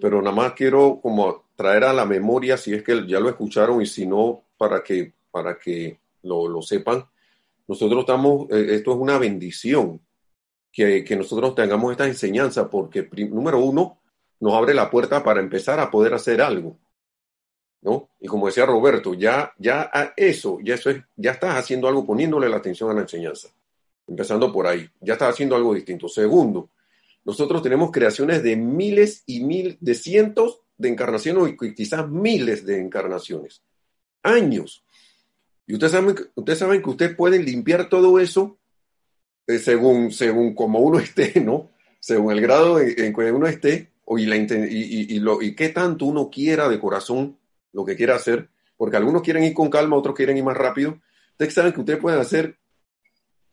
pero 0.00 0.20
nada 0.22 0.34
más 0.34 0.52
quiero 0.52 1.00
como 1.02 1.41
traer 1.56 1.84
a 1.84 1.92
la 1.92 2.04
memoria, 2.04 2.56
si 2.56 2.74
es 2.74 2.82
que 2.82 3.06
ya 3.06 3.20
lo 3.20 3.28
escucharon 3.28 3.80
y 3.82 3.86
si 3.86 4.06
no, 4.06 4.42
para 4.56 4.82
que, 4.82 5.12
para 5.30 5.58
que 5.58 5.98
lo, 6.22 6.48
lo 6.48 6.62
sepan. 6.62 7.04
Nosotros 7.68 8.00
estamos, 8.00 8.50
eh, 8.50 8.74
esto 8.74 8.92
es 8.92 8.98
una 8.98 9.18
bendición 9.18 10.00
que, 10.70 11.04
que 11.04 11.16
nosotros 11.16 11.54
tengamos 11.54 11.92
esta 11.92 12.06
enseñanza, 12.06 12.68
porque 12.68 13.08
número 13.30 13.58
uno, 13.58 13.98
nos 14.40 14.54
abre 14.54 14.74
la 14.74 14.90
puerta 14.90 15.22
para 15.22 15.40
empezar 15.40 15.78
a 15.78 15.90
poder 15.90 16.14
hacer 16.14 16.42
algo. 16.42 16.76
¿No? 17.80 18.10
Y 18.20 18.28
como 18.28 18.46
decía 18.46 18.64
Roberto, 18.64 19.14
ya, 19.14 19.52
ya 19.58 19.90
a 19.92 20.12
eso, 20.16 20.58
ya 20.62 20.74
eso 20.74 20.90
es, 20.90 21.02
ya 21.16 21.32
estás 21.32 21.56
haciendo 21.56 21.88
algo 21.88 22.06
poniéndole 22.06 22.48
la 22.48 22.56
atención 22.56 22.90
a 22.90 22.94
la 22.94 23.00
enseñanza. 23.00 23.48
Empezando 24.06 24.52
por 24.52 24.66
ahí, 24.66 24.88
ya 25.00 25.14
estás 25.14 25.30
haciendo 25.30 25.56
algo 25.56 25.74
distinto. 25.74 26.08
Segundo, 26.08 26.70
nosotros 27.24 27.62
tenemos 27.62 27.90
creaciones 27.90 28.42
de 28.42 28.56
miles 28.56 29.24
y 29.26 29.40
mil, 29.40 29.78
de 29.80 29.94
cientos 29.94 30.60
de 30.82 30.88
encarnaciones 30.88 31.54
y 31.60 31.74
quizás 31.74 32.08
miles 32.08 32.66
de 32.66 32.80
encarnaciones. 32.80 33.62
Años. 34.22 34.84
Y 35.66 35.74
ustedes 35.74 35.92
saben, 35.92 36.16
ustedes 36.34 36.58
saben 36.58 36.82
que 36.82 36.90
ustedes 36.90 37.16
pueden 37.16 37.44
limpiar 37.44 37.88
todo 37.88 38.20
eso 38.20 38.58
eh, 39.46 39.58
según, 39.58 40.10
según 40.12 40.54
como 40.54 40.80
uno 40.80 40.98
esté, 41.00 41.40
¿no? 41.40 41.70
Según 41.98 42.32
el 42.32 42.40
grado 42.40 42.80
en, 42.80 43.14
que 43.14 43.32
uno 43.32 43.46
esté 43.46 43.92
y, 44.16 44.26
la, 44.26 44.36
y, 44.36 45.18
lo, 45.20 45.40
y 45.40 45.54
qué 45.54 45.68
tanto 45.70 46.04
uno 46.04 46.28
quiera 46.28 46.68
de 46.68 46.78
corazón 46.78 47.38
lo 47.72 47.84
que 47.84 47.96
quiera 47.96 48.16
hacer, 48.16 48.50
porque 48.76 48.96
algunos 48.96 49.22
quieren 49.22 49.44
ir 49.44 49.54
con 49.54 49.70
calma, 49.70 49.96
otros 49.96 50.14
quieren 50.14 50.36
ir 50.36 50.44
más 50.44 50.56
rápido. 50.56 51.00
Ustedes 51.30 51.54
saben 51.54 51.72
que 51.72 51.80
ustedes 51.80 52.00
pueden 52.00 52.20
hacer, 52.20 52.58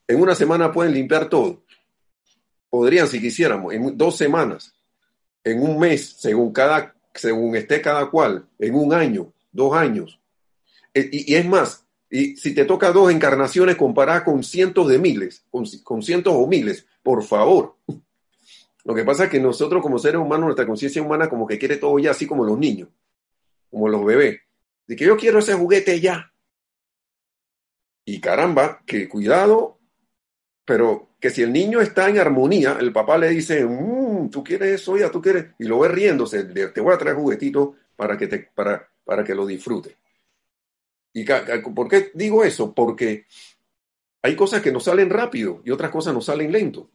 en 0.07 0.19
una 0.19 0.35
semana 0.35 0.71
pueden 0.71 0.93
limpiar 0.93 1.29
todo. 1.29 1.63
Podrían, 2.69 3.07
si 3.07 3.21
quisiéramos, 3.21 3.73
en 3.73 3.97
dos 3.97 4.17
semanas, 4.17 4.73
en 5.43 5.61
un 5.61 5.79
mes, 5.79 6.15
según 6.19 6.51
cada 6.51 6.95
según 7.13 7.55
esté 7.55 7.81
cada 7.81 8.09
cual, 8.09 8.47
en 8.59 8.75
un 8.75 8.93
año, 8.93 9.33
dos 9.51 9.73
años. 9.75 10.19
Eh, 10.93 11.09
y, 11.11 11.35
es 11.35 11.45
más, 11.45 11.85
y 12.09 12.35
si 12.37 12.53
te 12.53 12.65
toca 12.65 12.91
dos 12.91 13.11
encarnaciones 13.11 13.75
comparadas 13.75 14.23
con 14.23 14.43
cientos 14.43 14.87
de 14.87 14.99
miles, 14.99 15.45
con, 15.51 16.01
cientos 16.01 16.33
o 16.35 16.47
miles, 16.47 16.85
por 17.03 17.23
favor. 17.23 17.75
Lo 18.85 18.95
que 18.95 19.03
pasa 19.03 19.25
es 19.25 19.29
que 19.29 19.39
nosotros 19.39 19.81
como 19.81 19.99
seres 19.99 20.19
humanos, 20.19 20.45
nuestra 20.45 20.65
conciencia 20.65 21.01
humana 21.01 21.29
como 21.29 21.45
que 21.45 21.59
quiere 21.59 21.77
todo 21.77 21.99
ya, 21.99 22.11
así 22.11 22.25
como 22.25 22.43
los 22.43 22.57
niños, 22.57 22.89
como 23.69 23.87
los 23.87 24.03
bebés. 24.03 24.39
De 24.87 24.95
que 24.95 25.05
yo 25.05 25.17
quiero 25.17 25.39
ese 25.39 25.53
juguete 25.53 25.99
ya. 25.99 26.33
Y 28.05 28.19
caramba, 28.19 28.81
que 28.87 29.07
cuidado, 29.07 29.77
pero 30.65 31.09
que 31.19 31.29
si 31.29 31.43
el 31.43 31.53
niño 31.53 31.81
está 31.81 32.09
en 32.09 32.17
armonía, 32.17 32.77
el 32.79 32.91
papá 32.91 33.17
le 33.17 33.29
dice, 33.29 33.65
mmm, 33.65 33.98
tú 34.29 34.43
quieres 34.43 34.81
eso 34.81 34.97
ya, 34.97 35.11
tú 35.11 35.21
quieres, 35.21 35.47
y 35.59 35.65
lo 35.65 35.79
ves 35.79 35.91
riéndose, 35.91 36.43
te 36.43 36.81
voy 36.81 36.93
a 36.93 36.97
traer 36.97 37.15
juguetito 37.15 37.75
para 37.95 38.17
que, 38.17 38.27
te, 38.27 38.39
para, 38.53 38.87
para 39.03 39.23
que 39.23 39.35
lo 39.35 39.45
disfrutes. 39.45 39.95
¿Y 41.13 41.25
por 41.73 41.87
qué 41.87 42.11
digo 42.13 42.43
eso? 42.43 42.73
Porque 42.73 43.25
hay 44.21 44.35
cosas 44.35 44.61
que 44.61 44.71
nos 44.71 44.83
salen 44.83 45.09
rápido 45.09 45.61
y 45.65 45.71
otras 45.71 45.91
cosas 45.91 46.13
nos 46.13 46.25
salen 46.25 46.51
lento. 46.51 46.89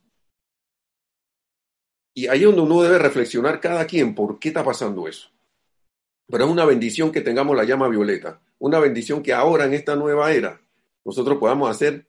Y 2.14 2.28
ahí 2.28 2.40
es 2.40 2.46
donde 2.46 2.62
uno 2.62 2.82
debe 2.82 2.98
reflexionar 2.98 3.60
cada 3.60 3.86
quien 3.86 4.14
por 4.14 4.38
qué 4.38 4.48
está 4.48 4.62
pasando 4.62 5.08
eso. 5.08 5.30
Pero 6.28 6.44
es 6.44 6.50
una 6.50 6.64
bendición 6.64 7.10
que 7.10 7.20
tengamos 7.20 7.56
la 7.56 7.64
llama 7.64 7.88
violeta, 7.88 8.40
una 8.58 8.78
bendición 8.78 9.22
que 9.22 9.34
ahora 9.34 9.64
en 9.64 9.74
esta 9.74 9.96
nueva 9.96 10.32
era 10.32 10.60
nosotros 11.04 11.38
podamos 11.38 11.70
hacer 11.70 12.06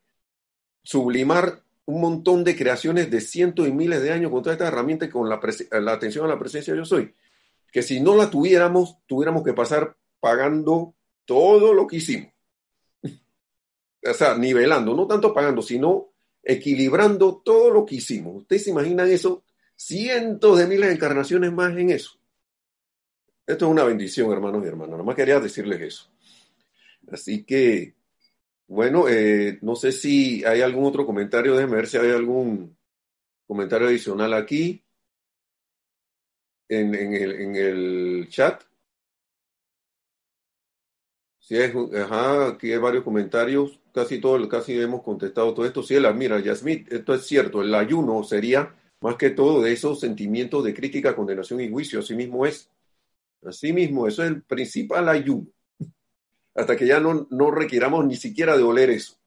sublimar 0.84 1.65
un 1.86 2.02
montón 2.02 2.44
de 2.44 2.56
creaciones 2.56 3.12
de 3.12 3.22
cientos 3.22 3.68
y 3.68 3.72
miles 3.72 4.02
de 4.02 4.12
años 4.12 4.32
con 4.32 4.42
toda 4.42 4.54
esta 4.54 4.68
herramienta 4.68 5.06
y 5.06 5.10
con 5.10 5.30
la, 5.30 5.40
la 5.82 5.94
atención 5.94 6.26
a 6.26 6.30
la 6.30 6.40
presencia 6.40 6.74
de 6.74 6.80
yo 6.80 6.86
soy. 6.86 7.14
Que 7.72 7.84
si 7.84 8.00
no 8.00 8.16
la 8.16 8.30
tuviéramos, 8.30 8.98
tuviéramos 9.06 9.44
que 9.44 9.54
pasar 9.54 9.96
pagando 10.20 10.96
todo 11.26 11.74
lo 11.74 11.86
que 11.86 11.98
hicimos. 11.98 12.32
o 13.04 14.14
sea, 14.14 14.38
nivelando, 14.38 14.96
no 14.96 15.08
tanto 15.08 15.34
pagando, 15.34 15.62
sino 15.62 16.12
equilibrando 16.44 17.42
todo 17.44 17.72
lo 17.72 17.86
que 17.86 17.96
hicimos. 17.96 18.38
¿Ustedes 18.38 18.64
se 18.64 18.70
imaginan 18.70 19.10
eso? 19.12 19.44
Cientos 19.76 20.58
de 20.58 20.68
miles 20.68 20.90
de 20.90 20.96
encarnaciones 20.96 21.52
más 21.52 21.76
en 21.76 21.90
eso. 21.90 22.18
Esto 23.46 23.66
es 23.66 23.72
una 23.72 23.84
bendición, 23.84 24.32
hermanos 24.32 24.64
y 24.64 24.68
hermanas. 24.68 24.92
Nada 24.92 25.04
más 25.04 25.16
quería 25.16 25.40
decirles 25.40 25.82
eso. 25.82 26.12
Así 27.12 27.44
que, 27.44 27.95
bueno, 28.68 29.08
eh, 29.08 29.60
no 29.62 29.76
sé 29.76 29.92
si 29.92 30.44
hay 30.46 30.62
algún 30.62 30.86
otro 30.86 31.06
comentario. 31.06 31.56
Déjenme 31.56 31.78
ver 31.78 31.88
si 31.88 31.98
hay 31.98 32.12
algún 32.12 32.78
comentario 33.48 33.88
adicional 33.88 34.34
aquí 34.34 34.84
en, 36.70 36.96
el, 37.56 38.28
chat. 38.30 38.64
Sí, 41.40 41.56
es, 41.58 41.74
aquí 41.76 42.72
hay 42.72 42.80
varios 42.80 43.04
comentarios, 43.04 43.80
casi 43.94 44.20
todo, 44.20 44.50
casi 44.50 44.80
hemos 44.80 45.04
contestado 45.04 45.54
todo 45.54 45.66
esto. 45.66 45.84
Sí, 45.84 46.00
la, 46.00 46.12
mira, 46.12 46.40
Yasmith, 46.40 46.92
esto 46.92 47.14
es 47.14 47.26
cierto, 47.28 47.62
el 47.62 47.74
ayuno 47.76 48.24
sería 48.24 48.76
más 49.02 49.16
que 49.16 49.30
todo 49.30 49.62
de 49.62 49.74
esos 49.74 50.00
sentimientos 50.00 50.64
de 50.64 50.74
crítica, 50.74 51.16
condenación 51.16 51.62
y 51.62 51.70
juicio, 51.70 52.00
así 52.00 52.16
mismo 52.16 52.46
es. 52.46 52.72
Así 53.44 53.74
mismo, 53.74 54.08
eso 54.08 54.24
es 54.24 54.30
el 54.32 54.42
principal 54.44 55.08
ayuno. 55.08 55.48
Hasta 56.56 56.76
que 56.76 56.88
ya 56.88 57.00
no, 57.00 57.28
no 57.30 57.52
requiramos 57.52 58.06
ni 58.06 58.16
siquiera 58.16 58.58
de 58.58 58.64
oler 58.64 58.90
eso. 58.90 59.18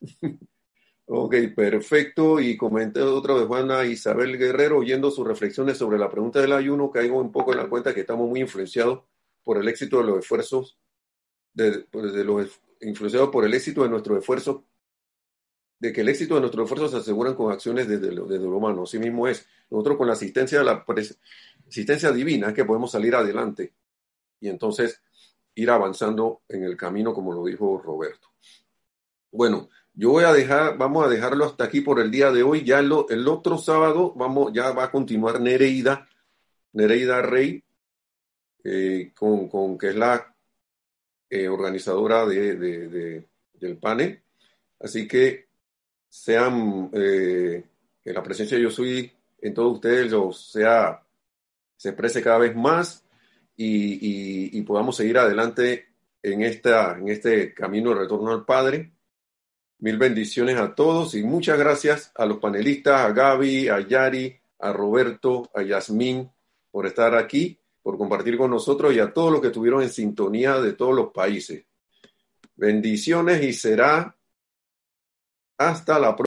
ok, 1.06 1.34
perfecto. 1.54 2.40
Y 2.40 2.56
comenté 2.56 3.02
otra 3.02 3.34
vez 3.34 3.46
Juana 3.46 3.84
Isabel 3.84 4.38
Guerrero, 4.38 4.78
oyendo 4.78 5.10
sus 5.10 5.26
reflexiones 5.26 5.76
sobre 5.76 5.98
la 5.98 6.10
pregunta 6.10 6.40
del 6.40 6.52
ayuno, 6.52 6.90
caigo 6.90 7.20
un 7.20 7.30
poco 7.30 7.52
en 7.52 7.58
la 7.58 7.68
cuenta 7.68 7.94
que 7.94 8.00
estamos 8.00 8.28
muy 8.28 8.40
influenciados 8.40 9.02
por 9.44 9.58
el 9.58 9.68
éxito 9.68 9.98
de 9.98 10.04
los 10.04 10.18
esfuerzos 10.18 10.78
pues, 11.90 12.12
de, 12.12 12.24
los 12.24 12.60
influenciados 12.80 13.30
por 13.30 13.44
el 13.44 13.52
éxito 13.52 13.82
de 13.82 13.88
nuestro 13.88 14.16
esfuerzo, 14.16 14.64
de 15.80 15.92
que 15.92 16.02
el 16.02 16.08
éxito 16.08 16.36
de 16.36 16.40
nuestro 16.40 16.62
esfuerzo 16.62 16.88
se 16.88 16.98
aseguran 16.98 17.34
con 17.34 17.52
acciones 17.52 17.88
desde 17.88 18.12
lo, 18.12 18.26
desde 18.26 18.44
lo 18.44 18.56
humano. 18.56 18.84
Así 18.84 18.98
mismo 18.98 19.26
es. 19.26 19.46
Nosotros 19.70 19.96
con 19.96 20.06
la 20.06 20.12
asistencia 20.12 20.58
de 20.58 20.64
la 20.64 20.84
asistencia 21.66 22.12
divina 22.12 22.48
es 22.48 22.54
que 22.54 22.64
podemos 22.64 22.90
salir 22.90 23.14
adelante 23.14 23.74
y 24.40 24.48
entonces 24.48 25.02
ir 25.58 25.70
avanzando 25.70 26.42
en 26.48 26.62
el 26.62 26.76
camino, 26.76 27.12
como 27.12 27.32
lo 27.32 27.44
dijo 27.44 27.78
Roberto. 27.78 28.28
Bueno, 29.32 29.68
yo 29.92 30.10
voy 30.10 30.22
a 30.22 30.32
dejar, 30.32 30.78
vamos 30.78 31.04
a 31.04 31.08
dejarlo 31.08 31.44
hasta 31.44 31.64
aquí 31.64 31.80
por 31.80 31.98
el 31.98 32.12
día 32.12 32.30
de 32.30 32.44
hoy. 32.44 32.64
Ya 32.64 32.78
el, 32.78 32.92
el 33.08 33.26
otro 33.26 33.58
sábado 33.58 34.14
vamos, 34.14 34.52
ya 34.52 34.70
va 34.70 34.84
a 34.84 34.90
continuar 34.92 35.40
Nereida, 35.40 36.08
Nereida 36.72 37.22
Rey, 37.22 37.64
eh, 38.62 39.10
con, 39.16 39.48
con 39.48 39.76
que 39.76 39.88
es 39.88 39.96
la 39.96 40.32
eh, 41.28 41.48
organizadora 41.48 42.24
de, 42.24 43.26
del 43.54 43.76
panel. 43.78 44.22
Así 44.78 45.08
que 45.08 45.48
sean, 46.08 46.88
eh, 46.92 47.64
que 48.02 48.12
la 48.12 48.22
presencia 48.22 48.56
de 48.56 48.62
Yo 48.62 48.70
Soy 48.70 49.12
en 49.40 49.54
todos 49.54 49.74
ustedes 49.74 50.12
o 50.12 50.32
sea, 50.32 51.02
se 51.76 51.88
exprese 51.88 52.22
cada 52.22 52.38
vez 52.38 52.54
más 52.54 53.04
y, 53.60 54.62
podamos 54.62 54.96
seguir 54.96 55.18
adelante 55.18 55.88
en, 56.22 56.42
esta, 56.42 56.96
en 56.98 57.08
este 57.08 57.52
camino 57.52 57.90
de 57.90 58.00
retorno 58.00 58.32
al 58.32 58.44
Padre. 58.44 58.92
Mil 59.80 59.98
bendiciones 59.98 60.56
a 60.58 60.74
todos 60.74 61.14
y 61.14 61.22
muchas 61.22 61.58
gracias 61.58 62.12
a 62.14 62.26
los 62.26 62.38
panelistas, 62.38 63.00
a 63.00 63.12
Gaby, 63.12 63.68
a 63.68 63.80
Yari, 63.80 64.36
a 64.58 64.72
Roberto, 64.72 65.50
a 65.54 65.62
Yasmín 65.62 66.30
por 66.70 66.86
estar 66.86 67.14
aquí 67.14 67.58
por 67.88 67.96
compartir 67.96 68.36
con 68.36 68.50
nosotros 68.50 68.92
y 68.92 69.00
a 69.00 69.14
todos 69.14 69.32
los 69.32 69.40
que 69.40 69.46
estuvieron 69.46 69.82
en 69.82 69.88
sintonía 69.88 70.60
de 70.60 70.74
todos 70.74 70.94
los 70.94 71.10
países. 71.10 71.64
Bendiciones 72.54 73.42
y 73.42 73.54
será 73.54 74.14
hasta 75.56 75.98
la 75.98 76.14
próxima. 76.14 76.26